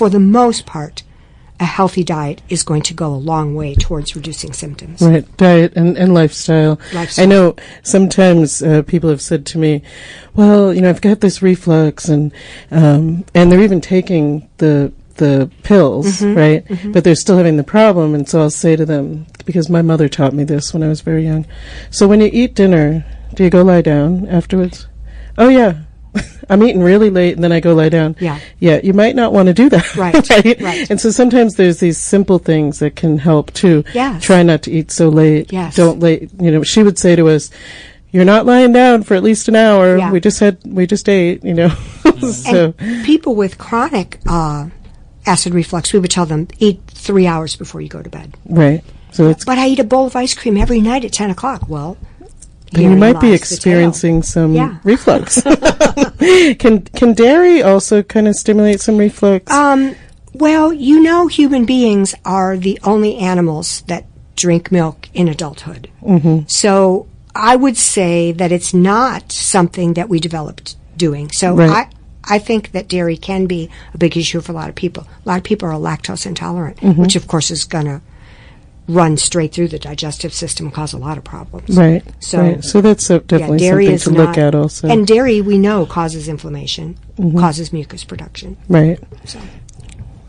for 0.03 0.11
the 0.11 0.19
most 0.19 0.67
part, 0.67 1.05
a 1.61 1.65
healthy 1.65 2.03
diet 2.03 2.43
is 2.49 2.65
going 2.65 2.83
to 2.83 2.93
go 2.93 3.15
a 3.15 3.23
long 3.31 3.55
way 3.55 3.73
towards 3.77 4.17
reducing 4.17 4.53
symptoms. 4.53 5.01
Right, 5.01 5.25
diet 5.37 5.75
and, 5.77 5.97
and 5.97 6.13
lifestyle. 6.13 6.81
Lifestyle. 6.93 7.23
I 7.23 7.27
know 7.29 7.55
sometimes 7.85 8.61
uh, 8.65 8.83
people 8.83 9.09
have 9.11 9.21
said 9.23 9.47
to 9.47 9.59
me, 9.59 9.83
"Well, 10.35 10.75
you 10.75 10.81
know, 10.81 10.91
I've 10.91 11.01
got 11.01 11.21
this 11.21 11.41
reflux, 11.41 12.09
and 12.09 12.33
um, 12.73 13.25
and 13.33 13.53
they're 13.53 13.63
even 13.63 13.81
taking 13.81 14.49
the 14.59 14.93
the 15.19 15.49
pills, 15.63 16.21
Mm-hmm. 16.21 16.37
right? 16.37 16.93
But 16.93 17.05
they're 17.05 17.15
still 17.15 17.37
having 17.37 17.57
the 17.59 17.63
problem." 17.77 18.13
And 18.17 18.29
so 18.29 18.41
I'll 18.41 18.51
say 18.51 18.75
to 18.75 18.85
them, 18.85 19.27
because 19.47 19.71
my 19.71 19.83
mother 19.83 20.09
taught 20.09 20.35
me 20.35 20.43
this 20.43 20.75
when 20.75 20.83
I 20.83 20.89
was 20.89 21.01
very 21.01 21.23
young. 21.25 21.47
So 21.93 22.09
when 22.09 22.21
you 22.21 22.29
eat 22.33 22.57
dinner, 22.57 23.05
do 23.35 23.45
you 23.45 23.51
go 23.51 23.63
lie 23.63 23.83
down 23.83 24.27
afterwards? 24.29 24.89
Oh 25.39 25.49
yeah. 25.49 25.75
I'm 26.51 26.63
eating 26.63 26.83
really 26.83 27.09
late 27.11 27.35
and 27.35 27.43
then 27.43 27.53
I 27.53 27.61
go 27.61 27.75
lie 27.75 27.89
down. 27.89 28.17
Yeah. 28.21 28.39
Yeah, 28.59 28.81
you 28.83 28.93
might 28.93 29.17
not 29.17 29.33
want 29.33 29.47
to 29.47 29.55
do 29.55 29.69
that. 29.71 29.97
Right, 29.97 30.61
right. 30.61 30.91
And 30.91 31.01
so 31.01 31.11
sometimes 31.11 31.55
there's 31.55 31.81
these 31.81 31.97
simple 31.99 32.39
things 32.39 32.81
that 32.81 32.97
can 32.97 33.19
help 33.19 33.53
too. 33.53 33.85
Yeah. 33.95 34.19
Try 34.21 34.43
not 34.43 34.63
to 34.65 34.71
eat 34.71 34.91
so 34.91 35.09
late. 35.09 35.53
Yes. 35.53 35.77
Don't 35.77 36.01
late. 36.01 36.31
You 36.41 36.51
know, 36.51 36.63
she 36.63 36.83
would 36.83 36.99
say 36.99 37.17
to 37.17 37.29
us, 37.29 37.51
"You're 38.11 38.25
not 38.27 38.45
lying 38.45 38.73
down 38.73 39.03
for 39.05 39.15
at 39.15 39.23
least 39.23 39.49
an 39.49 39.57
hour. 39.57 39.97
Yeah. 39.97 40.11
We 40.13 40.21
just 40.21 40.41
had, 40.41 40.59
we 40.67 40.87
just 40.87 41.09
ate." 41.09 41.43
You 41.45 41.55
know. 41.55 41.69
so 42.33 42.75
And 42.79 43.05
people 43.07 43.35
with 43.35 43.57
chronic 43.59 44.21
uh, 44.27 44.69
acid 45.25 45.55
reflux, 45.55 45.93
we 45.93 45.99
would 46.01 46.11
tell 46.11 46.27
them 46.27 46.49
eat 46.59 46.81
three 46.89 47.27
hours 47.27 47.57
before 47.57 47.81
you 47.81 47.89
go 47.89 48.03
to 48.03 48.11
bed. 48.11 48.37
right. 48.47 48.83
So 49.13 49.29
it's 49.29 49.45
But 49.45 49.59
I 49.59 49.69
eat 49.69 49.79
a 49.79 49.85
bowl 49.85 50.07
of 50.07 50.17
ice 50.17 50.33
cream 50.35 50.57
every 50.57 50.81
night 50.81 51.05
at 51.05 51.13
10 51.13 51.29
o'clock. 51.31 51.69
Well, 51.69 51.99
then 52.73 52.91
you 52.91 52.97
might 52.97 53.21
be 53.21 53.31
lies 53.31 53.41
the 53.41 53.47
tale. 53.49 53.55
experiencing 53.57 54.23
some 54.23 54.55
Yeah. 54.55 54.77
reflux. 54.85 55.43
can 56.59 56.83
can 56.83 57.13
dairy 57.15 57.63
also 57.63 58.03
kind 58.03 58.29
of 58.29 58.35
stimulate 58.37 58.81
some 58.81 58.97
reflux? 58.97 59.51
Um, 59.53 59.95
well, 60.35 60.73
you 60.73 61.03
know, 61.03 61.27
human 61.27 61.65
beings 61.67 62.15
are 62.25 62.57
the 62.57 62.79
only 62.85 63.17
animals 63.19 63.83
that 63.89 64.07
drink 64.37 64.73
milk 64.73 65.09
in 65.13 65.29
adulthood. 65.29 65.91
Mm-hmm. 66.03 66.45
So 66.49 67.07
I 67.35 67.57
would 67.57 67.77
say 67.77 68.33
that 68.33 68.51
it's 68.53 68.73
not 68.75 69.31
something 69.33 69.95
that 69.95 70.09
we 70.09 70.21
developed 70.21 70.77
doing. 70.97 71.31
So 71.33 71.55
Right. 71.55 71.71
I, 71.71 72.37
I 72.37 72.39
think 72.39 72.73
that 72.73 72.89
dairy 72.89 73.17
can 73.17 73.47
be 73.47 73.69
a 73.95 73.99
big 73.99 74.17
issue 74.17 74.41
for 74.41 74.53
a 74.53 74.55
lot 74.55 74.69
of 74.69 74.75
people. 74.75 75.07
A 75.25 75.29
lot 75.29 75.39
of 75.39 75.45
people 75.45 75.69
are 75.69 75.75
lactose 75.75 76.25
intolerant, 76.27 76.77
Mm-hmm. 76.79 77.03
which 77.03 77.17
of 77.17 77.27
course 77.27 77.51
is 77.51 77.65
going 77.65 77.87
to 77.87 78.01
run 78.89 79.17
straight 79.17 79.53
through 79.53 79.69
the 79.69 79.79
digestive 79.79 80.33
system 80.33 80.67
and 80.67 80.75
cause 80.75 80.93
a 80.93 80.99
lot 80.99 81.17
of 81.17 81.25
problems. 81.25 81.77
right. 81.77 82.03
So, 82.21 82.41
right. 82.41 82.65
So 82.65 82.81
that's 82.81 83.09
definitely 83.09 83.59
dairy 83.59 83.87
something 83.99 84.15
to 84.15 84.19
not, 84.25 84.29
look 84.29 84.39
at 84.39 84.55
also. 84.55 84.89
And 84.89 85.07
dairy, 85.07 85.41
we 85.41 85.57
know, 85.59 85.87
causes 85.87 86.29
inflammation, 86.29 86.99
causes 87.39 87.73
mucus 87.73 88.05
production. 88.05 88.57
right. 88.69 88.99
So. 89.25 89.39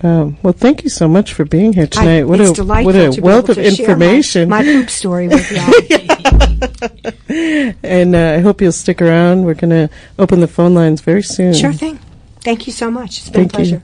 Um, 0.02 0.38
well, 0.44 0.52
thank 0.54 0.84
you 0.84 0.90
so 0.90 1.08
much 1.08 1.32
for 1.34 1.46
being 1.46 1.72
here 1.72 1.84
I- 1.84 1.88
tonight. 1.88 2.24
what 2.24 2.42
it's 2.42 2.52
a 2.52 2.54
delightful 2.56 2.92
what 2.94 3.02
a 3.02 3.10
to 3.12 3.16
be 3.16 3.22
wealth 3.22 3.48
of 3.50 3.56
share 3.56 3.64
my- 3.64 3.70
information! 3.70 4.50
My, 4.50 4.62
poop 4.64 4.90
story 4.90 5.30
with 5.30 5.50
you. 7.30 7.74
and 7.84 8.14
uh, 8.16 8.34
I 8.36 8.40
hope 8.40 8.62
you'll 8.62 8.72
stick 8.74 9.02
around. 9.02 9.46
We're 9.46 9.54
going 9.54 9.70
to 9.88 9.90
open 10.20 10.42
the 10.42 10.48
phone 10.48 10.74
lines 10.74 11.00
very 11.02 11.24
soon. 11.24 11.54
sure 11.54 11.72
thing. 11.74 12.00
Thank 12.42 12.68
you 12.68 12.74
so 12.74 12.92
much. 12.92 13.20
It's 13.20 13.30
been 13.30 13.44
Thank 13.50 13.54
a 13.54 13.56
pleasure. 13.56 13.76
you. 13.78 13.82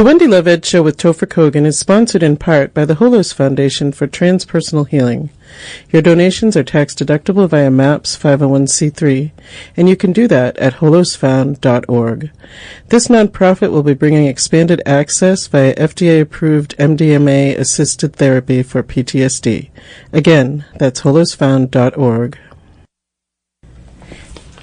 The 0.00 0.06
Wendy 0.06 0.26
Love 0.26 0.48
Ed 0.48 0.64
Show 0.64 0.82
with 0.82 0.96
Topher 0.96 1.26
Kogan 1.26 1.66
is 1.66 1.78
sponsored 1.78 2.22
in 2.22 2.38
part 2.38 2.72
by 2.72 2.86
the 2.86 2.94
Holos 2.94 3.34
Foundation 3.34 3.92
for 3.92 4.06
Transpersonal 4.06 4.88
Healing. 4.88 5.28
Your 5.90 6.00
donations 6.00 6.56
are 6.56 6.64
tax 6.64 6.94
deductible 6.94 7.46
via 7.46 7.70
MAPS 7.70 8.16
501c3, 8.16 9.30
and 9.76 9.90
you 9.90 9.96
can 9.96 10.14
do 10.14 10.26
that 10.26 10.56
at 10.56 10.76
holosfound.org. 10.76 12.30
This 12.88 13.08
nonprofit 13.08 13.70
will 13.72 13.82
be 13.82 13.92
bringing 13.92 14.26
expanded 14.26 14.80
access 14.86 15.46
via 15.48 15.74
FDA 15.74 16.22
approved 16.22 16.78
MDMA 16.78 17.58
assisted 17.58 18.16
therapy 18.16 18.62
for 18.62 18.82
PTSD. 18.82 19.68
Again, 20.14 20.64
that's 20.78 21.02
holosfound.org. 21.02 22.38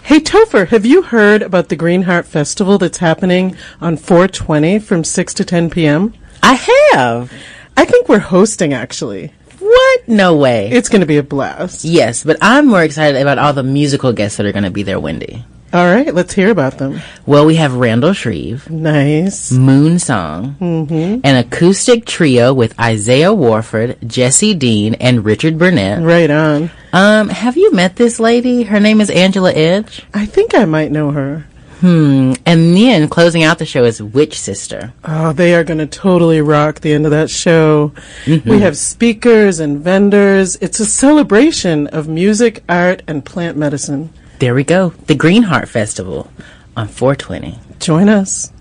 Hey 0.08 0.22
Topher, 0.22 0.70
have 0.70 0.86
you 0.86 1.02
heard 1.02 1.42
about 1.42 1.68
the 1.68 1.76
Green 1.76 2.04
Heart 2.04 2.26
Festival 2.26 2.78
that's 2.78 3.00
happening 3.00 3.58
on 3.82 3.98
420 3.98 4.80
from 4.80 5.04
6 5.04 5.34
to 5.34 5.44
10 5.44 5.70
p.m.? 5.70 6.14
I 6.42 6.54
have. 6.94 7.34
I 7.76 7.84
think 7.84 8.08
we're 8.08 8.20
hosting 8.20 8.74
actually. 8.74 9.34
What? 9.60 10.08
No 10.08 10.34
way. 10.38 10.70
It's 10.70 10.88
going 10.88 11.02
to 11.02 11.06
be 11.06 11.18
a 11.18 11.24
blast. 11.24 11.84
yes, 11.84 12.24
but 12.24 12.38
I'm 12.42 12.68
more 12.68 12.84
excited 12.84 13.22
about 13.22 13.38
all 13.38 13.52
the 13.52 13.64
musical 13.64 14.14
guests 14.14 14.38
that 14.38 14.46
are 14.46 14.54
going 14.54 14.64
to 14.64 14.72
be 14.72 14.84
there, 14.84 14.98
Wendy. 14.98 15.44
All 15.74 15.86
right, 15.86 16.14
let's 16.14 16.34
hear 16.34 16.50
about 16.50 16.78
them. 16.78 17.02
Well, 17.26 17.46
we 17.46 17.56
have 17.56 17.76
Randall 17.76 18.14
Shreve, 18.14 18.70
Nice. 18.70 19.52
Moon 19.52 20.00
Song, 20.00 20.56
an 20.62 21.36
acoustic 21.36 22.06
trio 22.06 22.54
with 22.54 22.80
Isaiah 22.80 23.34
Warford, 23.34 23.98
Jesse 24.08 24.54
Dean, 24.54 24.94
and 24.96 25.26
Richard 25.26 25.58
Burnett. 25.58 26.02
Right 26.02 26.32
on. 26.32 26.72
Um, 26.94 27.28
have 27.30 27.58
you 27.58 27.74
met 27.74 27.98
this 27.98 28.18
lady? 28.18 28.64
Her 28.64 28.80
name 28.80 29.02
is 29.02 29.10
Angela 29.10 29.52
Edge. 29.52 30.04
I 30.14 30.26
think 30.26 30.56
I 30.56 30.64
might 30.64 30.92
know 30.92 31.12
her. 31.12 31.46
Hmm. 31.82 32.34
And 32.46 32.76
then 32.76 33.08
closing 33.08 33.44
out 33.44 33.60
the 33.60 33.66
show 33.66 33.84
is 33.84 34.02
Witch 34.02 34.40
Sister. 34.40 34.94
Oh, 35.04 35.32
they 35.34 35.54
are 35.54 35.64
going 35.64 35.78
to 35.78 35.86
totally 35.86 36.42
rock 36.42 36.80
the 36.80 36.94
end 36.94 37.06
of 37.06 37.12
that 37.12 37.30
show. 37.30 37.92
We 38.26 38.62
have 38.62 38.78
speakers 38.78 39.60
and 39.60 39.80
vendors. 39.80 40.56
It's 40.56 40.80
a 40.80 40.86
celebration 40.86 41.86
of 41.88 42.08
music, 42.08 42.64
art, 42.68 43.04
and 43.06 43.24
plant 43.24 43.58
medicine. 43.58 44.12
There 44.40 44.54
we 44.54 44.64
go. 44.64 44.90
The 44.90 45.16
Green 45.16 45.44
Heart 45.44 45.68
Festival 45.68 46.32
on 46.76 46.88
420. 46.88 47.58
Join 47.80 48.08
us. 48.08 48.52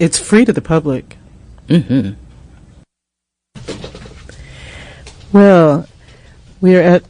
It's 0.00 0.18
free 0.18 0.44
to 0.44 0.52
the 0.52 0.60
public. 0.60 1.16
Mm-hmm. 1.68 2.14
Well, 5.32 5.86
we 6.60 6.76
are 6.76 6.82
at 6.82 7.04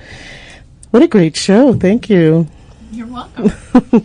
What 0.90 1.02
a 1.02 1.06
great 1.06 1.36
show. 1.36 1.74
Thank 1.74 2.08
you. 2.08 2.48
You're 2.92 3.06
welcome. 3.06 3.46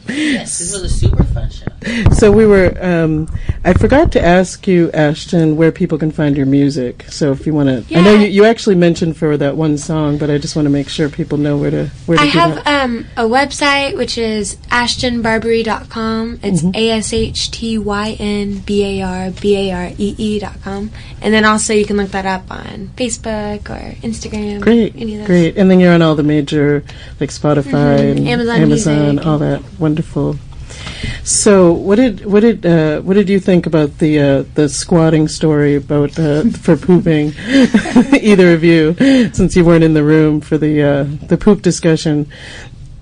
yes, 0.07 0.59
this 0.59 0.71
was 0.73 0.83
a 0.83 0.89
super 0.89 1.23
fun 1.23 1.49
show. 1.49 1.65
So 2.13 2.31
we 2.31 2.45
were. 2.45 2.75
Um, 2.79 3.27
I 3.63 3.73
forgot 3.73 4.11
to 4.13 4.23
ask 4.23 4.67
you, 4.67 4.89
Ashtyn, 4.89 5.55
where 5.55 5.71
people 5.71 5.97
can 5.97 6.11
find 6.11 6.37
your 6.37 6.45
music. 6.45 7.03
So 7.09 7.31
if 7.31 7.47
you 7.47 7.53
want 7.55 7.87
to, 7.87 7.97
I 7.97 8.01
know 8.01 8.13
you, 8.13 8.27
you 8.27 8.45
actually 8.45 8.75
mentioned 8.75 9.17
for 9.17 9.37
that 9.37 9.55
one 9.57 9.77
song, 9.79 10.17
but 10.19 10.29
I 10.29 10.37
just 10.37 10.55
want 10.55 10.67
to 10.67 10.69
make 10.69 10.87
sure 10.87 11.09
people 11.09 11.37
know 11.39 11.57
where 11.57 11.71
to 11.71 11.87
where 12.05 12.17
to 12.17 12.23
I 12.23 12.25
do 12.31 12.37
have 12.37 12.55
that. 12.63 12.83
um, 12.85 13.05
a 13.17 13.23
website 13.23 13.97
which 13.97 14.17
is 14.19 14.55
ashtynbarbaree.com. 14.71 16.39
It's 16.43 16.55
Mm-hmm. 16.61 16.71
A 16.75 16.89
S 16.91 17.11
H 17.13 17.51
T 17.51 17.77
Y 17.77 18.15
N 18.19 18.59
B 18.59 18.99
A 19.01 19.05
R 19.05 19.31
B 19.31 19.55
A 19.69 19.71
R 19.75 19.91
E 19.97 20.15
E 20.17 20.39
dot 20.39 20.61
com. 20.61 20.89
And 21.21 21.33
then 21.33 21.43
also 21.45 21.73
you 21.73 21.85
can 21.85 21.97
look 21.97 22.11
that 22.11 22.25
up 22.25 22.49
on 22.51 22.91
Facebook 22.95 23.69
or 23.69 23.95
Instagram. 24.07 24.61
Great, 24.61 24.95
Any 24.95 25.13
of 25.15 25.19
those. 25.19 25.27
great. 25.27 25.57
And 25.57 25.69
then 25.69 25.79
you're 25.79 25.93
on 25.93 26.01
all 26.01 26.15
the 26.15 26.23
major, 26.23 26.83
like 27.19 27.29
Spotify 27.31 27.65
Mhm. 27.65 28.17
and 28.17 28.27
Amazon 28.27 28.55
Amazon, 28.61 28.74
Music 28.75 29.25
all 29.25 29.37
that. 29.39 29.63
Wonderful. 29.79 30.37
So, 31.23 31.73
what 31.73 31.95
did 31.95 32.25
what 32.25 32.41
did 32.41 32.65
uh, 32.65 33.01
what 33.01 33.15
did 33.15 33.29
you 33.29 33.39
think 33.39 33.65
about 33.65 33.97
the 33.97 34.19
uh, 34.19 34.43
the 34.53 34.69
squatting 34.69 35.27
story 35.27 35.75
about 35.75 36.17
uh, 36.19 36.43
for 36.49 36.77
pooping? 36.77 37.33
Either 38.21 38.53
of 38.53 38.63
you, 38.63 38.93
since 39.33 39.55
you 39.55 39.65
weren't 39.65 39.83
in 39.83 39.93
the 39.93 40.03
room 40.03 40.41
for 40.41 40.57
the 40.57 40.83
uh, 40.83 41.03
the 41.27 41.37
poop 41.37 41.61
discussion. 41.61 42.27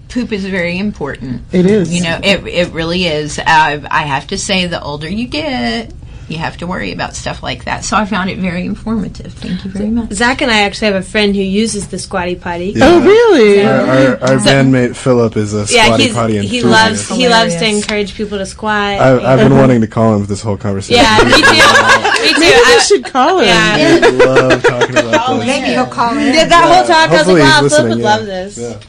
Poop 0.09 0.31
is 0.31 0.45
very 0.45 0.77
important. 0.77 1.41
It 1.51 1.65
is. 1.65 1.93
You 1.93 2.03
know, 2.03 2.19
it 2.23 2.45
it 2.45 2.71
really 2.71 3.05
is. 3.05 3.39
Uh, 3.39 3.43
I 3.89 4.03
have 4.03 4.27
to 4.27 4.37
say, 4.37 4.67
the 4.67 4.81
older 4.81 5.09
you 5.09 5.27
get, 5.27 5.91
you 6.29 6.37
have 6.37 6.57
to 6.57 6.67
worry 6.67 6.91
about 6.93 7.15
stuff 7.15 7.43
like 7.43 7.65
that. 7.65 7.83
So 7.83 7.97
I 7.97 8.05
found 8.05 8.29
it 8.29 8.37
very 8.39 8.65
informative. 8.65 9.33
Thank 9.33 9.65
you 9.65 9.71
very 9.71 9.89
much. 9.89 10.11
Zach 10.13 10.41
and 10.41 10.49
I 10.49 10.61
actually 10.61 10.87
have 10.93 10.95
a 10.95 11.05
friend 11.05 11.35
who 11.35 11.41
uses 11.41 11.87
the 11.89 11.99
squatty 11.99 12.35
potty. 12.35 12.71
Yeah. 12.75 12.85
Oh, 12.85 13.01
really? 13.01 13.63
Our, 13.63 13.71
our, 13.71 14.07
our 14.21 14.37
bandmate 14.39 14.95
Philip 14.95 15.35
is 15.37 15.53
a 15.53 15.65
Yeah, 15.73 15.85
squatty 15.85 16.03
he's, 16.03 16.13
potty 16.13 16.33
he 16.33 16.39
enthusiast. 16.59 16.65
loves 16.65 17.09
he 17.09 17.27
loves 17.29 17.55
to 17.57 17.65
encourage 17.67 18.15
people 18.15 18.37
to 18.37 18.45
squat. 18.45 18.73
I, 18.73 19.33
I've 19.33 19.39
been 19.39 19.57
wanting 19.57 19.81
to 19.81 19.87
call 19.87 20.15
him 20.15 20.21
for 20.21 20.27
this 20.27 20.41
whole 20.41 20.57
conversation. 20.57 21.03
yeah, 21.03 21.17
me 21.23 21.31
too. 21.31 21.39
me 22.23 22.33
too. 22.33 22.39
Maybe 22.39 22.55
we 22.55 22.75
I- 22.75 22.85
should 22.87 23.05
call 23.05 23.39
him. 23.39 23.45
yeah. 23.45 23.99
I 24.03 24.09
love 24.09 24.63
talking 24.63 24.97
about 24.97 25.37
this. 25.37 25.47
Maybe 25.47 25.67
he'll 25.67 25.85
call 25.87 26.17
in. 26.17 26.33
Yeah, 26.33 26.45
that 26.45 26.63
whole 26.73 26.85
talk, 26.87 27.09
I 27.09 27.17
was 27.17 27.27
like, 27.27 27.43
wow, 27.43 27.67
Philip 27.69 27.89
would 27.89 27.99
yeah. 27.99 28.05
love 28.15 28.25
this. 28.25 28.57
Yeah. 28.57 28.79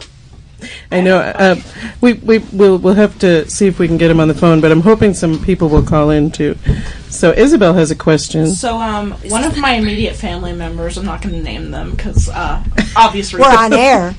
I 0.91 1.01
know. 1.03 1.19
Uh, 1.19 1.57
we 2.01 2.15
we 2.15 2.39
will 2.39 2.79
we'll 2.79 2.95
have 2.95 3.19
to 3.19 3.49
see 3.51 3.67
if 3.67 3.79
we 3.79 3.87
can 3.87 3.99
get 3.99 4.11
him 4.11 4.19
on 4.19 4.29
the 4.29 4.35
phone, 4.35 4.63
but 4.63 4.73
I'm 4.73 4.81
hoping 4.81 5.13
some 5.13 5.43
people 5.45 5.69
will 5.69 5.83
call 5.83 6.09
in 6.11 6.31
too. 6.31 6.57
So 7.15 7.31
Isabel 7.31 7.75
has 7.75 7.93
a 7.93 7.95
question. 7.95 8.49
So, 8.49 8.77
um, 8.77 9.13
one 9.29 9.45
of 9.45 9.57
my 9.57 9.75
immediate 9.75 10.17
family 10.17 10.53
members, 10.53 10.99
I'm 10.99 11.07
not 11.07 11.23
going 11.23 11.35
to 11.37 11.43
name 11.43 11.71
them 11.71 11.93
because 11.93 12.29
uh, 12.29 12.63
obvious 12.97 13.33
We're 13.33 13.45
on 13.45 13.73
air. 13.73 14.15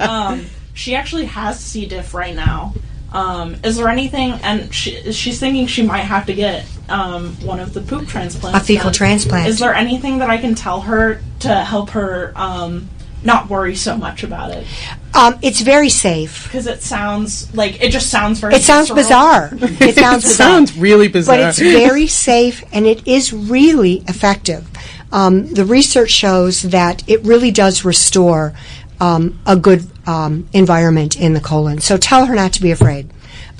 um, 0.00 0.46
she 0.74 0.94
actually 0.94 1.24
has 1.26 1.58
C. 1.58 1.86
diff 1.86 2.14
right 2.14 2.36
now. 2.36 2.72
Um, 3.12 3.56
is 3.64 3.76
there 3.76 3.88
anything? 3.88 4.32
And 4.42 4.72
she, 4.72 5.12
she's 5.12 5.40
thinking 5.40 5.66
she 5.66 5.82
might 5.82 6.02
have 6.02 6.26
to 6.26 6.34
get 6.34 6.64
um, 6.88 7.34
one 7.44 7.58
of 7.58 7.74
the 7.74 7.80
poop 7.80 8.06
transplants. 8.06 8.58
A 8.60 8.64
fecal 8.64 8.84
done. 8.84 8.94
transplant. 8.94 9.48
Is 9.48 9.58
there 9.58 9.74
anything 9.74 10.18
that 10.18 10.30
I 10.30 10.38
can 10.38 10.54
tell 10.54 10.82
her 10.82 11.20
to 11.40 11.54
help 11.54 11.90
her 11.90 12.32
um, 12.36 12.88
not 13.24 13.48
worry 13.48 13.74
so 13.76 13.96
much 13.96 14.22
about 14.22 14.50
it? 14.50 14.66
Um, 15.14 15.38
it's 15.42 15.60
very 15.60 15.88
safe. 15.88 16.44
Because 16.44 16.66
it 16.66 16.82
sounds 16.82 17.54
like 17.54 17.82
it 17.82 17.90
just 17.90 18.10
sounds 18.10 18.40
very. 18.40 18.54
It 18.54 18.62
sounds 18.62 18.88
visceral. 18.88 19.04
bizarre. 19.04 19.50
It 19.80 19.94
sounds 19.94 20.24
it 20.24 20.28
bizarre. 20.28 20.48
sounds 20.48 20.76
really 20.76 21.08
bizarre. 21.08 21.36
but 21.36 21.48
it's 21.48 21.58
very 21.58 22.06
safe 22.06 22.64
and 22.72 22.86
it 22.86 23.06
is 23.06 23.32
really 23.32 24.02
effective. 24.08 24.66
Um, 25.12 25.52
the 25.52 25.64
research 25.64 26.10
shows 26.10 26.62
that 26.62 27.06
it 27.08 27.22
really 27.22 27.50
does 27.50 27.84
restore 27.84 28.54
um, 29.00 29.38
a 29.46 29.56
good 29.56 29.86
um, 30.06 30.48
environment 30.52 31.18
in 31.20 31.34
the 31.34 31.40
colon. 31.40 31.80
So 31.80 31.96
tell 31.98 32.26
her 32.26 32.34
not 32.34 32.52
to 32.54 32.62
be 32.62 32.70
afraid. 32.70 33.10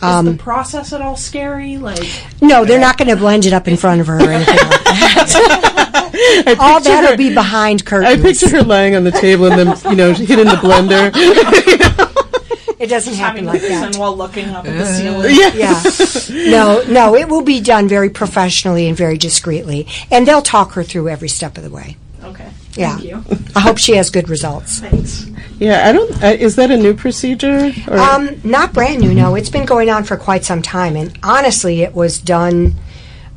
Is 0.03 0.09
Um, 0.09 0.25
the 0.27 0.35
process 0.35 0.93
at 0.93 1.01
all 1.01 1.17
scary? 1.17 1.79
Like, 1.79 2.03
no, 2.41 2.65
they're 2.65 2.81
not 2.81 2.99
going 2.99 3.09
to 3.09 3.17
blend 3.17 3.47
it 3.47 3.53
up 3.53 3.69
in 3.69 3.77
front 3.77 4.01
of 4.01 4.09
her 4.09 4.19
or 4.19 4.31
anything 4.33 4.57
like 4.57 4.85
that. 4.85 6.07
All 6.61 6.79
picture 6.79 6.91
that'll 6.91 7.17
be 7.17 7.33
behind 7.33 7.85
curtains. 7.87 8.13
I 8.13 8.17
curtains. 8.17 8.41
picture 8.41 8.57
her 8.59 8.63
lying 8.65 8.95
on 8.97 9.05
the 9.05 9.13
table 9.13 9.47
and 9.51 9.59
then 9.59 9.77
you 9.91 9.97
know 9.97 10.13
hit 10.13 10.39
in 10.39 10.47
the 10.47 10.55
blender. 10.55 11.11
it 12.79 12.89
doesn't 12.89 13.15
happen 13.15 13.45
like 13.47 13.61
to 13.63 13.69
that. 13.69 13.97
while 13.97 14.17
looking 14.17 14.49
up 14.51 14.67
at 14.67 14.77
the 14.77 14.85
ceiling. 14.85 15.35
yeah. 15.35 15.53
Yeah. 15.55 16.51
No, 16.51 16.83
no, 16.89 17.15
it 17.15 17.29
will 17.29 17.43
be 17.43 17.61
done 17.61 17.89
very 17.89 18.11
professionally 18.11 18.89
and 18.89 18.97
very 18.97 19.17
discreetly. 19.17 19.87
And 20.11 20.27
they'll 20.27 20.43
talk 20.43 20.73
her 20.73 20.83
through 20.83 21.09
every 21.09 21.29
step 21.29 21.57
of 21.57 21.63
the 21.65 21.71
way. 21.71 21.97
Okay. 22.23 22.49
Yeah. 22.75 22.97
Thank 22.97 23.05
you. 23.05 23.25
I 23.55 23.61
hope 23.61 23.79
she 23.79 23.95
has 23.97 24.11
good 24.11 24.29
results. 24.29 24.81
Thanks. 24.81 25.27
Yeah, 25.59 25.89
I 25.89 25.93
don't. 25.93 26.23
Uh, 26.23 26.27
is 26.29 26.57
that 26.57 26.71
a 26.71 26.77
new 26.77 26.95
procedure? 26.95 27.71
Or? 27.89 27.99
Um, 27.99 28.41
not 28.45 28.73
brand 28.73 29.01
new, 29.01 29.15
no. 29.15 29.35
It's 29.35 29.51
been 29.51 29.67
going 29.67 29.91
on 29.91 30.05
for 30.05 30.17
quite 30.17 30.45
some 30.45 30.63
time. 30.63 30.97
And 30.97 31.17
honestly, 31.23 31.83
it 31.83 31.95
was 31.95 32.19
done 32.19 32.75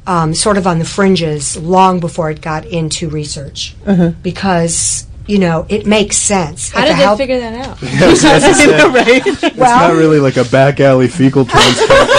um, 0.08 0.34
sort 0.34 0.58
of 0.58 0.66
on 0.66 0.80
the 0.80 0.86
fringes 0.86 1.58
long 1.58 2.00
before 2.00 2.32
it 2.32 2.42
got 2.42 2.66
into 2.66 3.10
research. 3.10 3.76
Because, 4.24 5.06
you 5.28 5.38
know, 5.40 5.66
it 5.70 5.86
makes 5.86 6.18
sense. 6.18 6.70
How 6.70 6.82
If 6.86 6.96
did 6.96 7.06
a 7.06 7.10
they 7.10 7.18
figure 7.18 7.40
that 7.42 7.54
out? 7.68 7.82
Yes, 7.84 8.24
as 8.24 8.44
I 8.44 8.52
said, 8.54 8.84
right. 8.94 9.22
it's 9.28 9.58
Well- 9.58 9.90
not 9.90 9.96
really 9.98 10.20
like 10.20 10.38
a 10.38 10.46
back 10.46 10.80
alley 10.80 11.08
fecal 11.08 11.46
transplant. 11.46 12.10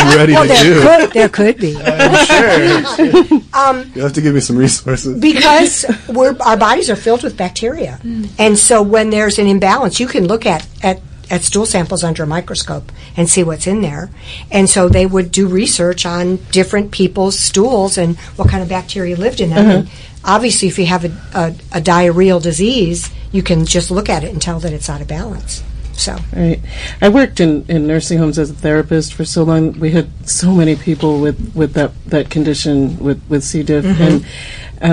I'm 0.00 0.16
ready 0.16 0.32
Well, 0.32 0.42
to 0.42 0.48
there 0.48 0.64
do. 0.64 0.80
could, 1.06 1.12
there 1.12 1.28
could 1.28 1.56
be. 1.58 1.76
I'm 1.84 2.24
sure. 2.26 3.40
Um, 3.54 3.92
You'll 3.94 4.04
have 4.04 4.14
to 4.14 4.22
give 4.22 4.34
me 4.34 4.40
some 4.40 4.56
resources. 4.56 5.20
because 5.20 5.84
we're, 6.08 6.34
our 6.40 6.56
bodies 6.56 6.88
are 6.88 6.96
filled 6.96 7.22
with 7.22 7.36
bacteria. 7.36 8.00
And 8.38 8.58
so 8.58 8.80
when 8.82 9.10
there's 9.10 9.38
an 9.38 9.46
imbalance, 9.46 10.00
you 10.00 10.06
can 10.06 10.26
look 10.26 10.46
at, 10.46 10.66
at, 10.82 11.02
at 11.30 11.42
stool 11.42 11.66
samples 11.66 12.02
under 12.02 12.22
a 12.22 12.26
microscope 12.26 12.90
and 13.16 13.28
see 13.28 13.44
what's 13.44 13.66
in 13.66 13.82
there. 13.82 14.10
And 14.50 14.70
so 14.70 14.88
they 14.88 15.04
would 15.04 15.30
do 15.32 15.46
research 15.48 16.06
on 16.06 16.36
different 16.50 16.92
people's 16.92 17.38
stools 17.38 17.98
and 17.98 18.16
what 18.36 18.48
kind 18.48 18.62
of 18.62 18.70
bacteria 18.70 19.16
lived 19.16 19.40
in 19.42 19.50
them. 19.50 19.66
And 19.70 19.90
obviously, 20.24 20.68
if 20.68 20.78
you 20.78 20.86
have 20.86 21.04
a, 21.04 21.08
a, 21.38 21.46
a 21.78 21.80
diarrheal 21.82 22.42
disease, 22.42 23.10
you 23.32 23.42
can 23.42 23.66
just 23.66 23.90
look 23.90 24.08
at 24.08 24.24
it 24.24 24.30
and 24.32 24.40
tell 24.40 24.60
that 24.60 24.72
it's 24.72 24.88
out 24.88 25.02
of 25.02 25.08
balance. 25.08 25.62
So, 25.92 26.16
Right. 26.34 26.60
I 27.00 27.08
worked 27.08 27.38
in, 27.40 27.64
in 27.68 27.86
nursing 27.86 28.18
homes 28.18 28.38
as 28.38 28.50
a 28.50 28.54
therapist 28.54 29.12
for 29.14 29.24
so 29.24 29.42
long. 29.42 29.78
We 29.78 29.90
had 29.90 30.08
so 30.28 30.52
many 30.52 30.74
people 30.76 31.20
with, 31.20 31.52
with 31.54 31.74
that, 31.74 31.92
that 32.06 32.30
condition 32.30 32.98
with, 32.98 33.22
with 33.28 33.44
C. 33.44 33.62
diff. 33.62 33.84
Mm-hmm. 33.84 34.02
And, 34.02 34.24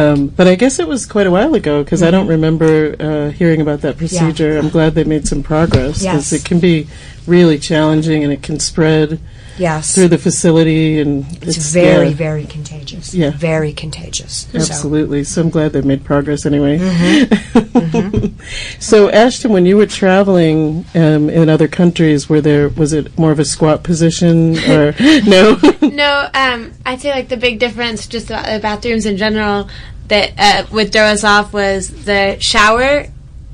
um, 0.02 0.28
but 0.28 0.48
I 0.48 0.56
guess 0.56 0.78
it 0.80 0.88
was 0.88 1.06
quite 1.06 1.26
a 1.26 1.32
while 1.32 1.56
ago 1.56 1.84
because 1.84 2.04
I 2.04 2.12
don't 2.12 2.28
remember 2.28 2.96
uh, 3.00 3.32
hearing 3.32 3.62
about 3.62 3.82
that 3.82 3.98
procedure. 3.98 4.58
I'm 4.58 4.70
glad 4.70 4.94
they 4.94 5.04
made 5.04 5.28
some 5.28 5.42
progress 5.42 6.04
Yes. 6.04 6.32
it 6.32 6.46
can 6.46 6.60
be 6.60 6.88
really 7.26 7.58
challenging 7.58 8.24
and 8.24 8.32
it 8.32 8.44
can 8.44 8.60
spread 8.60 9.20
yes. 9.60 9.94
through 9.94 10.08
the 10.08 10.18
facility. 10.18 11.00
And 11.00 11.26
it's 11.44 11.72
very, 11.72 12.10
yeah, 12.10 12.14
very 12.14 12.46
contagious. 12.46 13.14
Yeah. 13.14 13.32
Very 13.32 13.74
contagious. 13.74 14.48
Absolutely. 14.54 15.24
So 15.24 15.42
I'm 15.42 15.50
glad 15.50 15.74
they've 15.74 15.86
made 15.86 16.04
progress 16.04 16.46
anyway. 16.46 16.80
Mm-hmm. 17.60 18.40
so, 18.80 19.10
Ashtyn, 19.10 19.52
when 19.52 19.66
you 19.66 19.78
were 19.78 19.86
traveling 19.86 20.86
um, 20.96 21.30
in 21.30 21.50
other 21.50 21.68
countries, 21.68 22.30
were 22.30 22.42
there 22.42 22.70
was 22.70 22.94
it 22.94 23.18
more 23.18 23.32
of 23.32 23.40
a 23.40 23.46
squat 23.46 23.84
position 23.84 24.58
or 24.60 24.94
no? 25.00 25.58
No, 25.82 26.30
um, 26.34 26.74
I'd 26.86 27.02
say 27.02 27.12
like 27.12 27.30
the 27.30 27.38
big 27.38 27.60
difference 27.60 28.08
just 28.08 28.28
about 28.28 28.46
the 28.46 28.60
bathrooms 28.60 29.06
in 29.06 29.18
general 29.18 29.70
that 30.08 30.34
uh, 30.38 30.66
would 30.72 30.92
throw 30.92 31.04
us 31.04 31.24
off 31.24 31.54
was 31.54 32.06
the 32.06 32.38
shower 32.40 33.08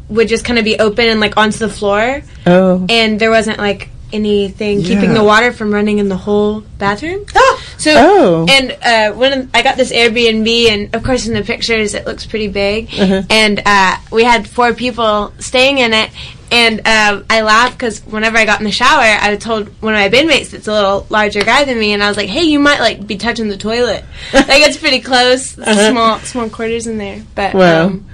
would 0.10 0.28
just 0.28 0.45
kind 0.45 0.60
of 0.60 0.66
be 0.66 0.78
open 0.80 1.06
and 1.06 1.20
like 1.20 1.38
onto 1.38 1.58
the 1.58 1.70
floor, 1.70 2.22
oh, 2.45 2.86
and 2.89 3.20
there 3.20 3.32
wasn't 3.32 3.58
like 3.58 3.89
anything 4.16 4.82
keeping 4.82 5.13
the 5.13 5.24
water 5.24 5.51
from 5.51 5.74
running 5.74 5.99
in 5.99 6.09
the 6.09 6.18
whole 6.18 6.61
bathroom. 6.80 7.26
So, 7.78 7.91
Oh. 7.93 8.45
and 8.49 8.72
uh, 8.82 9.18
when 9.18 9.49
I 9.53 9.61
got 9.61 9.76
this 9.76 9.91
Airbnb, 9.91 10.47
and 10.70 10.95
of 10.95 11.03
course 11.03 11.28
in 11.28 11.34
the 11.34 11.43
pictures 11.43 11.93
it 11.93 12.05
looks 12.07 12.26
pretty 12.26 12.47
big, 12.47 12.89
and 13.30 13.61
uh, 13.66 13.97
we 14.11 14.24
had 14.24 14.47
four 14.47 14.74
people 14.74 15.34
staying 15.39 15.80
in 15.80 15.91
it. 15.93 16.09
And 16.51 16.80
um, 16.88 17.26
I 17.30 17.41
laughed 17.41 17.74
because 17.78 17.99
whenever 18.05 18.38
I 18.38 18.45
got 18.45 18.59
in 18.59 18.66
the 18.66 18.72
shower, 18.72 19.01
I 19.01 19.36
told 19.36 19.68
one 19.82 19.93
of 19.93 19.99
my 19.99 20.09
bedmates 20.09 20.51
that's 20.51 20.68
a 20.68 20.72
little 20.72 21.05
larger 21.09 21.41
guy 21.43 21.66
than 21.66 21.78
me, 21.78 21.91
and 21.91 22.01
I 22.01 22.07
was 22.07 22.16
like, 22.18 22.30
"Hey, 22.30 22.43
you 22.43 22.59
might 22.59 22.80
like 22.80 23.05
be 23.05 23.18
touching 23.18 23.49
the 23.49 23.57
toilet. 23.57 24.05
like 24.34 24.61
it's 24.61 24.78
pretty 24.78 25.01
close, 25.01 25.57
It's 25.57 25.88
small 25.91 26.20
small 26.20 26.49
quarters 26.49 26.88
in 26.88 26.97
there." 26.97 27.24
But 27.36 27.55
wow. 27.55 27.88
um, 27.88 28.05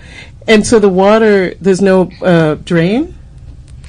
and 0.47 0.65
so 0.65 0.79
the 0.79 0.89
water, 0.89 1.53
there's 1.61 1.81
no 1.81 2.09
uh, 2.23 2.55
drain 2.55 3.15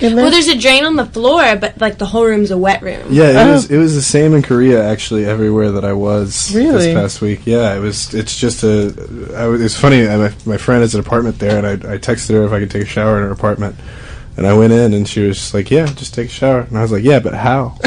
in 0.02 0.14
there. 0.16 0.24
well, 0.24 0.30
there's 0.32 0.48
a 0.48 0.58
drain 0.58 0.84
on 0.84 0.96
the 0.96 1.06
floor, 1.06 1.56
but 1.56 1.80
like 1.80 1.98
the 1.98 2.06
whole 2.06 2.24
room's 2.24 2.50
a 2.50 2.58
wet 2.58 2.82
room. 2.82 3.06
Yeah, 3.10 3.30
it 3.30 3.36
Oh. 3.48 3.52
was 3.52 3.70
it 3.70 3.78
was 3.78 3.94
the 3.94 4.02
same 4.02 4.34
in 4.34 4.42
Korea 4.42 4.84
actually 4.88 5.24
everywhere 5.24 5.70
that 5.72 5.84
I 5.84 5.92
was 5.92 6.54
Really? 6.54 6.86
this 6.86 6.94
past 6.94 7.20
week. 7.20 7.40
Yeah, 7.46 7.74
it 7.74 7.80
was. 7.80 8.12
It's 8.14 8.36
just 8.38 8.62
a. 8.64 8.92
I 9.36 9.46
was, 9.46 9.60
it's 9.62 9.78
funny. 9.78 10.06
I, 10.08 10.16
my 10.16 10.32
my 10.44 10.56
friend 10.56 10.82
has 10.82 10.94
an 10.94 11.00
apartment 11.00 11.38
there, 11.38 11.56
and 11.58 11.66
I, 11.66 11.72
I 11.94 11.98
texted 11.98 12.30
her 12.34 12.44
if 12.44 12.52
I 12.52 12.58
could 12.60 12.70
take 12.70 12.82
a 12.82 12.86
shower 12.86 13.16
in 13.18 13.22
her 13.24 13.30
apartment. 13.30 13.76
And 14.36 14.46
I 14.46 14.54
went 14.54 14.72
in, 14.72 14.94
and 14.94 15.06
she 15.06 15.20
was 15.20 15.36
just 15.36 15.52
like, 15.54 15.70
"Yeah, 15.70 15.84
just 15.86 16.14
take 16.14 16.28
a 16.28 16.32
shower." 16.32 16.60
And 16.60 16.78
I 16.78 16.82
was 16.82 16.90
like, 16.90 17.04
"Yeah, 17.04 17.18
but 17.20 17.34
how?" 17.34 17.76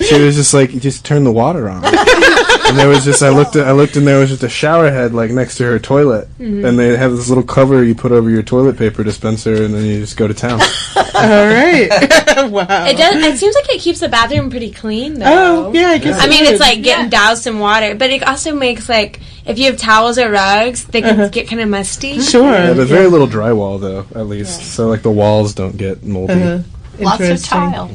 she 0.00 0.20
was 0.20 0.36
just 0.36 0.52
like, 0.52 0.70
"Just 0.80 1.04
turn 1.04 1.24
the 1.24 1.32
water 1.32 1.68
on." 1.70 1.82
and 2.68 2.78
there 2.78 2.88
was 2.88 3.04
just 3.04 3.22
I 3.22 3.28
looked 3.30 3.56
at 3.56 3.66
I 3.66 3.72
looked 3.72 3.96
and 3.96 4.06
there 4.06 4.18
was 4.20 4.30
just 4.30 4.42
a 4.42 4.48
shower 4.48 4.90
head 4.90 5.12
like 5.14 5.30
next 5.30 5.56
to 5.58 5.64
her 5.64 5.78
toilet, 5.78 6.28
Mhm. 6.38 6.66
and 6.66 6.78
they 6.78 6.96
have 6.96 7.12
this 7.16 7.28
little 7.28 7.44
cover 7.44 7.82
you 7.84 7.94
put 7.94 8.12
over 8.12 8.28
your 8.30 8.42
toilet 8.42 8.76
paper 8.78 9.02
dispenser, 9.04 9.64
and 9.64 9.74
then 9.74 9.84
you 9.84 10.00
just 10.00 10.16
go 10.16 10.26
to 10.28 10.34
town. 10.34 10.60
All 10.96 11.22
right. 11.22 11.88
wow. 12.50 12.86
It 12.86 12.96
does. 12.96 13.22
It 13.24 13.38
seems 13.38 13.54
like 13.54 13.70
it 13.74 13.80
keeps 13.80 14.00
the 14.00 14.08
bathroom 14.08 14.50
pretty 14.50 14.70
clean, 14.70 15.18
though. 15.18 15.68
Oh, 15.68 15.72
yeah, 15.72 15.88
I 15.88 15.98
guess 15.98 16.18
I 16.18 16.24
it 16.26 16.30
mean, 16.30 16.44
would. 16.44 16.50
it's 16.54 16.60
like 16.60 16.82
getting 16.82 17.10
doused 17.10 17.46
in 17.46 17.58
water, 17.58 17.94
but 17.94 18.10
it 18.10 18.22
also 18.26 18.54
makes 18.54 18.88
like 18.88 19.20
if 19.44 19.58
you 19.58 19.66
have 19.66 19.76
towels 19.76 20.18
or 20.18 20.30
rugs, 20.30 20.84
they 20.86 21.02
can 21.02 21.30
get 21.30 21.48
kind 21.48 21.60
of 21.60 21.68
musty. 21.68 22.20
Sure. 22.32 22.50
Yeah, 22.50 22.72
there's 22.72 22.88
very 22.88 23.08
little 23.08 23.28
drywall 23.28 23.80
though, 23.80 24.06
at 24.18 24.26
least, 24.26 24.74
so 24.74 24.88
like 24.88 25.02
the 25.02 25.10
walls 25.10 25.54
don't 25.54 25.76
get 25.76 26.02
moldy. 26.04 26.32
Uh-huh. 26.34 26.58
Lots 26.98 27.22
of 27.28 27.42
tile. 27.44 27.90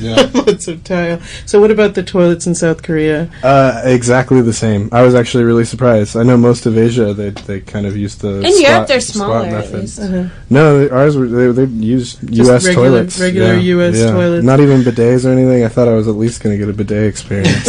Yeah. 0.00 0.30
Lots 0.34 0.68
of 0.68 0.84
tile. 0.84 1.20
So, 1.46 1.60
what 1.60 1.70
about 1.70 1.94
the 1.94 2.02
toilets 2.02 2.46
in 2.46 2.54
South 2.54 2.82
Korea? 2.82 3.30
Uh, 3.42 3.82
exactly 3.84 4.40
the 4.40 4.52
same. 4.52 4.88
I 4.92 5.02
was 5.02 5.14
actually 5.14 5.44
really 5.44 5.64
surprised. 5.64 6.16
I 6.16 6.22
know 6.22 6.36
most 6.36 6.66
of 6.66 6.76
Asia 6.76 7.14
they 7.14 7.30
they 7.30 7.60
kind 7.60 7.86
of 7.86 7.96
use 7.96 8.16
the 8.16 8.40
In 8.40 8.52
squat, 8.52 8.70
Europe, 8.70 8.88
they're 8.88 9.00
squat 9.00 9.26
smaller, 9.44 9.58
at 9.58 9.72
least. 9.72 10.00
Uh-huh. 10.00 10.28
No, 10.50 10.88
ours 10.88 11.16
were 11.16 11.26
they 11.26 11.52
they 11.52 11.64
use 11.72 12.18
U.S. 12.22 12.66
regular- 12.66 12.88
toilets, 12.90 13.20
regular 13.20 13.54
yeah. 13.54 13.76
US 13.76 13.96
yeah. 13.96 14.10
toilets. 14.10 14.44
Not 14.44 14.60
even 14.60 14.82
bidets 14.82 15.24
or 15.24 15.30
anything. 15.30 15.64
I 15.64 15.68
thought 15.68 15.88
I 15.88 15.94
was 15.94 16.08
at 16.08 16.14
least 16.16 16.42
going 16.42 16.58
to 16.58 16.64
get 16.64 16.68
a 16.72 16.76
bidet 16.76 17.06
experience. 17.06 17.64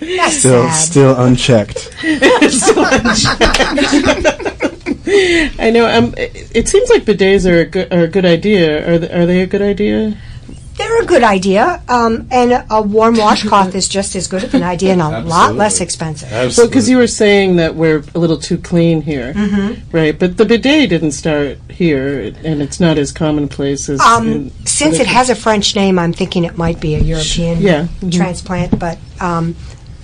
That's 0.00 0.38
still 0.38 0.68
sad. 0.68 0.74
still 0.74 1.20
unchecked. 1.20 1.90
I 5.58 5.70
know. 5.70 5.86
Um, 5.86 6.14
it, 6.16 6.50
it 6.54 6.68
seems 6.68 6.88
like 6.90 7.04
bidets 7.04 7.50
are 7.50 7.60
a 7.60 7.64
good, 7.64 7.92
are 7.92 8.04
a 8.04 8.08
good 8.08 8.24
idea. 8.24 8.88
Are 8.88 8.98
they, 8.98 9.12
are 9.12 9.26
they 9.26 9.40
a 9.42 9.46
good 9.46 9.62
idea? 9.62 10.16
They're 10.76 11.02
a 11.02 11.06
good 11.06 11.22
idea, 11.22 11.80
um, 11.88 12.26
and 12.32 12.50
a, 12.52 12.66
a 12.68 12.82
warm 12.82 13.16
washcloth 13.16 13.74
is 13.76 13.88
just 13.88 14.16
as 14.16 14.26
good 14.26 14.42
of 14.42 14.54
an 14.54 14.64
idea 14.64 14.92
and 14.92 15.00
a 15.02 15.20
lot 15.20 15.54
less 15.54 15.80
expensive. 15.80 16.30
Well, 16.32 16.66
because 16.66 16.88
you 16.90 16.96
were 16.96 17.06
saying 17.06 17.56
that 17.56 17.76
we're 17.76 18.02
a 18.14 18.18
little 18.18 18.38
too 18.38 18.58
clean 18.58 19.02
here, 19.02 19.32
Mhm. 19.34 19.80
right? 19.92 20.18
But 20.18 20.36
the 20.36 20.44
bidet 20.44 20.90
didn't 20.90 21.12
start 21.12 21.58
here, 21.70 22.32
and 22.44 22.60
it's 22.60 22.80
not 22.80 22.98
as 22.98 23.12
commonplace 23.12 23.88
as. 23.88 24.00
Um, 24.00 24.26
in 24.28 24.52
since 24.64 24.98
it 24.98 25.06
has 25.06 25.30
a 25.30 25.36
French 25.36 25.76
name, 25.76 25.96
I'm 25.98 26.12
thinking 26.12 26.44
it 26.44 26.58
might 26.58 26.80
be 26.80 26.96
a 26.96 26.98
European 27.00 27.60
Yeah. 27.60 27.86
Transplant, 28.10 28.76
but 28.76 28.98
um, 29.20 29.54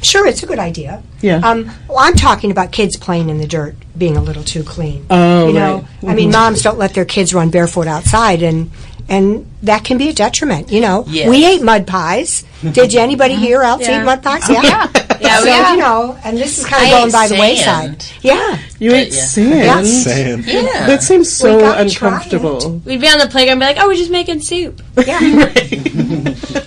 sure, 0.02 0.26
it's 0.28 0.44
a 0.44 0.46
good 0.46 0.60
idea. 0.60 1.02
Yeah. 1.20 1.38
Um, 1.42 1.68
well, 1.88 1.98
I'm 1.98 2.14
talking 2.14 2.52
about 2.52 2.70
kids 2.70 2.96
playing 2.96 3.28
in 3.28 3.38
the 3.38 3.46
dirt 3.46 3.74
being 3.98 4.16
a 4.16 4.22
little 4.22 4.44
too 4.44 4.62
clean. 4.62 5.04
Oh, 5.10 5.48
you 5.48 5.52
know, 5.52 5.84
right. 6.02 6.12
I 6.12 6.14
mean, 6.14 6.30
Mhm. 6.30 6.34
moms 6.34 6.62
don't 6.62 6.78
let 6.78 6.94
their 6.94 7.04
kids 7.04 7.34
run 7.34 7.50
barefoot 7.50 7.88
outside, 7.88 8.42
and 8.42 8.70
and 9.11 9.44
that 9.62 9.84
can 9.84 9.98
be 9.98 10.08
a 10.08 10.12
detriment. 10.14 10.70
You 10.72 10.80
know, 10.80 11.04
Yes. 11.08 11.28
we 11.28 11.44
ate 11.44 11.62
mud 11.62 11.86
pies. 11.86 12.44
Did 12.72 12.92
you 12.94 13.00
anybody 13.00 13.34
here 13.34 13.62
else 13.62 13.82
Yeah. 13.82 14.00
eat 14.00 14.04
mud 14.04 14.22
pies? 14.22 14.44
Yeah. 14.48 14.62
Yeah, 14.62 14.88
Yeah, 15.20 15.38
so, 15.38 15.44
we 15.44 15.50
have. 15.50 15.70
you 15.74 15.76
know, 15.82 16.18
and 16.24 16.38
this 16.38 16.58
is 16.58 16.64
kind 16.64 16.82
I 16.82 16.86
of 16.86 16.90
going 16.92 17.06
ate 17.08 17.12
by 17.12 17.28
the 17.28 17.38
wayside. 17.40 18.04
Yeah. 18.22 18.58
You 18.78 18.94
ate 18.94 19.12
yeah. 19.12 19.22
sand. 19.24 19.86
Sand. 19.86 20.44
Yeah. 20.46 20.86
That 20.86 21.02
seems 21.02 21.30
so 21.30 21.58
We 21.58 21.62
uncomfortable. 21.64 22.80
We'd 22.86 23.00
be 23.02 23.06
on 23.08 23.18
the 23.18 23.26
playground, 23.26 23.61
and 23.61 23.61
be 23.61 23.66
like, 23.66 23.76
"Oh, 23.78 23.88
we're 23.88 23.96
just 23.96 24.11
making 24.11 24.40
soup." 24.40 24.80
Yeah. 24.96 25.18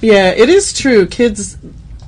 Yeah, 0.00 0.30
it 0.30 0.48
is 0.48 0.72
true. 0.72 1.06
Kids 1.06 1.56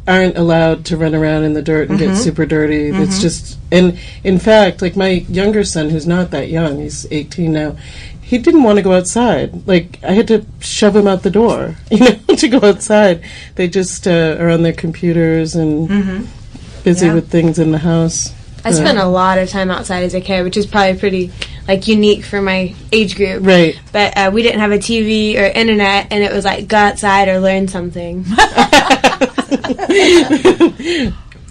aren't 0.08 0.36
allowed 0.38 0.84
to 0.86 0.96
run 0.96 1.14
around 1.14 1.44
in 1.44 1.52
the 1.54 1.62
dirt 1.62 1.88
and 1.90 1.98
Mm-hmm. 1.98 2.14
get 2.14 2.16
super 2.20 2.44
dirty. 2.46 2.88
It's 2.88 3.20
just, 3.20 3.58
and 3.70 3.98
in 4.24 4.38
fact, 4.38 4.82
like 4.82 4.96
my 4.96 5.24
younger 5.28 5.62
son, 5.64 5.90
who's 5.90 6.06
not 6.06 6.30
that 6.32 6.48
young, 6.48 6.80
he's 6.80 7.06
18 7.10 7.52
now. 7.52 7.76
He 8.26 8.38
didn't 8.38 8.64
want 8.64 8.76
to 8.76 8.82
go 8.82 8.92
outside. 8.92 9.66
Like 9.68 10.00
I 10.02 10.12
had 10.12 10.26
to 10.28 10.44
shove 10.58 10.96
him 10.96 11.06
out 11.06 11.22
the 11.22 11.30
door, 11.30 11.76
you 11.92 11.98
know, 12.00 12.16
to 12.36 12.48
go 12.48 12.58
outside. 12.68 13.22
They 13.54 13.68
just 13.68 14.06
uh, 14.08 14.36
are 14.40 14.50
on 14.50 14.62
their 14.64 14.72
computers 14.72 15.54
and 15.54 16.26
busy 16.82 17.06
Yeah. 17.06 17.14
with 17.14 17.30
things 17.30 17.58
in 17.60 17.70
the 17.70 17.78
house. 17.78 18.32
I 18.64 18.72
spent 18.72 18.98
a 18.98 19.06
lot 19.06 19.38
of 19.38 19.48
time 19.48 19.70
outside 19.70 20.02
as 20.02 20.12
a 20.14 20.20
kid, 20.20 20.42
which 20.42 20.56
is 20.56 20.66
probably 20.66 20.98
pretty 20.98 21.30
like 21.68 21.86
unique 21.86 22.24
for 22.24 22.42
my 22.42 22.74
age 22.90 23.14
group. 23.14 23.46
Right. 23.46 23.80
But 23.92 24.16
uh, 24.18 24.30
we 24.34 24.42
didn't 24.42 24.58
have 24.58 24.72
a 24.72 24.78
TV 24.78 25.36
or 25.38 25.44
internet, 25.44 26.08
and 26.10 26.24
it 26.24 26.32
was 26.32 26.44
like 26.44 26.66
go 26.66 26.76
outside 26.78 27.28
or 27.28 27.38
learn 27.38 27.68
something. 27.68 28.24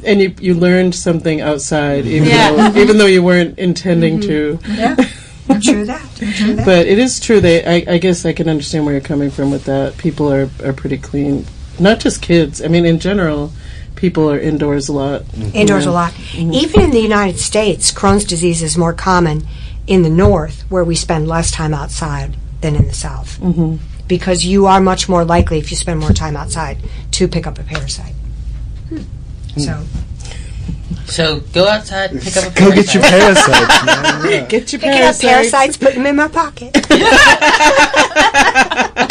And 0.05 0.21
you 0.21 0.35
you 0.39 0.53
learned 0.53 0.93
something 0.93 1.41
outside, 1.41 2.05
even 2.05 2.29
Yeah. 2.29 2.51
though 2.69 2.79
even 2.79 2.97
though 2.99 3.07
you 3.07 3.23
weren't 3.23 3.57
intending 3.57 4.21
to. 4.21 4.59
Yeah. 4.67 4.95
True 5.63 5.85
that. 5.85 6.01
Mm-hmm. 6.35 6.45
True 6.45 6.55
that. 6.55 6.65
But 6.65 6.87
it 6.87 6.99
is 6.99 7.19
true. 7.19 7.39
They, 7.41 7.65
I, 7.65 7.93
I 7.95 7.97
guess, 7.97 8.25
I 8.25 8.33
can 8.33 8.49
understand 8.49 8.85
where 8.85 8.93
you're 8.93 9.01
coming 9.01 9.31
from 9.31 9.51
with 9.51 9.65
that. 9.65 9.97
People 9.97 10.31
are 10.31 10.49
are 10.63 10.73
pretty 10.73 10.97
clean. 10.97 11.45
Not 11.79 11.99
just 11.99 12.21
kids. 12.21 12.61
I 12.61 12.67
mean, 12.67 12.85
in 12.85 12.99
general, 12.99 13.51
people 13.95 14.29
are 14.29 14.39
indoors 14.39 14.87
a 14.87 14.93
lot. 14.93 15.23
Mm-hmm. 15.23 15.55
indoors 15.55 15.85
Yeah. 15.85 15.91
a 15.91 15.93
lot. 15.93 16.11
Mm-hmm. 16.13 16.53
Even 16.53 16.81
in 16.81 16.91
the 16.91 16.99
United 17.01 17.39
States, 17.39 17.91
Crohn's 17.91 18.25
disease 18.25 18.61
is 18.61 18.77
more 18.77 18.93
common 18.93 19.45
in 19.87 20.01
the 20.01 20.09
north, 20.09 20.61
where 20.69 20.83
we 20.83 20.95
spend 20.95 21.27
less 21.27 21.51
time 21.51 21.73
outside 21.73 22.35
than 22.61 22.75
in 22.75 22.87
the 22.87 22.93
south. 22.93 23.39
Mhm. 23.39 23.77
Because 24.07 24.45
you 24.45 24.65
are 24.67 24.79
much 24.81 25.07
more 25.09 25.23
likely, 25.25 25.57
if 25.59 25.69
you 25.71 25.77
spend 25.77 25.99
more 25.99 26.13
time 26.13 26.35
outside, 26.37 26.77
to 27.11 27.27
pick 27.27 27.45
up 27.47 27.59
a 27.59 27.63
parasite. 27.63 28.13
Hmm. 28.89 28.99
So, 29.57 29.83
So 31.07 31.39
go 31.53 31.67
outside 31.67 32.11
and 32.11 32.21
pick 32.21 32.35
up 32.37 32.51
a 32.51 32.59
Go 32.59 32.71
get 32.71 32.93
your 32.93 33.03
parasite. 33.03 33.45
parasites, 33.53 33.85
man. 33.85 34.31
Yeah. 34.31 34.45
Get 34.49 34.73
your 34.73 34.79
picking 34.81 35.01
up 35.01 35.19
parasites, 35.19 35.77
putting 35.77 35.99
them 36.03 36.07
in 36.07 36.15
my 36.15 36.27
pocket. 36.27 36.73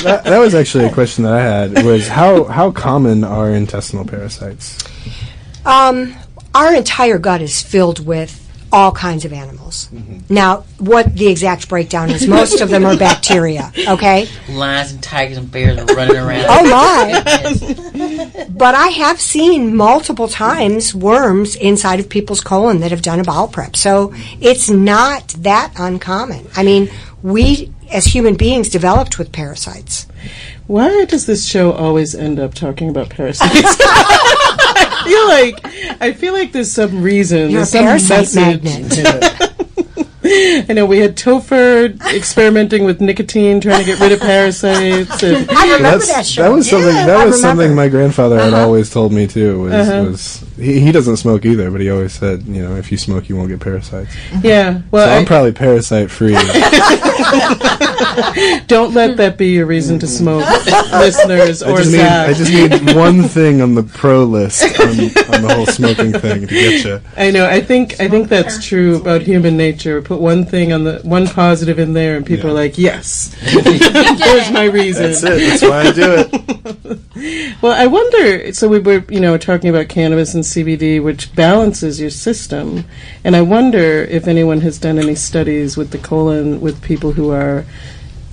that, 0.03 0.22
that 0.24 0.38
was 0.38 0.55
actually 0.55 0.84
a 0.86 0.92
question 0.92 1.24
that 1.24 1.32
I 1.32 1.40
had. 1.40 1.84
Was 1.84 2.09
how 2.09 2.45
how 2.45 2.70
common 2.72 3.24
are 3.24 3.51
intestinal 3.51 4.05
parasites? 4.05 4.78
Um, 5.64 6.14
our 6.55 6.74
entire 6.74 7.18
gut 7.18 7.40
is 7.40 7.62
filled 7.62 8.05
with 8.05 8.43
all 8.75 8.91
kinds 8.91 9.25
of 9.25 9.33
animals. 9.33 9.89
Now, 10.29 10.64
what 10.79 11.14
the 11.14 11.29
exact 11.29 11.68
breakdown 11.68 12.11
is, 12.11 12.27
most 12.27 12.61
of 12.61 12.70
them 12.70 12.85
are 12.85 12.97
bacteria, 12.97 13.72
okay? 13.87 14.27
Lions 14.49 14.91
and 14.91 15.01
tigers 15.01 15.37
and 15.37 15.49
bears 15.49 15.79
are 15.79 15.95
running 15.95 16.16
around. 16.16 16.47
Oh, 16.49 16.68
my. 16.68 18.47
But 18.51 18.75
I 18.75 18.89
have 18.89 19.20
seen 19.20 19.77
multiple 19.77 20.27
times 20.27 20.93
worms 20.93 21.55
inside 21.55 22.01
of 22.01 22.09
people's 22.09 22.41
colon 22.41 22.81
that 22.81 22.91
have 22.91 23.03
done 23.03 23.20
a 23.20 23.25
bowel 23.25 23.47
prep. 23.47 23.77
So 23.77 24.12
it's 24.41 24.68
not 24.68 25.29
that 25.39 25.72
uncommon. 25.79 26.49
I 26.57 26.64
mean, 26.64 26.91
we 27.22 27.72
as 27.93 28.07
human 28.07 28.35
beings 28.35 28.68
developed 28.70 29.18
with 29.18 29.31
parasites. 29.31 30.07
Why 30.66 31.05
does 31.05 31.27
this 31.27 31.47
show 31.47 31.72
always 31.72 32.14
end 32.14 32.41
up 32.41 32.55
talking 32.55 32.89
about 32.89 33.11
parasites? 33.11 33.77
I 35.05 35.09
feel 35.09 35.28
like 35.28 36.00
I 36.00 36.12
feel 36.12 36.32
like 36.32 36.52
there's 36.52 36.72
some 36.72 37.02
reason. 37.02 37.50
You're 37.50 37.62
a 37.62 37.66
there's 37.66 37.70
some 37.70 37.84
parasite 37.84 38.62
message. 38.62 39.02
magnet. 39.05 39.40
I 40.26 40.72
know 40.72 40.86
we 40.86 41.00
had 41.00 41.16
Topher 41.18 42.00
experimenting 42.14 42.84
with 42.84 42.98
nicotine, 43.02 43.61
trying 43.61 43.80
to 43.80 43.84
get 43.84 44.00
rid 44.00 44.11
of 44.12 44.20
parasites. 44.20 45.22
And 45.22 45.50
I 45.50 45.64
remember 45.76 45.82
That's- 45.98 46.09
that 46.14 46.24
show. 46.26 46.42
That 46.44 46.48
was 46.52 46.70
something. 46.70 46.94
Yeah, 46.94 47.07
that 47.07 47.16
I 47.20 47.26
was 47.26 47.38
something 47.42 47.74
my 47.74 47.88
grandfather 47.88 48.38
had 48.38 48.55
Uh-huh. 48.55 48.62
always 48.64 48.88
told 48.88 49.12
me 49.12 49.26
too. 49.26 49.61
Was 49.61 49.72
Uh-huh. 49.74 50.05
was 50.11 50.44
he, 50.57 50.80
he 50.80 50.92
doesn't 50.92 51.18
smoke 51.18 51.44
either, 51.44 51.70
but 51.70 51.82
he 51.82 51.90
always 51.90 52.14
said, 52.14 52.44
you 52.46 52.62
know, 52.62 52.74
if 52.76 52.90
you 52.90 52.96
smoke, 52.96 53.28
you 53.28 53.36
won't 53.36 53.50
get 53.50 53.61
parasites. 53.61 54.14
yeah, 54.42 54.80
well, 54.90 55.07
so 55.07 55.12
I- 55.12 55.16
I'm 55.18 55.26
probably 55.26 55.52
parasite 55.52 56.11
free. 56.11 56.32
don't 58.66 58.94
let 58.94 59.16
that 59.18 59.36
be 59.38 59.48
your 59.48 59.66
reason 59.66 59.98
to 60.00 60.06
smoke, 60.06 60.44
listeners 60.92 61.62
I 61.62 61.70
or 61.70 61.76
just 61.78 61.90
need 61.92 61.98
Zach. 61.98 62.28
I 62.28 62.32
just 62.34 62.52
need 62.52 62.94
one 62.96 63.22
thing 63.24 63.60
on 63.60 63.74
the 63.74 63.82
pro 63.82 64.24
list 64.24 64.62
on, 64.80 64.88
on 64.88 65.42
the 65.42 65.54
whole 65.54 65.66
smoking 65.66 66.12
thing 66.12 66.40
to 66.42 66.46
get 66.46 66.84
you. 66.84 67.00
I 67.16 67.30
know. 67.30 67.46
I 67.46 67.60
think 67.60 68.00
I 68.00 68.08
think 68.08 68.28
that's 68.28 68.64
true 68.64 68.96
about 68.96 69.22
human 69.22 69.56
nature. 69.56 70.00
Put 70.02 70.20
one 70.20 70.44
thing 70.44 70.72
on 70.72 70.84
the 70.84 71.00
one 71.04 71.26
positive 71.26 71.78
in 71.78 71.92
there, 71.92 72.16
and 72.16 72.24
people 72.26 72.46
Yeah. 72.46 72.52
are 72.52 72.54
like, 72.54 72.78
"Yes, 72.78 73.34
there's 73.52 74.50
my 74.52 74.64
reason." 74.64 75.04
That's 75.12 75.22
it. 75.22 75.60
That's 75.60 75.62
why 75.62 75.80
I 75.80 75.92
do 75.92 76.14
it. 76.18 77.00
Well, 77.62 77.72
I 77.72 77.86
wonder. 77.86 78.52
So 78.52 78.68
we 78.68 78.80
were, 78.80 79.04
you 79.08 79.20
know, 79.20 79.38
talking 79.38 79.70
about 79.70 79.88
cannabis 79.88 80.34
and 80.34 80.44
CBD, 80.44 81.02
which 81.02 81.34
balances 81.34 81.98
your 81.98 82.10
system, 82.10 82.84
and 83.22 83.34
I 83.34 83.40
wonder 83.40 84.02
if 84.02 84.26
anyone 84.28 84.60
has 84.60 84.78
done 84.78 84.98
any 84.98 85.14
studies 85.14 85.76
with 85.76 85.90
the 85.90 85.96
colon 85.98 86.60
with 86.60 86.82
people 86.82 87.12
who 87.12 87.30
are 87.30 87.64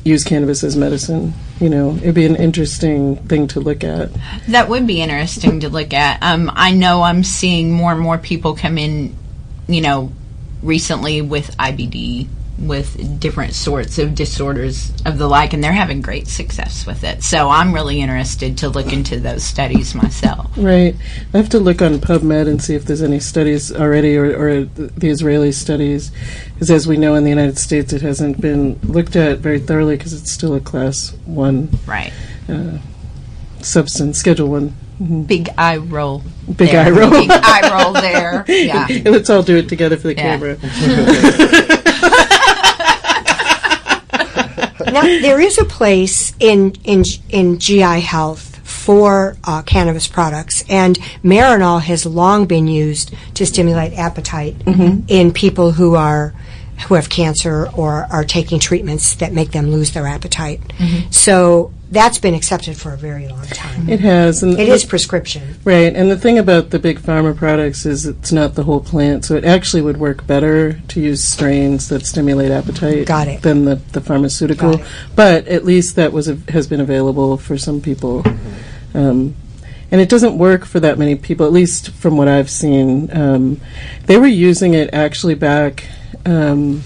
use 0.03 0.23
cannabis 0.23 0.63
as 0.63 0.75
medicine. 0.75 1.33
You 1.59 1.69
know, 1.69 1.95
it'd 1.97 2.15
be 2.15 2.25
an 2.25 2.35
interesting 2.35 3.17
thing 3.27 3.47
to 3.47 3.59
look 3.59 3.83
at. 3.83 4.09
That 4.47 4.69
would 4.69 4.87
be 4.87 5.01
interesting 5.01 5.59
to 5.61 5.69
look 5.69 5.93
at. 5.93 6.21
Um, 6.23 6.51
I 6.53 6.71
know 6.71 7.03
I'm 7.03 7.23
seeing 7.23 7.71
more 7.71 7.91
and 7.91 8.01
more 8.01 8.17
people 8.17 8.55
come 8.55 8.77
in, 8.77 9.15
you 9.67 9.81
know, 9.81 10.11
recently 10.63 11.21
with 11.21 11.55
IBD 11.57 12.27
with 12.57 13.19
different 13.19 13.53
sorts 13.53 13.97
of 13.97 14.13
disorders 14.13 14.91
of 15.05 15.17
the 15.17 15.27
like, 15.27 15.53
and 15.53 15.63
they're 15.63 15.71
having 15.71 16.01
great 16.01 16.27
success 16.27 16.85
with 16.85 17.03
it. 17.03 17.23
So 17.23 17.49
I'm 17.49 17.73
really 17.73 18.01
interested 18.01 18.57
to 18.59 18.69
look 18.69 18.93
into 18.93 19.19
those 19.19 19.43
studies 19.43 19.95
myself. 19.95 20.51
Right. 20.57 20.95
I 21.33 21.37
have 21.37 21.49
to 21.49 21.59
look 21.59 21.81
on 21.81 21.95
PubMed 21.95 22.47
and 22.47 22.61
see 22.61 22.75
if 22.75 22.85
there's 22.85 23.01
any 23.01 23.19
studies 23.19 23.71
already 23.71 24.15
or, 24.15 24.25
or 24.37 24.63
the, 24.65 24.87
the 24.87 25.09
Israeli 25.09 25.51
studies. 25.51 26.11
Because 26.53 26.69
as 26.69 26.87
we 26.87 26.97
know 26.97 27.15
in 27.15 27.23
the 27.23 27.29
United 27.31 27.57
States, 27.57 27.93
it 27.93 28.01
hasn't 28.03 28.39
been 28.39 28.79
looked 28.83 29.15
at 29.15 29.39
very 29.39 29.59
thoroughly 29.59 29.97
because 29.97 30.13
it's 30.13 30.31
still 30.31 30.53
a 30.53 30.59
class 30.59 31.15
one 31.25 31.69
Right. 31.87 32.13
Uh, 32.47 32.77
substance, 33.61 34.19
schedule 34.19 34.49
one. 34.49 34.69
Mm-hmm. 35.01 35.23
Big 35.23 35.49
eye 35.57 35.77
roll. 35.77 36.21
Big 36.47 36.69
there. 36.69 36.85
eye 36.85 36.89
roll. 36.91 37.09
Big 37.09 37.29
eye 37.31 37.83
roll 37.83 37.93
there. 37.93 38.45
Yeah. 38.51 38.85
Let's 39.05 39.31
all 39.31 39.41
do 39.41 39.57
it 39.57 39.67
together 39.67 39.97
for 39.97 40.09
the 40.09 40.15
Yeah. 40.15 40.37
camera. 40.37 40.57
Now, 44.85 45.01
there 45.01 45.39
is 45.39 45.57
a 45.57 45.65
place 45.65 46.33
in 46.39 46.73
in 46.83 47.03
in 47.29 47.59
GI 47.59 48.01
health 48.01 48.59
for 48.63 49.35
uh, 49.43 49.61
cannabis 49.63 50.07
products, 50.07 50.63
and 50.69 50.97
Marinol 51.23 51.81
has 51.81 52.05
long 52.05 52.45
been 52.45 52.67
used 52.67 53.13
to 53.35 53.45
stimulate 53.45 53.93
appetite 53.93 54.55
in 55.07 55.31
people 55.33 55.71
who 55.71 55.95
are 55.95 56.33
who 56.87 56.95
have 56.95 57.09
cancer 57.09 57.69
or 57.77 58.07
are 58.11 58.23
taking 58.23 58.59
treatments 58.59 59.15
that 59.15 59.33
make 59.33 59.51
them 59.51 59.69
lose 59.69 59.91
their 59.91 60.07
appetite. 60.07 60.59
So 61.11 61.71
that's 61.91 62.17
been 62.17 62.33
accepted 62.33 62.77
for 62.77 62.93
a 62.93 62.97
very 62.97 63.27
long 63.27 63.45
time. 63.47 63.89
It 63.89 63.99
has. 63.99 64.41
And 64.43 64.57
It 64.57 64.69
is 64.69 64.85
prescription. 64.85 65.55
Right, 65.65 65.93
and 65.93 66.09
the 66.09 66.17
thing 66.17 66.37
about 66.39 66.69
the 66.69 66.79
big 66.79 66.99
pharma 66.99 67.35
products 67.35 67.85
is 67.85 68.05
it's 68.05 68.31
not 68.31 68.55
the 68.55 68.63
whole 68.63 68.79
plant, 68.79 69.25
so 69.25 69.35
it 69.35 69.43
actually 69.43 69.81
would 69.81 69.97
work 69.97 70.25
better 70.25 70.73
to 70.73 71.01
use 71.01 71.21
strains 71.21 71.89
that 71.89 72.05
stimulate 72.05 72.49
appetite 72.49 73.05
Got 73.07 73.27
it. 73.27 73.41
than 73.41 73.65
the, 73.65 73.75
the 73.75 73.99
pharmaceutical. 73.99 74.81
But 75.15 75.47
at 75.47 75.65
least 75.65 75.97
that 75.97 76.13
was 76.13 76.29
a, 76.29 76.35
has 76.49 76.65
been 76.65 76.79
available 76.79 77.37
for 77.37 77.57
some 77.57 77.81
people. 77.81 78.23
Um, 78.93 79.35
and 79.91 79.99
it 79.99 80.07
doesn't 80.07 80.37
work 80.37 80.63
for 80.63 80.79
that 80.79 80.97
many 80.97 81.15
people, 81.15 81.45
at 81.45 81.51
least 81.51 81.91
from 81.91 82.15
what 82.15 82.29
I've 82.29 82.49
seen. 82.49 83.09
Um, 83.15 83.59
they 84.05 84.17
were 84.17 84.27
using 84.27 84.73
it 84.73 84.89
actually 84.93 85.35
back 85.35 85.85
um, 86.25 86.83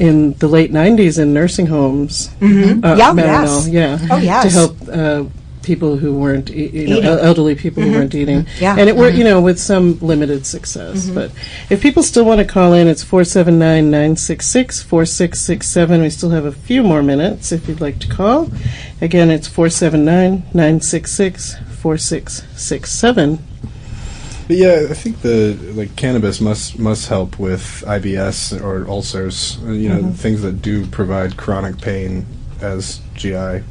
in 0.00 0.32
the 0.38 0.48
late 0.48 0.72
90s 0.72 1.18
in 1.18 1.32
nursing 1.34 1.66
homes. 1.66 2.28
Mm-hmm. 2.40 2.84
Uh, 2.84 2.96
Yeah, 2.96 3.12
Marinol, 3.12 3.20
yes. 3.20 3.68
yeah. 3.68 3.98
Oh, 4.10 4.16
yes. 4.18 4.42
To 4.44 4.50
help 4.50 4.76
uh, 4.88 5.24
people 5.62 5.98
who 5.98 6.18
weren't, 6.18 6.48
e- 6.50 6.68
you 6.68 6.88
know, 6.88 7.00
el- 7.12 7.18
elderly 7.18 7.54
people 7.54 7.82
who 7.82 7.92
weren't 7.92 8.14
eating. 8.14 8.46
Yeah. 8.58 8.76
And 8.78 8.88
it 8.88 8.96
worked, 8.96 9.16
you 9.16 9.24
know, 9.24 9.42
with 9.42 9.58
some 9.60 9.98
limited 10.00 10.46
success. 10.46 11.10
But 11.10 11.30
if 11.68 11.82
people 11.82 12.02
still 12.02 12.24
want 12.24 12.38
to 12.40 12.46
call 12.46 12.72
in, 12.72 12.88
it's 12.88 13.04
479 13.04 13.90
966 13.90 14.82
4667. 14.82 16.00
We 16.00 16.08
still 16.10 16.30
have 16.30 16.46
a 16.46 16.52
few 16.52 16.82
more 16.82 17.02
minutes 17.02 17.52
if 17.52 17.68
you'd 17.68 17.80
like 17.82 17.98
to 18.00 18.08
call. 18.08 18.48
Again, 19.02 19.30
it's 19.30 19.48
479 19.48 20.44
966 20.54 21.56
4667. 21.80 23.38
But 24.50 24.56
yeah, 24.56 24.88
I 24.90 24.94
think 24.94 25.20
the 25.22 25.56
like 25.76 25.94
cannabis 25.94 26.40
must 26.40 26.76
must 26.76 27.06
help 27.06 27.38
with 27.38 27.84
IBS 27.86 28.60
or 28.60 28.84
ulcers. 28.90 29.58
uh, 29.62 29.70
You 29.70 29.90
know, 29.90 29.98
mm-hmm. 29.98 30.10
things 30.10 30.42
that 30.42 30.60
do 30.60 30.86
provide 30.86 31.36
chronic 31.36 31.80
pain 31.80 32.26
as 32.60 33.00
GI 33.14 33.62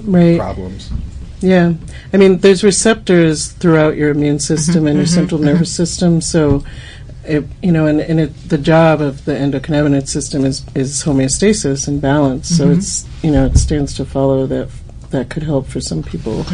Right. 0.00 0.36
problems. 0.36 0.90
Yeah. 1.38 1.74
I 2.12 2.16
mean, 2.16 2.38
there's 2.38 2.64
receptors 2.64 3.52
throughout 3.52 3.94
your 3.96 4.10
immune 4.10 4.38
mm-hmm. 4.38 4.56
system 4.56 4.88
and 4.88 4.96
your 4.96 5.06
mm-hmm. 5.06 5.14
central 5.14 5.40
nervous 5.40 5.72
system. 5.72 6.20
So, 6.20 6.64
it, 7.22 7.44
you 7.62 7.70
know, 7.70 7.86
and, 7.86 8.00
and 8.00 8.18
it, 8.18 8.48
the 8.48 8.58
job 8.58 9.00
of 9.00 9.26
the 9.26 9.32
endocannabinoid 9.32 10.08
system 10.08 10.44
is, 10.44 10.64
is 10.74 11.04
homeostasis 11.04 11.86
and 11.86 12.02
balance. 12.02 12.48
So 12.48 12.68
it's, 12.72 13.06
you 13.22 13.30
know, 13.30 13.46
it 13.46 13.58
stands 13.58 13.94
to 13.94 14.04
follow 14.04 14.44
that 14.48 14.70
that 15.10 15.30
could 15.30 15.44
help 15.44 15.68
for 15.68 15.80
some 15.80 16.02
people. 16.02 16.44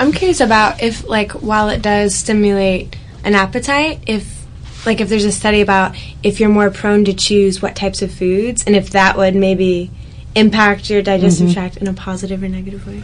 I'm 0.00 0.10
curious 0.10 0.40
about 0.40 0.82
if, 0.82 1.06
like, 1.06 1.30
while 1.30 1.68
it 1.68 1.80
does 1.80 2.12
stimulate 2.12 2.96
an 3.24 3.34
appetite, 3.34 4.00
if, 4.06 4.44
like, 4.86 5.00
if 5.00 5.08
there's 5.08 5.24
a 5.24 5.32
study 5.32 5.60
about 5.60 5.96
if 6.22 6.38
you're 6.40 6.48
more 6.50 6.70
prone 6.70 7.04
to 7.06 7.14
choose 7.14 7.60
what 7.62 7.74
types 7.74 8.02
of 8.02 8.12
foods, 8.12 8.62
and 8.66 8.76
if 8.76 8.90
that 8.90 9.16
would 9.16 9.34
maybe 9.34 9.90
impact 10.36 10.90
your 10.90 11.00
digestive 11.00 11.52
tract 11.52 11.76
in 11.76 11.86
a 11.86 11.92
positive 11.92 12.42
or 12.42 12.48
negative 12.48 12.84
way. 12.88 13.00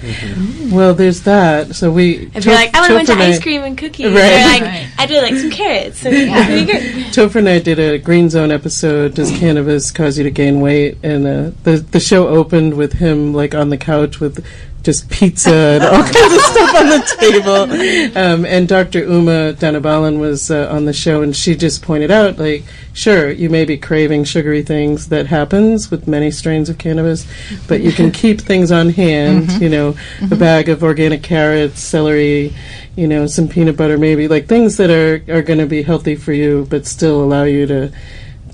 Well, 0.74 0.94
there's 0.94 1.22
that. 1.22 1.76
So 1.76 1.90
we. 1.92 2.28
If 2.34 2.44
you're 2.44 2.54
like, 2.56 2.74
I 2.74 2.80
want 2.80 2.88
to 2.88 2.94
went 2.96 3.06
to 3.06 3.14
ice 3.14 3.40
cream 3.40 3.62
and 3.62 3.78
cookies, 3.78 4.12
Right. 4.12 4.32
or 4.32 4.46
like, 4.48 4.62
Right. 4.62 4.88
I 4.98 5.06
do 5.06 5.14
like 5.20 5.36
some 5.36 5.50
carrots. 5.52 6.00
So 6.00 6.08
yeah. 6.08 6.44
pretty. 6.66 6.72
Topher 7.12 7.36
and 7.36 7.48
I 7.48 7.60
did 7.60 7.78
a 7.78 7.98
Green 7.98 8.30
Zone 8.30 8.50
episode. 8.50 9.14
Does 9.14 9.30
cannabis 9.38 9.92
cause 9.92 10.18
you 10.18 10.24
to 10.24 10.30
gain 10.32 10.60
weight? 10.60 10.98
And 11.04 11.24
uh, 11.26 11.50
the 11.62 11.76
the 11.76 12.00
show 12.00 12.26
opened 12.28 12.74
with 12.74 12.94
him 12.94 13.32
like 13.32 13.54
on 13.54 13.68
the 13.70 13.78
couch 13.78 14.18
with 14.18 14.44
just 14.82 15.10
pizza 15.10 15.52
and 15.52 15.84
all 15.84 16.02
kinds 16.02 16.34
of 16.34 16.40
stuff 16.40 16.74
on 16.74 16.86
the 16.88 17.16
table. 17.18 18.18
Um, 18.18 18.44
and 18.44 18.66
Dr. 18.66 19.00
Uma 19.00 19.54
Dhanabalan 19.54 20.18
was 20.18 20.50
uh, 20.50 20.68
on 20.70 20.84
the 20.84 20.92
show, 20.92 21.22
and 21.22 21.34
she 21.34 21.54
just 21.54 21.82
pointed 21.82 22.10
out, 22.10 22.38
like, 22.38 22.64
sure, 22.92 23.30
you 23.30 23.50
may 23.50 23.64
be 23.64 23.76
craving 23.76 24.24
sugary 24.24 24.62
things. 24.62 25.08
That 25.08 25.26
happens 25.26 25.90
with 25.90 26.08
many 26.08 26.30
strains 26.30 26.68
of 26.68 26.78
cannabis, 26.78 27.26
but 27.68 27.80
you 27.80 27.92
can 27.92 28.10
keep 28.10 28.40
things 28.40 28.72
on 28.72 28.90
hand. 28.90 29.50
You 29.60 29.68
know, 29.68 29.96
a 30.30 30.36
bag 30.36 30.68
of 30.68 30.82
organic 30.82 31.22
carrots, 31.22 31.80
celery. 31.80 32.54
You 32.96 33.06
know, 33.06 33.26
some 33.26 33.48
peanut 33.48 33.76
butter, 33.76 33.96
maybe 33.96 34.28
like 34.28 34.46
things 34.46 34.76
that 34.76 34.90
are 34.90 35.22
are 35.32 35.42
going 35.42 35.60
to 35.60 35.66
be 35.66 35.82
healthy 35.82 36.16
for 36.16 36.32
you, 36.32 36.66
but 36.68 36.86
still 36.86 37.22
allow 37.22 37.44
you 37.44 37.66
to 37.66 37.92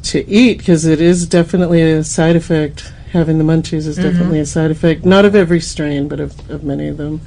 to 0.02 0.28
eat 0.28 0.58
because 0.58 0.84
it 0.84 1.00
is 1.00 1.26
definitely 1.26 1.82
a 1.82 2.04
side 2.04 2.36
effect. 2.36 2.92
Having 3.16 3.38
the 3.38 3.44
munchies 3.44 3.86
is 3.86 3.98
mm-hmm. 3.98 4.08
definitely 4.08 4.40
a 4.40 4.46
side 4.46 4.70
effect, 4.70 5.06
not 5.06 5.24
of 5.24 5.34
every 5.34 5.60
strain, 5.60 6.06
but 6.06 6.20
of, 6.20 6.50
of 6.50 6.64
many 6.64 6.86
of 6.88 6.98
them. 6.98 7.22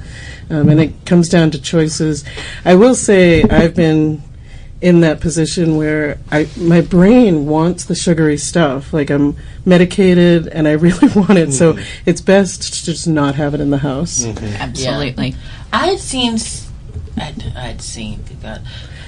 Um, 0.48 0.68
and 0.68 0.80
it 0.80 1.04
comes 1.04 1.28
down 1.28 1.50
to 1.50 1.60
choices. 1.60 2.24
I 2.64 2.76
will 2.76 2.94
say 2.94 3.42
I've 3.42 3.74
been 3.74 4.22
in 4.80 5.00
that 5.00 5.20
position 5.20 5.76
where 5.76 6.18
I 6.30 6.48
my 6.56 6.80
brain 6.80 7.46
wants 7.46 7.84
the 7.84 7.94
sugary 7.94 8.38
stuff. 8.38 8.92
Like 8.92 9.10
I'm 9.10 9.36
medicated 9.64 10.46
and 10.46 10.66
I 10.68 10.72
really 10.86 11.08
want 11.08 11.38
it, 11.38 11.52
so 11.52 11.74
mm-hmm. 11.74 12.02
it's 12.06 12.20
best 12.20 12.62
to 12.74 12.84
just 12.84 13.06
not 13.06 13.34
have 13.34 13.52
it 13.54 13.60
in 13.60 13.70
the 13.70 13.78
house. 13.78 14.22
Mm-hmm. 14.22 14.44
Absolutely. 14.44 15.34
I 15.72 15.88
had 15.88 15.98
seen. 15.98 16.34
s- 16.34 16.68
I'd, 17.16 17.52
I'd 17.56 17.82
seen. 17.82 18.22
good 18.22 18.40
God. 18.40 18.62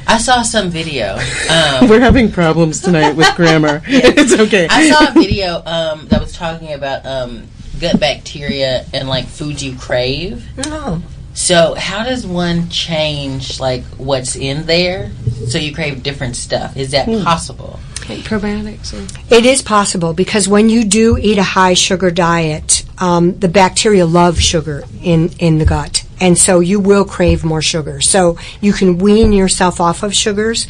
I 0.07 0.19
saw 0.19 0.43
some 0.43 0.71
video. 0.71 1.17
Um, 1.51 1.89
We're 1.89 2.01
having 2.01 2.31
problems 2.31 2.81
tonight 2.81 3.17
with 3.17 3.35
grammar. 3.35 3.83
it's 3.87 4.33
okay. 4.33 4.67
I 4.71 4.91
saw 4.91 5.11
a 5.11 5.13
video 5.13 5.63
um, 5.65 6.07
that 6.09 6.21
was 6.21 6.33
talking 6.33 6.73
about 6.73 7.07
um, 7.07 7.47
gut 7.81 7.99
bacteria 7.99 8.87
and 8.93 9.09
like 9.09 9.27
foods 9.27 9.63
you 9.63 9.77
crave. 9.77 10.47
Oh. 10.67 11.03
So 11.35 11.75
how 11.75 12.05
does 12.05 12.27
one 12.27 12.69
change 12.69 13.59
like 13.59 13.85
what's 13.97 14.37
in 14.37 14.67
there 14.67 15.11
so 15.49 15.59
you 15.59 15.75
crave 15.75 16.03
different 16.03 16.37
stuff? 16.37 16.77
Is 16.77 16.91
that 16.91 17.07
possible? 17.25 17.81
Like 18.09 18.21
probiotics. 18.21 18.93
Or 18.93 19.35
It 19.35 19.47
is 19.47 19.63
possible 19.63 20.13
because 20.13 20.49
when 20.49 20.69
you 20.69 20.85
do 20.85 21.17
eat 21.17 21.39
a 21.39 21.43
high 21.43 21.75
sugar 21.75 22.11
diet, 22.11 22.85
um, 22.99 23.39
the 23.39 23.49
bacteria 23.49 24.05
love 24.07 24.41
sugar 24.41 24.85
in, 25.03 25.31
in 25.39 25.59
the 25.59 25.65
gut. 25.65 26.02
And 26.23 26.39
so 26.39 26.61
you 26.61 26.79
will 26.79 27.05
crave 27.05 27.45
more 27.45 27.61
sugar. 27.61 28.01
So 28.01 28.39
you 28.61 28.73
can 28.73 28.99
wean 28.99 29.33
yourself 29.33 29.81
off 29.81 30.05
of 30.05 30.15
sugars. 30.15 30.69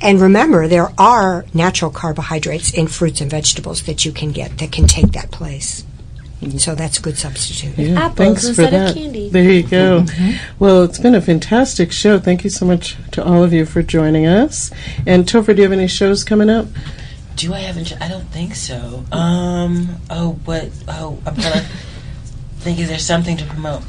And 0.00 0.20
remember, 0.20 0.66
there 0.66 0.90
are 0.98 1.44
natural 1.52 1.90
carbohydrates 1.90 2.72
in 2.72 2.88
fruits 2.88 3.20
and 3.20 3.30
vegetables 3.30 3.82
that 3.82 4.06
you 4.06 4.12
can 4.12 4.32
get 4.32 4.58
that 4.58 4.72
can 4.72 4.86
take 4.86 5.12
that 5.12 5.30
place. 5.30 5.84
So 6.58 6.74
that's 6.74 6.98
a 6.98 7.02
good 7.02 7.16
substitute. 7.16 7.76
Yeah, 7.78 8.06
Apples 8.06 8.16
thanks 8.16 8.42
for 8.42 8.48
instead 8.48 8.66
of 8.66 8.70
that. 8.72 8.94
candy. 8.94 9.28
There 9.28 9.50
you 9.50 9.62
go. 9.62 10.04
Well, 10.58 10.82
it's 10.82 10.98
been 10.98 11.14
a 11.14 11.20
fantastic 11.20 11.92
show. 11.92 12.18
Thank 12.18 12.42
you 12.44 12.50
so 12.50 12.66
much 12.66 12.96
to 13.12 13.24
all 13.24 13.42
of 13.42 13.52
you 13.52 13.64
for 13.66 13.82
joining 13.82 14.26
us. 14.26 14.70
And 15.06 15.24
Topher, 15.24 15.48
do 15.48 15.56
you 15.56 15.62
have 15.62 15.72
any 15.72 15.88
shows 15.88 16.24
coming 16.24 16.50
up? 16.50 16.66
Do 17.36 17.52
I 17.52 17.60
have? 17.60 17.76
Int- 17.76 18.00
I 18.00 18.08
don't 18.08 18.28
think 18.28 18.54
so. 18.54 19.04
Um. 19.12 19.96
Oh, 20.10 20.38
but 20.44 20.70
oh, 20.88 21.18
I'm 21.26 21.34
trying 21.36 21.64
to 22.64 22.70
think. 22.70 22.78
Is 22.80 22.88
there 22.88 22.98
something 22.98 23.36
to 23.36 23.44
promote? 23.46 23.82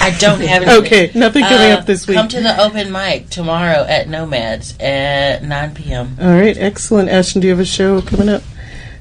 I 0.00 0.16
don't 0.18 0.40
have 0.40 0.62
anything. 0.62 0.84
Okay, 0.84 1.10
nothing 1.14 1.44
coming 1.44 1.72
Uh, 1.72 1.76
up 1.78 1.86
this 1.86 2.06
week. 2.06 2.16
Come 2.16 2.28
to 2.28 2.40
the 2.40 2.60
open 2.60 2.90
mic 2.92 3.30
tomorrow 3.30 3.84
at 3.88 4.08
Nomads 4.08 4.74
at 4.80 5.42
9 5.44 5.74
p.m. 5.74 6.16
All 6.20 6.28
right, 6.28 6.56
excellent. 6.56 7.08
Ashtyn, 7.08 7.40
do 7.40 7.46
you 7.46 7.52
have 7.52 7.60
a 7.60 7.64
show 7.64 8.00
coming 8.02 8.28
up? 8.28 8.42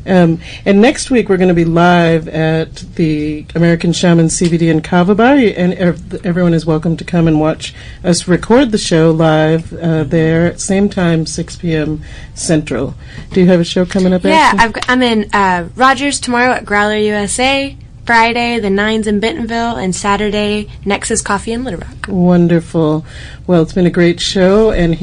Um, 0.04 0.40
and 0.66 0.82
next 0.82 1.12
week 1.12 1.30
we're 1.30 1.38
going 1.38 1.50
to 1.50 1.54
be 1.54 1.64
live 1.64 2.28
at 2.28 2.74
the 2.96 3.46
American 3.54 3.94
Shaman 3.94 4.28
CBD 4.28 4.72
in 4.72 4.82
Kava 4.82 5.14
Bar, 5.14 5.36
and 5.36 5.74
ev- 5.76 6.26
everyone 6.26 6.56
is 6.56 6.66
welcome 6.66 6.98
to 6.98 7.04
come 7.04 7.28
and 7.28 7.40
watch 7.40 7.76
us 8.04 8.28
record 8.28 8.72
the 8.72 8.80
show 8.80 9.12
live 9.12 9.72
uh, 9.74 10.04
there 10.04 10.48
at 10.48 10.60
same 10.60 10.90
time, 10.90 11.28
6 11.28 11.56
p.m. 11.58 12.02
Central. 12.34 12.96
Do 13.32 13.42
you 13.42 13.46
have 13.48 13.60
a 13.60 13.64
show 13.64 13.86
coming 13.86 14.12
up? 14.12 14.24
Yeah, 14.24 14.54
I've 14.58 14.74
got, 14.74 14.90
I'm 14.90 15.04
in 15.04 15.30
uh, 15.34 15.70
Rogers 15.76 16.20
tomorrow 16.20 16.54
at 16.54 16.66
Growler 16.66 16.98
USA. 16.98 17.78
Friday, 18.06 18.60
the 18.60 18.70
Nines 18.70 19.08
in 19.08 19.20
Bentonville, 19.20 19.78
and 19.78 19.96
Saturday, 19.96 20.68
Nexus 20.86 21.22
Coffee 21.22 21.54
in 21.54 21.64
Little 21.64 21.80
Rock. 21.80 22.08
Wonderful. 22.08 23.06
Well, 23.46 23.62
it's 23.62 23.74
been 23.74 23.86
a 23.86 23.92
great 23.92 24.20
show, 24.20 24.72
and 24.72 24.96